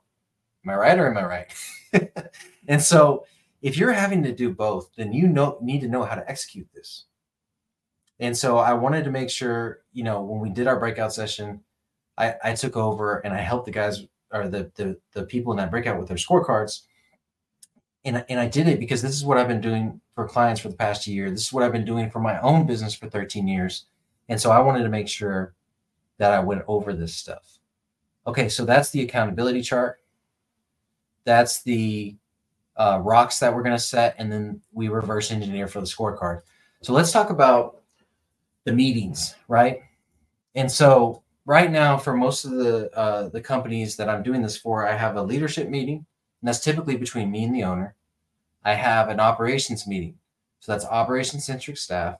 Am 0.64 0.70
I 0.70 0.76
right 0.76 0.98
or 0.98 1.10
am 1.10 1.18
I 1.18 1.24
right? 1.24 2.22
and 2.68 2.82
so 2.82 3.26
if 3.62 3.76
you're 3.76 3.92
having 3.92 4.22
to 4.22 4.32
do 4.32 4.52
both, 4.52 4.90
then 4.96 5.12
you 5.12 5.28
know 5.28 5.58
need 5.60 5.80
to 5.80 5.88
know 5.88 6.02
how 6.02 6.14
to 6.14 6.28
execute 6.28 6.68
this. 6.74 7.04
And 8.20 8.36
so 8.36 8.58
I 8.58 8.72
wanted 8.74 9.04
to 9.04 9.10
make 9.10 9.30
sure, 9.30 9.80
you 9.92 10.04
know, 10.04 10.22
when 10.22 10.40
we 10.40 10.50
did 10.50 10.66
our 10.66 10.78
breakout 10.78 11.12
session, 11.12 11.60
I, 12.16 12.34
I 12.44 12.54
took 12.54 12.76
over 12.76 13.18
and 13.18 13.34
I 13.34 13.38
helped 13.38 13.66
the 13.66 13.72
guys 13.72 14.04
or 14.32 14.48
the, 14.48 14.70
the 14.74 14.96
the 15.12 15.24
people 15.24 15.52
in 15.52 15.58
that 15.58 15.70
breakout 15.70 15.98
with 15.98 16.08
their 16.08 16.16
scorecards. 16.16 16.82
And, 18.04 18.24
and 18.28 18.38
I 18.38 18.46
did 18.46 18.68
it 18.68 18.78
because 18.78 19.00
this 19.00 19.14
is 19.14 19.24
what 19.24 19.38
I've 19.38 19.48
been 19.48 19.60
doing 19.60 20.00
for 20.14 20.28
clients 20.28 20.60
for 20.60 20.68
the 20.68 20.76
past 20.76 21.06
year. 21.06 21.30
This 21.30 21.46
is 21.46 21.52
what 21.52 21.64
I've 21.64 21.72
been 21.72 21.86
doing 21.86 22.10
for 22.10 22.20
my 22.20 22.38
own 22.40 22.66
business 22.66 22.94
for 22.94 23.08
13 23.08 23.48
years. 23.48 23.86
And 24.28 24.40
so 24.40 24.50
I 24.50 24.60
wanted 24.60 24.82
to 24.82 24.90
make 24.90 25.08
sure 25.08 25.54
that 26.18 26.32
I 26.32 26.40
went 26.40 26.62
over 26.68 26.92
this 26.92 27.14
stuff. 27.14 27.58
Okay, 28.26 28.48
so 28.48 28.64
that's 28.64 28.90
the 28.90 29.02
accountability 29.02 29.62
chart. 29.62 30.00
That's 31.24 31.62
the 31.62 32.16
uh, 32.76 33.00
rocks 33.02 33.38
that 33.38 33.54
we're 33.54 33.62
going 33.62 33.76
to 33.76 33.82
set, 33.82 34.14
and 34.18 34.30
then 34.30 34.60
we 34.72 34.88
reverse 34.88 35.30
engineer 35.30 35.68
for 35.68 35.80
the 35.80 35.86
scorecard. 35.86 36.42
So 36.82 36.92
let's 36.92 37.12
talk 37.12 37.30
about 37.30 37.82
the 38.64 38.72
meetings, 38.72 39.34
right? 39.48 39.82
And 40.54 40.70
so 40.70 41.22
right 41.46 41.70
now, 41.70 41.96
for 41.96 42.14
most 42.16 42.44
of 42.44 42.52
the 42.52 42.90
uh, 42.96 43.28
the 43.28 43.40
companies 43.40 43.96
that 43.96 44.08
I'm 44.08 44.22
doing 44.22 44.42
this 44.42 44.56
for, 44.56 44.86
I 44.86 44.96
have 44.96 45.16
a 45.16 45.22
leadership 45.22 45.68
meeting, 45.68 45.96
and 45.96 46.48
that's 46.48 46.60
typically 46.60 46.96
between 46.96 47.30
me 47.30 47.44
and 47.44 47.54
the 47.54 47.64
owner. 47.64 47.94
I 48.64 48.74
have 48.74 49.08
an 49.08 49.20
operations 49.20 49.86
meeting. 49.86 50.14
So 50.60 50.72
that's 50.72 50.86
operations 50.86 51.44
centric 51.44 51.76
staff. 51.76 52.16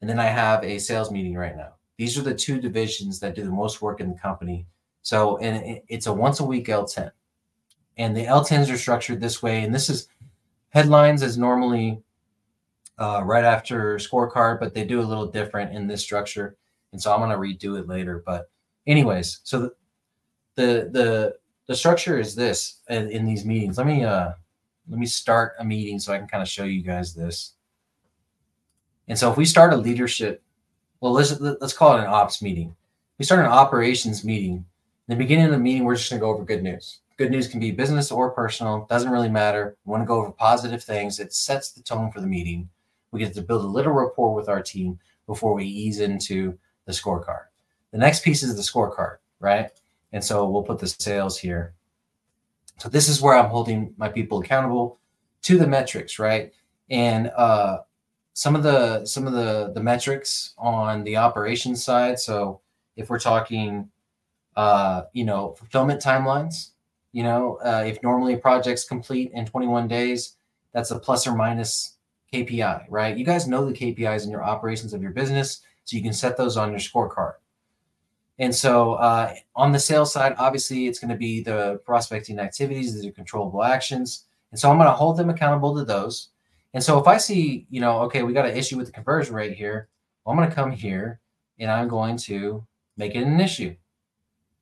And 0.00 0.08
then 0.08 0.18
I 0.18 0.26
have 0.26 0.64
a 0.64 0.78
sales 0.78 1.10
meeting 1.10 1.34
right 1.34 1.56
now. 1.56 1.74
These 1.98 2.18
are 2.18 2.22
the 2.22 2.34
two 2.34 2.60
divisions 2.60 3.20
that 3.20 3.34
do 3.34 3.44
the 3.44 3.50
most 3.50 3.82
work 3.82 4.00
in 4.00 4.08
the 4.08 4.18
company. 4.18 4.66
So 5.02 5.36
and 5.38 5.80
it's 5.88 6.06
a 6.06 6.12
once 6.12 6.40
a 6.40 6.44
week 6.44 6.68
L10. 6.68 7.10
And 7.98 8.16
the 8.16 8.24
L10s 8.24 8.72
are 8.72 8.78
structured 8.78 9.20
this 9.20 9.42
way. 9.42 9.62
And 9.62 9.74
this 9.74 9.88
is 9.88 10.08
headlines 10.70 11.22
is 11.22 11.38
normally 11.38 12.02
uh, 12.98 13.22
right 13.24 13.44
after 13.44 13.96
scorecard, 13.96 14.60
but 14.60 14.74
they 14.74 14.84
do 14.84 15.00
a 15.00 15.02
little 15.02 15.26
different 15.26 15.74
in 15.74 15.86
this 15.86 16.02
structure. 16.02 16.56
And 16.92 17.00
so 17.00 17.12
I'm 17.12 17.20
going 17.20 17.30
to 17.30 17.36
redo 17.36 17.78
it 17.78 17.88
later. 17.88 18.22
But 18.24 18.50
anyways, 18.86 19.40
so 19.44 19.60
the, 19.60 19.72
the, 20.54 20.88
the, 20.92 21.36
the 21.66 21.76
structure 21.76 22.18
is 22.18 22.34
this 22.34 22.80
in, 22.88 23.10
in 23.10 23.26
these 23.26 23.44
meetings. 23.44 23.76
Let 23.78 23.86
me, 23.86 24.04
uh, 24.04 24.32
let 24.88 24.98
me 24.98 25.06
start 25.06 25.54
a 25.58 25.64
meeting 25.64 25.98
so 25.98 26.12
I 26.12 26.18
can 26.18 26.28
kind 26.28 26.42
of 26.42 26.48
show 26.48 26.64
you 26.64 26.82
guys 26.82 27.14
this. 27.14 27.54
And 29.08 29.18
so 29.18 29.30
if 29.30 29.36
we 29.36 29.44
start 29.44 29.72
a 29.72 29.76
leadership, 29.76 30.42
well, 31.00 31.12
let's, 31.12 31.38
let's 31.40 31.72
call 31.72 31.96
it 31.96 32.00
an 32.00 32.06
ops 32.06 32.40
meeting. 32.40 32.74
We 33.18 33.24
start 33.24 33.44
an 33.44 33.52
operations 33.52 34.24
meeting. 34.24 34.64
In 35.08 35.16
the 35.16 35.16
beginning 35.16 35.46
of 35.46 35.52
the 35.52 35.58
meeting, 35.58 35.84
we're 35.84 35.96
just 35.96 36.10
going 36.10 36.20
to 36.20 36.24
go 36.24 36.30
over 36.30 36.44
good 36.44 36.62
news. 36.62 37.00
Good 37.16 37.30
news 37.30 37.48
can 37.48 37.60
be 37.60 37.70
business 37.70 38.10
or 38.10 38.30
personal, 38.30 38.86
doesn't 38.90 39.10
really 39.10 39.28
matter. 39.30 39.76
We 39.84 39.90
want 39.90 40.02
to 40.02 40.06
go 40.06 40.16
over 40.20 40.32
positive 40.32 40.82
things. 40.82 41.18
It 41.18 41.32
sets 41.32 41.72
the 41.72 41.82
tone 41.82 42.10
for 42.10 42.20
the 42.20 42.26
meeting. 42.26 42.68
We 43.10 43.20
get 43.20 43.34
to 43.34 43.42
build 43.42 43.64
a 43.64 43.68
little 43.68 43.92
rapport 43.92 44.34
with 44.34 44.48
our 44.48 44.62
team 44.62 44.98
before 45.26 45.54
we 45.54 45.64
ease 45.64 46.00
into 46.00 46.58
the 46.86 46.92
scorecard. 46.92 47.44
The 47.92 47.98
next 47.98 48.24
piece 48.24 48.42
is 48.42 48.56
the 48.56 48.62
scorecard, 48.62 49.16
right? 49.40 49.70
And 50.12 50.22
so 50.22 50.48
we'll 50.48 50.62
put 50.62 50.78
the 50.78 50.86
sales 50.86 51.38
here. 51.38 51.74
So 52.78 52.88
this 52.88 53.08
is 53.08 53.20
where 53.20 53.34
I'm 53.34 53.50
holding 53.50 53.94
my 53.96 54.08
people 54.08 54.40
accountable 54.40 54.98
to 55.42 55.58
the 55.58 55.66
metrics, 55.66 56.18
right? 56.18 56.52
And 56.90 57.28
uh, 57.36 57.78
some 58.34 58.54
of 58.54 58.62
the 58.62 59.04
some 59.06 59.26
of 59.26 59.32
the 59.32 59.72
the 59.74 59.82
metrics 59.82 60.54
on 60.58 61.04
the 61.04 61.16
operations 61.16 61.82
side. 61.82 62.18
So 62.18 62.60
if 62.96 63.08
we're 63.08 63.18
talking, 63.18 63.90
uh, 64.56 65.02
you 65.12 65.24
know, 65.24 65.54
fulfillment 65.58 66.02
timelines, 66.02 66.70
you 67.12 67.22
know, 67.22 67.58
uh, 67.64 67.84
if 67.86 68.02
normally 68.02 68.36
projects 68.36 68.84
complete 68.84 69.32
in 69.32 69.46
21 69.46 69.88
days, 69.88 70.36
that's 70.72 70.90
a 70.90 70.98
plus 70.98 71.26
or 71.26 71.34
minus 71.34 71.95
KPI, 72.44 72.86
right? 72.88 73.16
You 73.16 73.24
guys 73.24 73.46
know 73.46 73.64
the 73.64 73.72
KPIs 73.72 74.24
in 74.24 74.30
your 74.30 74.44
operations 74.44 74.92
of 74.92 75.02
your 75.02 75.12
business, 75.12 75.62
so 75.84 75.96
you 75.96 76.02
can 76.02 76.12
set 76.12 76.36
those 76.36 76.56
on 76.56 76.70
your 76.70 76.80
scorecard. 76.80 77.34
And 78.38 78.54
so 78.54 78.94
uh, 78.94 79.34
on 79.54 79.72
the 79.72 79.78
sales 79.78 80.12
side, 80.12 80.34
obviously 80.38 80.86
it's 80.86 80.98
going 80.98 81.10
to 81.10 81.16
be 81.16 81.42
the 81.42 81.80
prospecting 81.84 82.38
activities, 82.38 82.94
these 82.94 83.06
are 83.06 83.12
controllable 83.12 83.62
actions. 83.62 84.24
And 84.50 84.60
so 84.60 84.70
I'm 84.70 84.76
going 84.76 84.88
to 84.88 84.92
hold 84.92 85.16
them 85.16 85.30
accountable 85.30 85.74
to 85.76 85.84
those. 85.84 86.28
And 86.74 86.82
so 86.82 86.98
if 86.98 87.06
I 87.06 87.16
see, 87.16 87.66
you 87.70 87.80
know, 87.80 88.00
okay, 88.00 88.22
we 88.22 88.34
got 88.34 88.46
an 88.46 88.56
issue 88.56 88.76
with 88.76 88.86
the 88.86 88.92
conversion 88.92 89.34
rate 89.34 89.56
here, 89.56 89.88
well, 90.24 90.32
I'm 90.32 90.38
going 90.38 90.48
to 90.48 90.54
come 90.54 90.70
here 90.70 91.20
and 91.58 91.70
I'm 91.70 91.88
going 91.88 92.18
to 92.18 92.66
make 92.96 93.14
it 93.14 93.22
an 93.22 93.40
issue. 93.40 93.74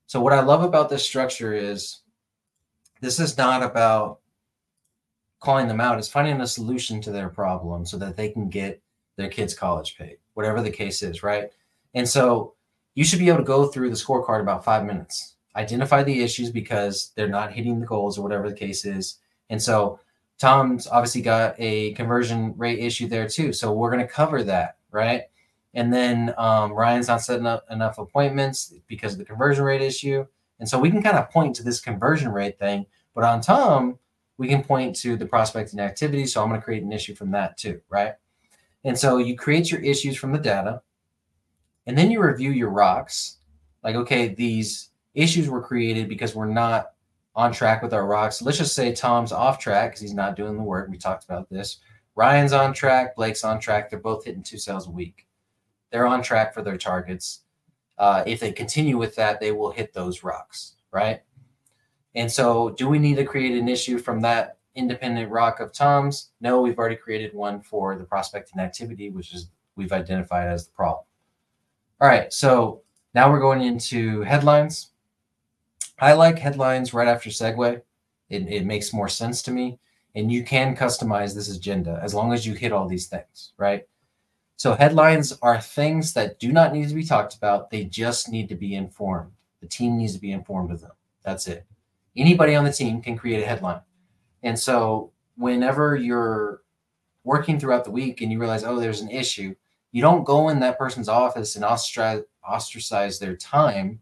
So 0.07 0.21
what 0.21 0.33
I 0.33 0.41
love 0.41 0.63
about 0.63 0.89
this 0.89 1.05
structure 1.05 1.55
is 1.55 2.01
this 3.01 3.19
is 3.19 3.37
not 3.37 3.63
about 3.63 4.21
calling 5.45 5.69
them 5.69 5.81
out, 5.81 5.99
it's 5.99 6.09
finding 6.09 6.41
a 6.41 6.47
solution 6.47 7.01
to 7.03 7.11
their 7.11 7.29
problem 7.29 7.85
so 7.85 7.97
that 7.99 8.17
they 8.17 8.31
can 8.31 8.49
get 8.49 8.83
their 9.17 9.29
kids 9.29 9.55
college 9.55 9.97
paid, 9.97 10.17
whatever 10.35 10.63
the 10.63 10.71
case 10.71 11.03
is, 11.03 11.23
right? 11.23 11.51
And 11.95 12.09
so 12.09 12.55
you 12.95 13.05
should 13.05 13.19
be 13.19 13.29
able 13.29 13.39
to 13.39 13.45
go 13.45 13.67
through 13.67 13.91
the 13.91 13.97
scorecard 13.97 14.41
about 14.41 14.65
five 14.65 14.85
minutes, 14.85 15.37
identify 15.55 16.03
the 16.03 16.23
issues 16.23 16.51
because 16.51 17.13
they're 17.15 17.29
not 17.29 17.53
hitting 17.53 17.79
the 17.79 17.87
goals 17.87 18.19
or 18.19 18.23
whatever 18.23 18.49
the 18.49 18.57
case 18.57 18.85
is. 18.85 19.19
And 19.51 19.63
so 19.63 20.01
Tom's 20.39 20.87
obviously 20.87 21.23
got 21.23 21.55
a 21.59 21.93
conversion 21.93 22.55
rate 22.57 22.81
issue 22.81 23.07
there 23.07 23.29
too. 23.29 23.53
So 23.53 23.73
we're 23.73 23.91
going 23.91 24.05
to 24.05 24.13
cover 24.13 24.43
that, 24.45 24.79
right? 24.91 25.23
And 25.75 25.93
then 25.93 26.35
um, 26.39 26.73
Ryan's 26.73 27.09
not 27.09 27.21
setting 27.21 27.47
up 27.47 27.65
enough 27.71 27.99
appointments 27.99 28.73
because 28.87 29.13
of 29.13 29.19
the 29.19 29.25
conversion 29.25 29.65
rate 29.65 29.83
issue. 29.83 30.25
And 30.61 30.69
so 30.69 30.79
we 30.79 30.91
can 30.91 31.03
kind 31.03 31.17
of 31.17 31.31
point 31.31 31.57
to 31.57 31.63
this 31.63 31.81
conversion 31.81 32.31
rate 32.31 32.59
thing. 32.59 32.87
But 33.15 33.25
on 33.25 33.41
Tom, 33.41 33.99
we 34.39 34.49
can 34.49 34.63
point 34.63 34.97
to 34.97 35.17
the 35.17 35.27
prospecting 35.27 35.81
activity. 35.81 36.27
So 36.27 36.43
I'm 36.43 36.49
going 36.49 36.61
to 36.61 36.65
create 36.65 36.83
an 36.83 36.93
issue 36.93 37.15
from 37.15 37.31
that 37.33 37.57
too, 37.57 37.81
right? 37.89 38.15
And 38.85 38.99
so 38.99 39.19
you 39.19 39.37
create 39.37 39.71
your 39.71 39.81
issues 39.81 40.17
from 40.17 40.33
the 40.33 40.39
data. 40.39 40.83
And 41.87 41.97
then 41.97 42.11
you 42.11 42.23
review 42.23 42.51
your 42.51 42.71
rocks. 42.71 43.39
Like, 43.83 43.95
okay, 43.95 44.29
these 44.29 44.91
issues 45.15 45.49
were 45.49 45.63
created 45.63 46.09
because 46.09 46.35
we're 46.35 46.47
not 46.47 46.93
on 47.37 47.53
track 47.53 47.83
with 47.83 47.93
our 47.93 48.07
rocks. 48.07 48.41
Let's 48.41 48.59
just 48.59 48.75
say 48.75 48.95
Tom's 48.95 49.33
off 49.33 49.59
track 49.59 49.91
because 49.91 50.01
he's 50.01 50.15
not 50.15 50.37
doing 50.37 50.57
the 50.57 50.63
work. 50.63 50.89
We 50.89 50.99
talked 50.99 51.25
about 51.25 51.51
this. 51.51 51.79
Ryan's 52.15 52.53
on 52.53 52.73
track. 52.73 53.17
Blake's 53.17 53.45
on 53.45 53.59
track. 53.59 53.91
They're 53.91 53.99
both 53.99 54.25
hitting 54.25 54.43
two 54.43 54.59
sales 54.59 54.87
a 54.87 54.91
week. 54.91 55.27
They're 55.91 56.07
on 56.07 56.23
track 56.23 56.55
for 56.55 56.63
their 56.63 56.79
targets. 56.79 57.41
Uh, 57.99 58.25
if 58.27 58.41
they 58.41 58.53
continue 58.53 58.97
with 58.97 59.15
that, 59.17 59.41
they 59.41 59.53
will 59.53 59.71
hit 59.71 59.93
those 59.93 60.23
rocks, 60.23 60.75
right? 60.91 61.23
And 62.15 62.31
so, 62.31 62.71
do 62.71 62.89
we 62.89 62.99
need 62.99 63.17
to 63.17 63.25
create 63.25 63.59
an 63.59 63.69
issue 63.69 63.99
from 63.99 64.21
that 64.21 64.59
independent 64.75 65.31
rock 65.31 65.61
of 65.61 65.73
Tom's? 65.73 66.31
No, 66.41 66.61
we've 66.61 66.79
already 66.79 66.97
created 66.97 67.35
one 67.35 67.61
for 67.61 67.97
the 67.97 68.05
prospecting 68.05 68.61
activity, 68.61 69.11
which 69.11 69.35
is 69.35 69.51
we've 69.77 69.93
identified 69.93 70.49
as 70.49 70.67
the 70.67 70.73
problem. 70.73 71.05
All 72.01 72.09
right, 72.09 72.33
so 72.33 72.83
now 73.15 73.31
we're 73.31 73.41
going 73.41 73.63
into 73.63 74.23
headlines. 74.23 74.91
I 76.01 76.13
like 76.13 76.39
headlines 76.39 76.93
right 76.93 77.09
after 77.09 77.31
segue. 77.31 77.83
It, 78.29 78.49
it 78.49 78.67
makes 78.67 78.93
more 78.93 79.09
sense 79.09 79.43
to 79.43 79.51
me. 79.51 79.79
And 80.17 80.31
you 80.31 80.45
can 80.45 80.77
customize 80.77 81.35
this 81.35 81.55
agenda 81.55 82.01
as 82.03 82.15
long 82.15 82.33
as 82.33 82.47
you 82.47 82.55
hit 82.55 82.73
all 82.73 82.87
these 82.87 83.07
things, 83.07 83.53
right? 83.57 83.87
So 84.57 84.75
headlines 84.75 85.37
are 85.43 85.61
things 85.61 86.13
that 86.15 86.39
do 86.39 86.53
not 86.53 86.73
need 86.73 86.89
to 86.89 86.95
be 86.95 87.05
talked 87.05 87.35
about. 87.35 87.71
They 87.71 87.85
just 87.85 88.29
need 88.29 88.49
to 88.49 88.55
be 88.55 88.75
informed. 88.75 89.33
The 89.61 89.67
team 89.67 89.99
needs 89.99 90.15
to 90.15 90.21
be 90.21 90.33
informed 90.33 90.71
of 90.71 90.81
them. 90.81 90.93
That's 91.25 91.49
it. 91.49 91.65
Anybody 92.17 92.55
on 92.55 92.65
the 92.65 92.73
team 92.73 93.01
can 93.01 93.17
create 93.17 93.43
a 93.43 93.47
headline. 93.47 93.81
And 94.43 94.59
so 94.59 95.13
whenever 95.37 95.97
you're 95.97 96.63
working 97.25 97.59
throughout 97.59 97.85
the 97.85 97.91
week 97.91 98.21
and 98.21 98.31
you 98.31 98.39
realize, 98.39 98.65
oh, 98.65 98.79
there's 98.79 99.01
an 99.01 99.11
issue, 99.11 99.55
you 99.93 100.03
don't 100.03 100.25
go 100.25 100.49
in 100.49 100.61
that 100.61 100.79
person's 100.79 101.09
office 101.09 101.57
and 101.57 101.65
ostracize, 101.65 103.19
their 103.19 103.37
time 103.37 104.01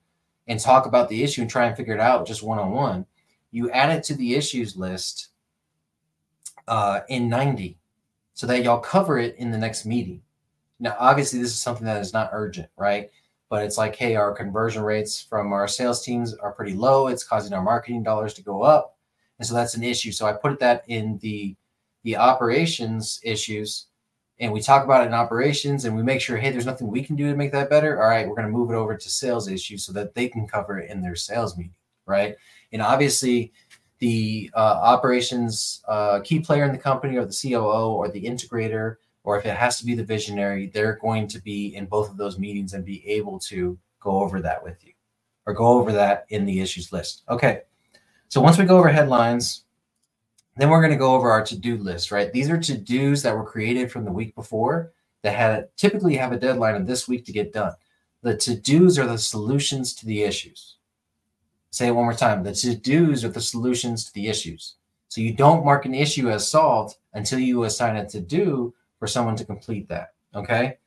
and 0.49 0.59
talk 0.59 0.87
about 0.87 1.09
the 1.09 1.23
issue 1.23 1.43
and 1.43 1.51
try 1.51 1.67
and 1.67 1.77
figure 1.77 1.95
it 1.95 2.01
out 2.01 2.27
just 2.27 2.43
one 2.43 2.59
on 2.59 2.73
one. 2.73 3.07
You 3.51 3.71
add 3.71 3.91
it 3.91 4.03
to 4.05 4.15
the 4.15 4.35
issues 4.35 4.77
list 4.77 5.29
uh, 6.67 7.01
in 7.09 7.29
90 7.29 7.79
so 8.35 8.47
that 8.47 8.65
y'all 8.65 8.81
cover 8.81 9.19
it 9.19 9.37
in 9.37 9.51
the 9.51 9.59
next 9.59 9.85
meeting. 9.85 10.23
Now, 10.81 10.97
obviously, 10.99 11.39
this 11.39 11.51
is 11.51 11.61
something 11.61 11.85
that 11.85 12.01
is 12.01 12.13
not 12.13 12.31
urgent, 12.33 12.69
right? 12.77 13.11
But 13.53 13.65
it's 13.65 13.77
like, 13.77 13.95
hey, 13.97 14.17
our 14.17 14.33
conversion 14.33 14.83
rates 14.83 15.21
from 15.21 15.53
our 15.53 15.69
sales 15.69 16.03
teams 16.03 16.33
are 16.33 16.53
pretty 16.53 16.73
low. 16.73 17.09
It's 17.09 17.23
causing 17.23 17.53
our 17.53 17.61
marketing 17.61 18.03
dollars 18.03 18.33
to 18.33 18.43
go 18.43 18.63
up. 18.63 18.97
And 19.39 19.47
so 19.47 19.53
that's 19.53 19.75
an 19.75 19.83
issue. 19.83 20.11
So 20.11 20.25
I 20.25 20.33
put 20.33 20.59
that 20.61 20.85
in 20.89 21.19
the 21.19 21.55
the 22.03 22.17
operations 22.17 23.21
issues 23.23 23.89
and 24.41 24.55
we 24.55 24.63
talk 24.63 24.85
about 24.85 25.03
it 25.03 25.09
in 25.09 25.13
operations 25.13 25.85
and 25.85 25.95
we 25.95 26.03
make 26.03 26.23
sure, 26.23 26.39
hey, 26.39 26.51
there's 26.51 26.65
nothing 26.65 26.89
we 26.89 27.05
can 27.05 27.15
do 27.15 27.29
to 27.31 27.37
make 27.37 27.53
that 27.53 27.69
better. 27.69 28.03
All 28.03 28.09
right, 28.09 28.27
we're 28.27 28.37
going 28.37 28.51
to 28.51 28.59
move 28.59 28.71
it 28.71 28.75
over 28.75 28.97
to 28.97 29.09
sales 29.11 29.49
issues 29.49 29.85
so 29.85 29.93
that 29.93 30.15
they 30.15 30.31
can 30.31 30.49
cover 30.49 30.79
it 30.79 30.91
in 30.91 31.03
their 31.03 31.15
sales 31.15 31.55
meeting, 31.55 31.75
right? 32.07 32.35
And 32.73 32.81
obviously, 32.81 33.53
the 33.99 34.51
uh, 34.55 34.79
operations 34.83 35.83
uh, 35.89 36.21
key 36.21 36.41
player 36.41 36.65
in 36.65 36.73
the 36.73 36.79
company 36.79 37.19
or 37.19 37.27
the 37.27 37.39
COO 37.39 37.93
or 37.93 38.09
the 38.09 38.25
integrator, 38.25 38.97
or 39.25 39.39
if 39.39 39.47
it 39.47 39.57
has 39.57 39.79
to 39.79 39.87
be 39.87 39.95
the 39.95 40.05
visionary, 40.05 40.67
they're 40.67 40.99
going 41.01 41.29
to 41.29 41.41
be 41.41 41.75
in 41.75 41.87
both 41.87 42.11
of 42.11 42.17
those 42.17 42.39
meetings 42.39 42.75
and 42.75 42.85
be 42.85 43.07
able 43.07 43.39
to 43.39 43.79
go 44.01 44.21
over 44.21 44.41
that 44.41 44.63
with 44.63 44.85
you 44.85 44.93
or 45.47 45.55
go 45.55 45.69
over 45.69 45.93
that 45.93 46.27
in 46.29 46.45
the 46.45 46.61
issues 46.61 46.93
list. 46.93 47.23
Okay. 47.29 47.63
So 48.29 48.41
once 48.41 48.59
we 48.59 48.65
go 48.65 48.79
over 48.79 48.89
headlines, 48.89 49.65
then 50.57 50.71
we're 50.71 50.81
going 50.81 50.93
to 50.93 50.99
go 50.99 51.15
over 51.15 51.31
our 51.31 51.45
to-do 51.45 51.79
list, 51.79 52.11
right? 52.11 52.33
These 52.33 52.51
are 52.51 52.59
to-dos 52.59 53.23
that 53.23 53.37
were 53.37 53.45
created 53.45 53.91
from 53.91 54.05
the 54.05 54.13
week 54.13 54.35
before 54.35 54.93
that 55.23 55.35
had 55.35 55.69
typically 55.77 56.17
have 56.17 56.33
a 56.33 56.39
deadline 56.39 56.75
of 56.75 56.87
this 56.87 57.09
week 57.09 57.25
to 57.27 57.33
get 57.33 57.53
done. 57.53 57.73
The 58.23 58.37
to-dos 58.37 58.99
are 58.99 59.07
the 59.07 59.19
solutions 59.19 59.95
to 59.95 60.07
the 60.07 60.23
issues. 60.23 60.77
Say 61.71 61.89
it 61.89 61.93
one 61.93 62.05
more 62.05 62.15
time. 62.15 62.43
The 62.43 62.55
to-dos 62.55 63.25
are 63.25 63.29
the 63.29 63.41
solutions 63.41 64.05
to 64.05 64.13
the 64.13 64.29
issues. 64.29 64.75
So 65.09 65.21
you 65.21 65.33
don't 65.33 65.65
mark 65.65 65.87
an 65.87 65.95
issue 65.95 66.31
as 66.31 66.49
solved 66.49 66.97
until 67.15 67.39
you 67.39 67.65
assign 67.65 67.97
a 67.97 68.09
to-do 68.09 68.75
for 69.03 69.09
someone 69.09 69.35
to 69.35 69.45
complete 69.45 69.89
that. 69.89 70.13
Okay. 70.33 70.79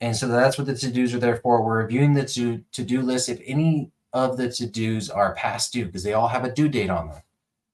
And 0.00 0.16
so 0.16 0.26
that's 0.26 0.56
what 0.56 0.66
the 0.66 0.74
to-dos 0.74 1.12
are 1.12 1.18
there 1.18 1.36
for. 1.36 1.62
We're 1.62 1.82
reviewing 1.82 2.14
the 2.14 2.24
to- 2.24 2.64
to-do 2.72 3.02
list. 3.02 3.28
If 3.28 3.42
any 3.44 3.90
of 4.14 4.38
the 4.38 4.50
to-dos 4.50 5.10
are 5.10 5.34
past 5.34 5.74
due, 5.74 5.84
because 5.84 6.02
they 6.02 6.14
all 6.14 6.28
have 6.28 6.44
a 6.44 6.54
due 6.54 6.70
date 6.70 6.88
on 6.88 7.08
them 7.08 7.20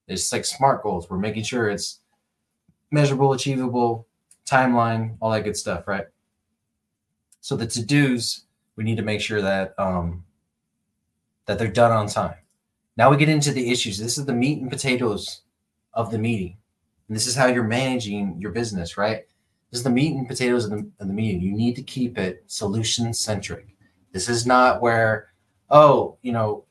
it's 0.09 0.33
like 0.33 0.45
smart 0.45 0.83
goals. 0.83 1.09
We're 1.09 1.19
making 1.19 1.45
sure 1.45 1.69
it's 1.71 2.01
measurable, 2.91 3.33
achievable, 3.33 4.09
timeline, 4.45 5.17
all 5.21 5.31
that 5.31 5.45
good 5.45 5.57
stuff, 5.57 5.87
right? 5.87 6.07
So 7.41 7.55
the 7.55 7.69
to-dos, 7.69 8.47
we 8.75 8.83
need 8.83 8.97
to 8.97 9.03
make 9.03 9.21
sure 9.21 9.41
that 9.43 9.79
um, 9.79 10.25
that 11.47 11.57
they're 11.59 11.69
done 11.69 11.93
on 11.93 12.09
time. 12.09 12.35
Now 12.97 13.11
we 13.11 13.17
get 13.17 13.29
into 13.29 13.53
the 13.53 13.71
issues. 13.71 13.99
This 13.99 14.19
is 14.19 14.27
the 14.27 14.35
meat 14.35 14.61
and 14.61 14.71
potatoes 14.71 15.43
of 15.95 16.11
the 16.11 16.19
meeting. 16.19 16.57
And 17.09 17.17
this 17.17 17.27
is 17.27 17.37
how 17.37 17.47
you're 17.47 17.63
managing 17.63 18.41
your 18.41 18.51
business, 18.51 18.97
right? 18.97 19.27
Is 19.77 19.83
the 19.83 19.91
meat 19.91 20.17
and 20.17 20.27
potatoes 20.27 20.65
of 20.65 20.71
the, 20.71 20.91
of 21.01 21.07
the 21.07 21.13
meeting. 21.13 21.43
You 21.43 21.53
need 21.53 21.77
to 21.77 21.83
keep 21.83 22.17
it 22.17 22.43
solution 22.47 23.13
centric. 23.13 23.77
This 24.11 24.27
is 24.27 24.47
not 24.47 24.81
where, 24.81 25.29
oh, 25.69 26.17
you 26.23 26.33
know, 26.33 26.65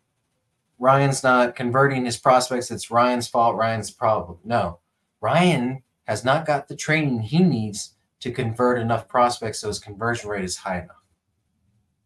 Ryan's 0.80 1.24
not 1.24 1.56
converting 1.56 2.04
his 2.06 2.18
prospects. 2.18 2.72
It's 2.72 2.90
Ryan's 2.90 3.28
fault. 3.28 3.58
Ryan's 3.58 3.92
problem. 3.92 4.40
No, 4.44 4.80
Ryan 5.22 5.84
has 6.06 6.26
not 6.26 6.48
got 6.48 6.68
the 6.68 6.76
training 6.76 7.20
he 7.20 7.44
needs 7.44 7.94
to 8.22 8.32
convert 8.32 8.80
enough 8.80 9.08
prospects 9.08 9.60
so 9.60 9.68
his 9.68 9.78
conversion 9.78 10.28
rate 10.28 10.44
is 10.44 10.58
high 10.58 10.80
enough. 10.80 11.04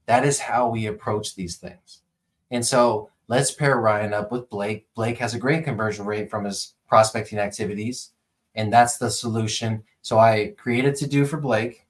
That 0.05 0.25
is 0.25 0.37
how 0.37 0.67
we 0.67 0.87
approach 0.87 1.33
these 1.33 1.55
things. 1.55 2.01
And 2.51 2.65
so 2.65 3.09
let's 3.29 3.51
pair 3.51 3.77
Ryan 3.77 4.13
up 4.13 4.33
with 4.33 4.49
Blake. 4.49 4.85
Blake 4.95 5.19
has 5.19 5.33
a 5.33 5.39
great 5.39 5.63
conversion 5.63 6.05
rate 6.05 6.29
from 6.29 6.43
his 6.43 6.73
prospecting 6.89 7.39
activities, 7.39 8.11
and 8.55 8.71
that's 8.71 8.97
the 8.97 9.09
solution. 9.09 9.83
So 10.01 10.19
I 10.19 10.53
created 10.57 10.95
to 10.97 11.07
do 11.07 11.25
for 11.25 11.37
Blake. 11.37 11.85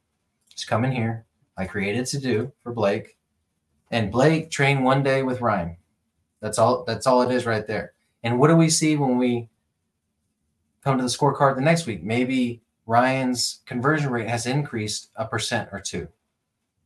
Just 0.50 0.68
come 0.68 0.86
in 0.86 0.92
here. 0.92 1.26
I 1.58 1.66
created 1.66 2.06
to 2.08 2.20
do 2.20 2.52
for 2.64 2.72
Blake, 2.72 3.18
and 3.92 4.12
Blake 4.12 4.50
train 4.50 4.84
one 4.84 5.04
day 5.04 5.24
with 5.24 5.42
Ryan. 5.42 5.76
That's 6.42 6.58
all. 6.58 6.86
That's 6.86 7.06
all 7.06 7.22
it 7.22 7.34
is 7.34 7.46
right 7.46 7.68
there. 7.68 7.94
And 8.24 8.40
what 8.40 8.48
do 8.48 8.56
we 8.56 8.70
see 8.70 8.96
when 8.96 9.18
we 9.18 9.50
come 10.84 10.98
to 10.98 11.04
the 11.04 11.10
scorecard 11.10 11.56
the 11.56 11.62
next 11.62 11.86
week? 11.86 12.04
Maybe 12.04 12.62
Ryan's 12.86 13.60
conversion 13.66 14.10
rate 14.12 14.30
has 14.30 14.46
increased 14.46 15.10
a 15.16 15.26
percent 15.26 15.70
or 15.72 15.80
two. 15.80 16.08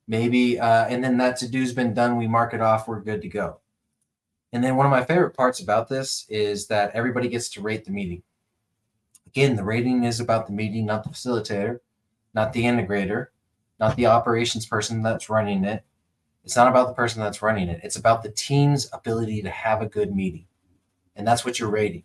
Maybe, 0.07 0.59
uh, 0.59 0.86
and 0.86 1.03
then 1.03 1.17
that 1.17 1.38
to 1.38 1.49
do's 1.49 1.71
been 1.71 1.93
done. 1.93 2.17
We 2.17 2.28
mark 2.28 2.53
it 2.53 2.61
off. 2.61 2.88
We're 2.88 2.99
good 2.99 3.21
to 3.21 3.30
go. 3.30 3.59
And 4.51 4.63
then 4.63 4.76
one 4.76 4.86
of 4.86 4.91
my 4.91 5.03
favorite 5.03 5.36
parts 5.36 5.61
about 5.61 5.88
this 5.88 6.26
is 6.30 6.67
that 6.67 6.91
everybody 6.93 7.30
gets 7.30 7.49
to 7.49 7.61
rate 7.61 7.86
the 7.86 7.91
meeting. 7.91 8.21
Again, 9.36 9.55
the 9.55 9.63
rating 9.63 10.03
is 10.03 10.19
about 10.19 10.45
the 10.45 10.53
meeting, 10.53 10.86
not 10.86 11.03
the 11.03 11.09
facilitator, 11.09 11.79
not 12.34 12.53
the 12.53 12.63
integrator, 12.63 13.27
not 13.79 13.95
the 13.95 14.05
operations 14.05 14.65
person 14.65 15.01
that's 15.01 15.29
running 15.29 15.63
it. 15.63 15.84
It's 16.43 16.55
not 16.55 16.67
about 16.67 16.88
the 16.88 16.93
person 16.93 17.21
that's 17.21 17.41
running 17.41 17.69
it. 17.69 17.81
It's 17.84 17.95
about 17.95 18.21
the 18.21 18.29
team's 18.29 18.89
ability 18.93 19.41
to 19.41 19.49
have 19.49 19.81
a 19.81 19.88
good 19.88 20.15
meeting. 20.15 20.45
And 21.15 21.27
that's 21.27 21.45
what 21.45 21.59
you're 21.59 21.69
rating. 21.69 22.03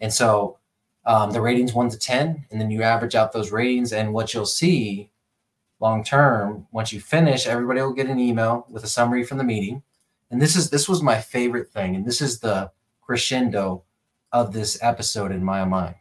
And 0.00 0.12
so 0.12 0.58
um, 1.06 1.30
the 1.30 1.40
ratings 1.40 1.72
one 1.72 1.88
to 1.88 1.98
10, 1.98 2.46
and 2.50 2.60
then 2.60 2.70
you 2.70 2.82
average 2.82 3.14
out 3.14 3.32
those 3.32 3.52
ratings. 3.52 3.92
And 3.92 4.12
what 4.12 4.34
you'll 4.34 4.44
see 4.44 5.10
long 5.80 6.04
term, 6.04 6.66
once 6.72 6.92
you 6.92 7.00
finish, 7.00 7.46
everybody 7.46 7.80
will 7.80 7.92
get 7.92 8.08
an 8.08 8.20
email 8.20 8.66
with 8.68 8.84
a 8.84 8.88
summary 8.88 9.24
from 9.24 9.38
the 9.38 9.44
meeting. 9.44 9.82
And 10.30 10.40
this 10.40 10.56
is 10.56 10.70
this 10.70 10.88
was 10.88 11.02
my 11.02 11.20
favorite 11.20 11.70
thing, 11.70 11.96
and 11.96 12.04
this 12.04 12.20
is 12.20 12.38
the 12.38 12.70
crescendo 13.00 13.82
of 14.30 14.52
this 14.52 14.78
episode 14.80 15.32
in 15.32 15.42
my 15.42 15.64
mind. 15.64 15.96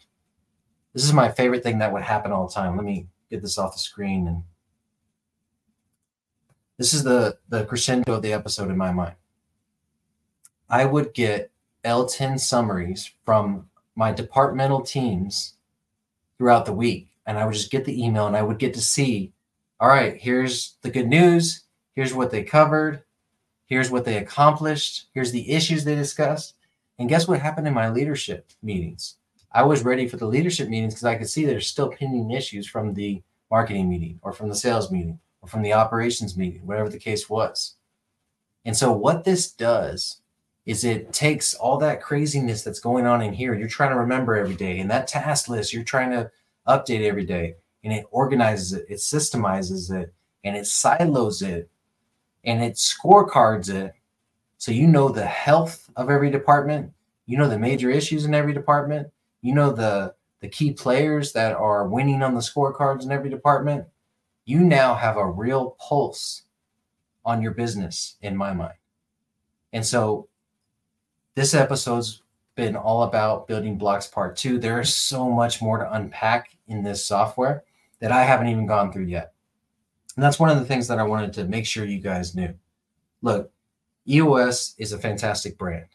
This 0.94 1.04
is 1.04 1.14
my 1.14 1.30
favorite 1.30 1.64
thing 1.64 1.80
that 1.80 1.94
would 1.94 2.02
happen 2.02 2.32
all 2.32 2.48
the 2.48 2.54
time. 2.54 2.76
Let 2.76 2.86
me 2.86 3.08
get 3.30 3.42
this 3.42 3.58
off 3.58 3.74
the 3.74 3.80
screen 3.80 4.28
and 4.28 4.44
this 6.78 6.94
is 6.94 7.04
the 7.04 7.38
the 7.50 7.66
crescendo 7.66 8.14
of 8.14 8.22
the 8.22 8.34
episode 8.34 8.72
in 8.72 8.78
my 8.78 8.92
mind. 8.92 9.16
I 10.70 10.86
would 10.86 11.14
get 11.14 11.52
L10 11.84 12.40
summaries 12.40 13.12
from 13.26 13.70
my 13.96 14.12
departmental 14.12 14.82
teams 14.82 15.56
throughout 16.38 16.66
the 16.66 16.74
week. 16.74 17.10
And 17.26 17.38
I 17.38 17.46
would 17.46 17.54
just 17.54 17.72
get 17.72 17.86
the 17.86 18.04
email 18.04 18.28
and 18.28 18.36
I 18.36 18.42
would 18.42 18.58
get 18.58 18.74
to 18.74 18.82
see, 18.82 19.34
all 19.80 19.90
right, 19.90 20.18
here's 20.18 20.78
the 20.82 20.90
good 20.90 21.08
news. 21.08 21.64
Here's 21.94 22.14
what 22.14 22.32
they 22.32 22.44
covered. 22.44 23.04
Here's 23.66 23.92
what 23.92 24.06
they 24.06 24.18
accomplished. 24.18 25.08
Here's 25.14 25.32
the 25.32 25.52
issues 25.52 25.84
they 25.84 25.96
discussed. 25.96 26.56
And 26.98 27.10
guess 27.10 27.28
what 27.28 27.40
happened 27.40 27.68
in 27.68 27.74
my 27.74 27.90
leadership 27.90 28.52
meetings? 28.64 29.16
I 29.52 29.64
was 29.64 29.84
ready 29.84 30.08
for 30.08 30.18
the 30.18 30.28
leadership 30.28 30.70
meetings 30.70 30.94
because 30.94 31.06
I 31.06 31.16
could 31.16 31.30
see 31.30 31.46
there's 31.46 31.68
still 31.68 31.90
pending 31.90 32.32
issues 32.32 32.68
from 32.68 32.94
the 32.94 33.22
marketing 33.50 33.90
meeting 33.90 34.20
or 34.22 34.32
from 34.32 34.50
the 34.50 34.56
sales 34.56 34.92
meeting 34.92 35.20
or 35.42 35.50
from 35.50 35.62
the 35.62 35.74
operations 35.74 36.38
meeting, 36.38 36.66
whatever 36.66 36.90
the 36.90 37.00
case 37.00 37.30
was. 37.30 37.76
And 38.66 38.76
so, 38.76 38.92
what 38.92 39.24
this 39.24 39.52
does 39.52 40.22
is 40.70 40.84
it 40.84 41.12
takes 41.12 41.56
all 41.56 41.78
that 41.80 42.00
craziness 42.00 42.62
that's 42.64 42.80
going 42.80 43.08
on 43.08 43.24
in 43.24 43.34
here 43.34 43.56
you're 43.56 43.68
trying 43.68 43.90
to 43.90 43.98
remember 43.98 44.36
every 44.36 44.56
day 44.56 44.80
and 44.80 44.92
that 44.92 45.08
task 45.08 45.50
list 45.50 45.74
you're 45.74 45.84
trying 45.84 46.12
to 46.12 46.30
update 46.68 47.04
every 47.04 47.26
day 47.26 47.56
and 47.84 47.92
it 47.92 48.06
organizes 48.12 48.74
it 48.74 48.86
it 48.88 48.98
systemizes 48.98 49.92
it 49.92 50.14
and 50.44 50.56
it 50.56 50.68
silos 50.68 51.42
it 51.42 51.68
and 52.44 52.64
it 52.64 52.74
scorecards 52.74 53.74
it 53.74 53.94
so 54.60 54.72
you 54.72 54.86
know 54.86 55.10
the 55.10 55.26
health 55.26 55.90
of 55.96 56.12
every 56.12 56.30
department 56.30 56.92
you 57.26 57.36
know 57.36 57.50
the 57.50 57.58
major 57.58 57.90
issues 57.90 58.26
in 58.26 58.36
every 58.36 58.54
department 58.54 59.08
you 59.42 59.54
know 59.54 59.72
the 59.72 60.14
the 60.42 60.48
key 60.48 60.72
players 60.72 61.34
that 61.34 61.54
are 61.54 61.88
winning 61.88 62.24
on 62.24 62.34
the 62.34 62.40
scorecards 62.40 63.04
in 63.04 63.12
every 63.12 63.30
department 63.30 63.86
you 64.46 64.60
now 64.60 64.96
have 64.96 65.18
a 65.18 65.30
real 65.30 65.76
pulse 65.80 66.44
on 67.26 67.42
your 67.42 67.52
business 67.52 68.16
in 68.22 68.36
my 68.36 68.54
mind 68.54 68.74
and 69.74 69.86
so 69.86 70.28
this 71.36 71.54
episode's 71.54 72.22
been 72.60 72.76
all 72.76 73.04
about 73.04 73.48
building 73.48 73.78
blocks 73.78 74.06
part 74.08 74.36
two. 74.36 74.60
There 74.60 74.82
is 74.82 74.94
so 74.94 75.30
much 75.30 75.62
more 75.62 75.78
to 75.78 75.94
unpack 75.94 76.50
in 76.68 76.84
this 76.84 77.06
software 77.06 77.64
that 78.00 78.12
I 78.12 78.24
haven't 78.24 78.48
even 78.48 78.66
gone 78.66 78.92
through 78.92 79.06
yet. 79.06 79.34
And 80.16 80.24
that's 80.24 80.40
one 80.40 80.50
of 80.50 80.60
the 80.60 80.66
things 80.66 80.88
that 80.90 81.00
I 81.00 81.04
wanted 81.04 81.32
to 81.34 81.46
make 81.46 81.66
sure 81.66 81.86
you 81.86 82.00
guys 82.00 82.36
knew. 82.36 82.54
Look, 83.22 83.52
EOS 84.08 84.76
is 84.78 84.92
a 84.92 84.98
fantastic 84.98 85.58
brand. 85.58 85.86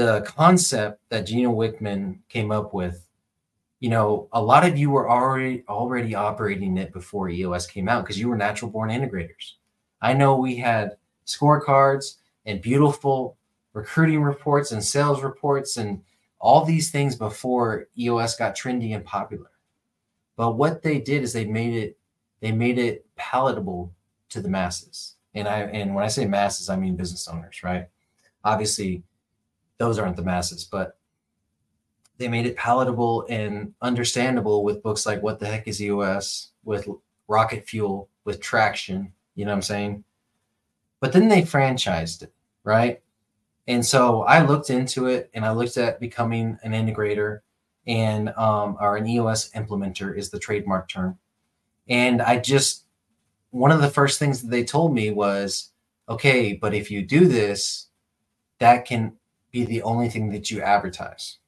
The 0.00 0.22
concept 0.22 1.02
that 1.10 1.26
Gino 1.26 1.52
Wickman 1.52 2.20
came 2.30 2.50
up 2.50 2.72
with, 2.72 3.06
you 3.80 3.90
know, 3.90 4.30
a 4.32 4.40
lot 4.40 4.66
of 4.66 4.78
you 4.78 4.88
were 4.88 5.10
already 5.10 5.62
already 5.68 6.14
operating 6.14 6.78
it 6.78 6.90
before 6.90 7.28
EOS 7.28 7.66
came 7.66 7.86
out 7.86 8.04
because 8.04 8.18
you 8.18 8.30
were 8.30 8.36
natural 8.38 8.70
born 8.70 8.88
integrators. 8.88 9.56
I 10.00 10.14
know 10.14 10.36
we 10.36 10.56
had 10.56 10.96
scorecards 11.26 12.16
and 12.46 12.62
beautiful 12.62 13.36
recruiting 13.74 14.22
reports 14.22 14.72
and 14.72 14.82
sales 14.82 15.22
reports 15.22 15.76
and 15.76 16.00
all 16.38 16.64
these 16.64 16.90
things 16.90 17.14
before 17.14 17.88
EOS 17.98 18.36
got 18.36 18.56
trendy 18.56 18.94
and 18.94 19.04
popular. 19.04 19.50
But 20.34 20.52
what 20.52 20.80
they 20.80 20.98
did 20.98 21.22
is 21.22 21.34
they 21.34 21.44
made 21.44 21.74
it 21.74 21.98
they 22.40 22.52
made 22.52 22.78
it 22.78 23.04
palatable 23.16 23.92
to 24.30 24.40
the 24.40 24.48
masses. 24.48 25.16
And 25.34 25.46
I 25.46 25.64
and 25.64 25.94
when 25.94 26.04
I 26.04 26.08
say 26.08 26.24
masses, 26.24 26.70
I 26.70 26.76
mean 26.76 26.96
business 26.96 27.28
owners, 27.28 27.62
right? 27.62 27.86
Obviously, 28.42 29.02
those 29.80 29.98
aren't 29.98 30.14
the 30.14 30.22
masses, 30.22 30.62
but 30.62 30.98
they 32.18 32.28
made 32.28 32.44
it 32.44 32.54
palatable 32.54 33.24
and 33.30 33.72
understandable 33.80 34.62
with 34.62 34.82
books 34.82 35.06
like 35.06 35.22
What 35.22 35.40
the 35.40 35.46
Heck 35.46 35.66
is 35.66 35.82
EOS, 35.82 36.50
with 36.64 36.86
Rocket 37.28 37.66
Fuel, 37.66 38.10
with 38.24 38.42
Traction, 38.42 39.10
you 39.34 39.46
know 39.46 39.52
what 39.52 39.56
I'm 39.56 39.62
saying? 39.62 40.04
But 41.00 41.14
then 41.14 41.28
they 41.28 41.40
franchised 41.40 42.22
it, 42.22 42.32
right? 42.62 43.00
And 43.68 43.84
so 43.84 44.22
I 44.24 44.44
looked 44.44 44.68
into 44.68 45.06
it 45.06 45.30
and 45.32 45.46
I 45.46 45.52
looked 45.52 45.78
at 45.78 45.98
becoming 45.98 46.58
an 46.62 46.72
integrator 46.72 47.40
and 47.86 48.28
um, 48.36 48.76
or 48.78 48.98
an 48.98 49.08
EOS 49.08 49.50
implementer 49.52 50.14
is 50.14 50.28
the 50.28 50.38
trademark 50.38 50.90
term. 50.90 51.18
And 51.88 52.20
I 52.20 52.38
just, 52.38 52.84
one 53.48 53.70
of 53.72 53.80
the 53.80 53.88
first 53.88 54.18
things 54.18 54.42
that 54.42 54.50
they 54.50 54.62
told 54.62 54.92
me 54.92 55.10
was, 55.10 55.70
okay, 56.06 56.52
but 56.52 56.74
if 56.74 56.90
you 56.90 57.00
do 57.00 57.26
this, 57.26 57.86
that 58.58 58.84
can 58.84 59.16
be 59.50 59.64
the 59.64 59.82
only 59.82 60.08
thing 60.08 60.30
that 60.30 60.50
you 60.50 60.62
advertise, 60.62 61.38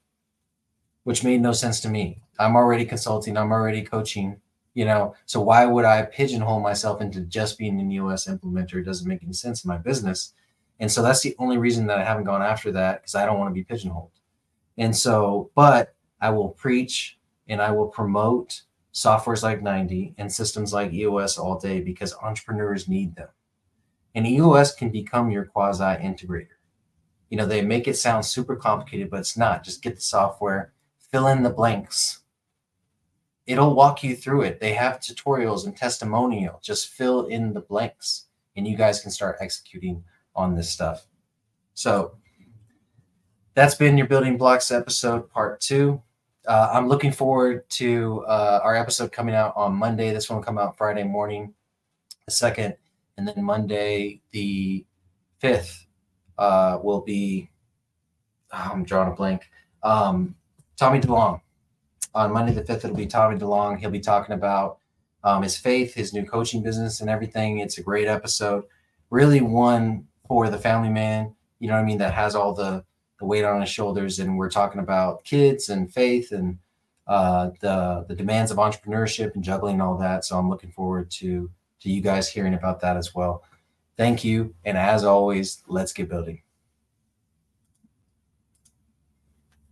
which 1.04 1.24
made 1.24 1.40
no 1.40 1.52
sense 1.52 1.80
to 1.80 1.88
me. 1.88 2.20
I'm 2.38 2.56
already 2.56 2.84
consulting, 2.84 3.36
I'm 3.36 3.52
already 3.52 3.82
coaching, 3.82 4.40
you 4.74 4.84
know, 4.84 5.14
so 5.26 5.40
why 5.40 5.66
would 5.66 5.84
I 5.84 6.02
pigeonhole 6.02 6.60
myself 6.60 7.00
into 7.00 7.20
just 7.20 7.58
being 7.58 7.78
an 7.78 7.90
EOS 7.90 8.26
implementer? 8.26 8.76
It 8.76 8.84
doesn't 8.84 9.08
make 9.08 9.22
any 9.22 9.34
sense 9.34 9.64
in 9.64 9.68
my 9.68 9.76
business. 9.76 10.32
And 10.80 10.90
so 10.90 11.02
that's 11.02 11.20
the 11.20 11.36
only 11.38 11.58
reason 11.58 11.86
that 11.86 11.98
I 11.98 12.04
haven't 12.04 12.24
gone 12.24 12.42
after 12.42 12.72
that 12.72 13.02
because 13.02 13.14
I 13.14 13.26
don't 13.26 13.38
want 13.38 13.50
to 13.50 13.54
be 13.54 13.64
pigeonholed. 13.64 14.10
And 14.78 14.96
so, 14.96 15.50
but 15.54 15.94
I 16.20 16.30
will 16.30 16.48
preach 16.48 17.18
and 17.48 17.60
I 17.60 17.70
will 17.70 17.88
promote 17.88 18.62
softwares 18.94 19.42
like 19.42 19.62
90 19.62 20.14
and 20.18 20.32
systems 20.32 20.72
like 20.72 20.92
EOS 20.92 21.38
all 21.38 21.58
day 21.58 21.80
because 21.80 22.14
entrepreneurs 22.22 22.88
need 22.88 23.14
them. 23.14 23.28
And 24.14 24.26
EOS 24.26 24.74
can 24.74 24.90
become 24.90 25.30
your 25.30 25.44
quasi 25.44 25.82
integrator. 25.82 26.58
You 27.32 27.38
know, 27.38 27.46
they 27.46 27.62
make 27.62 27.88
it 27.88 27.96
sound 27.96 28.26
super 28.26 28.56
complicated, 28.56 29.08
but 29.08 29.20
it's 29.20 29.38
not. 29.38 29.64
Just 29.64 29.82
get 29.82 29.94
the 29.94 30.02
software, 30.02 30.74
fill 31.10 31.28
in 31.28 31.42
the 31.42 31.48
blanks. 31.48 32.18
It'll 33.46 33.74
walk 33.74 34.04
you 34.04 34.14
through 34.14 34.42
it. 34.42 34.60
They 34.60 34.74
have 34.74 35.00
tutorials 35.00 35.64
and 35.64 35.74
testimonial. 35.74 36.60
Just 36.62 36.88
fill 36.88 37.28
in 37.28 37.54
the 37.54 37.62
blanks 37.62 38.26
and 38.54 38.68
you 38.68 38.76
guys 38.76 39.00
can 39.00 39.10
start 39.10 39.38
executing 39.40 40.04
on 40.36 40.54
this 40.54 40.68
stuff. 40.68 41.06
So 41.72 42.18
that's 43.54 43.76
been 43.76 43.96
your 43.96 44.08
building 44.08 44.36
blocks 44.36 44.70
episode 44.70 45.30
part 45.30 45.58
two. 45.62 46.02
Uh, 46.46 46.68
I'm 46.70 46.86
looking 46.86 47.12
forward 47.12 47.66
to 47.70 48.26
uh, 48.28 48.60
our 48.62 48.76
episode 48.76 49.10
coming 49.10 49.34
out 49.34 49.54
on 49.56 49.72
Monday. 49.72 50.12
This 50.12 50.28
one 50.28 50.36
will 50.36 50.44
come 50.44 50.58
out 50.58 50.76
Friday 50.76 51.04
morning, 51.04 51.54
the 52.26 52.32
second, 52.32 52.76
and 53.16 53.26
then 53.26 53.42
Monday 53.42 54.20
the 54.32 54.84
fifth 55.38 55.86
uh, 56.42 56.78
will 56.82 57.00
be. 57.00 57.48
Oh, 58.52 58.70
I'm 58.72 58.84
drawing 58.84 59.12
a 59.12 59.14
blank. 59.14 59.48
Um, 59.82 60.34
Tommy 60.76 61.00
DeLong. 61.00 61.40
On 62.14 62.32
Monday 62.32 62.52
the 62.52 62.64
fifth, 62.64 62.84
it'll 62.84 62.96
be 62.96 63.06
Tommy 63.06 63.38
DeLong. 63.38 63.78
He'll 63.78 63.90
be 63.90 64.00
talking 64.00 64.34
about 64.34 64.78
um, 65.24 65.42
his 65.42 65.56
faith, 65.56 65.94
his 65.94 66.12
new 66.12 66.26
coaching 66.26 66.62
business, 66.62 67.00
and 67.00 67.08
everything. 67.08 67.60
It's 67.60 67.78
a 67.78 67.82
great 67.82 68.08
episode. 68.08 68.64
Really 69.08 69.40
one 69.40 70.06
for 70.26 70.50
the 70.50 70.58
family 70.58 70.88
man, 70.88 71.34
you 71.60 71.68
know 71.68 71.74
what 71.74 71.82
I 71.82 71.84
mean, 71.84 71.98
that 71.98 72.12
has 72.12 72.34
all 72.34 72.52
the, 72.52 72.84
the 73.18 73.24
weight 73.24 73.44
on 73.44 73.60
his 73.60 73.70
shoulders. 73.70 74.18
And 74.18 74.36
we're 74.36 74.50
talking 74.50 74.80
about 74.80 75.24
kids 75.24 75.68
and 75.68 75.92
faith 75.92 76.32
and 76.32 76.58
uh, 77.06 77.50
the 77.60 78.04
the 78.08 78.14
demands 78.14 78.50
of 78.50 78.58
entrepreneurship 78.58 79.34
and 79.34 79.44
juggling 79.44 79.80
all 79.80 79.96
that. 79.98 80.24
So 80.24 80.38
I'm 80.38 80.48
looking 80.50 80.72
forward 80.72 81.10
to 81.12 81.50
to 81.80 81.90
you 81.90 82.00
guys 82.00 82.28
hearing 82.28 82.54
about 82.54 82.80
that 82.80 82.96
as 82.96 83.14
well. 83.14 83.42
Thank 83.96 84.24
you, 84.24 84.54
and 84.64 84.76
as 84.76 85.04
always, 85.04 85.62
let's 85.66 85.92
get 85.92 86.08
building. 86.08 86.42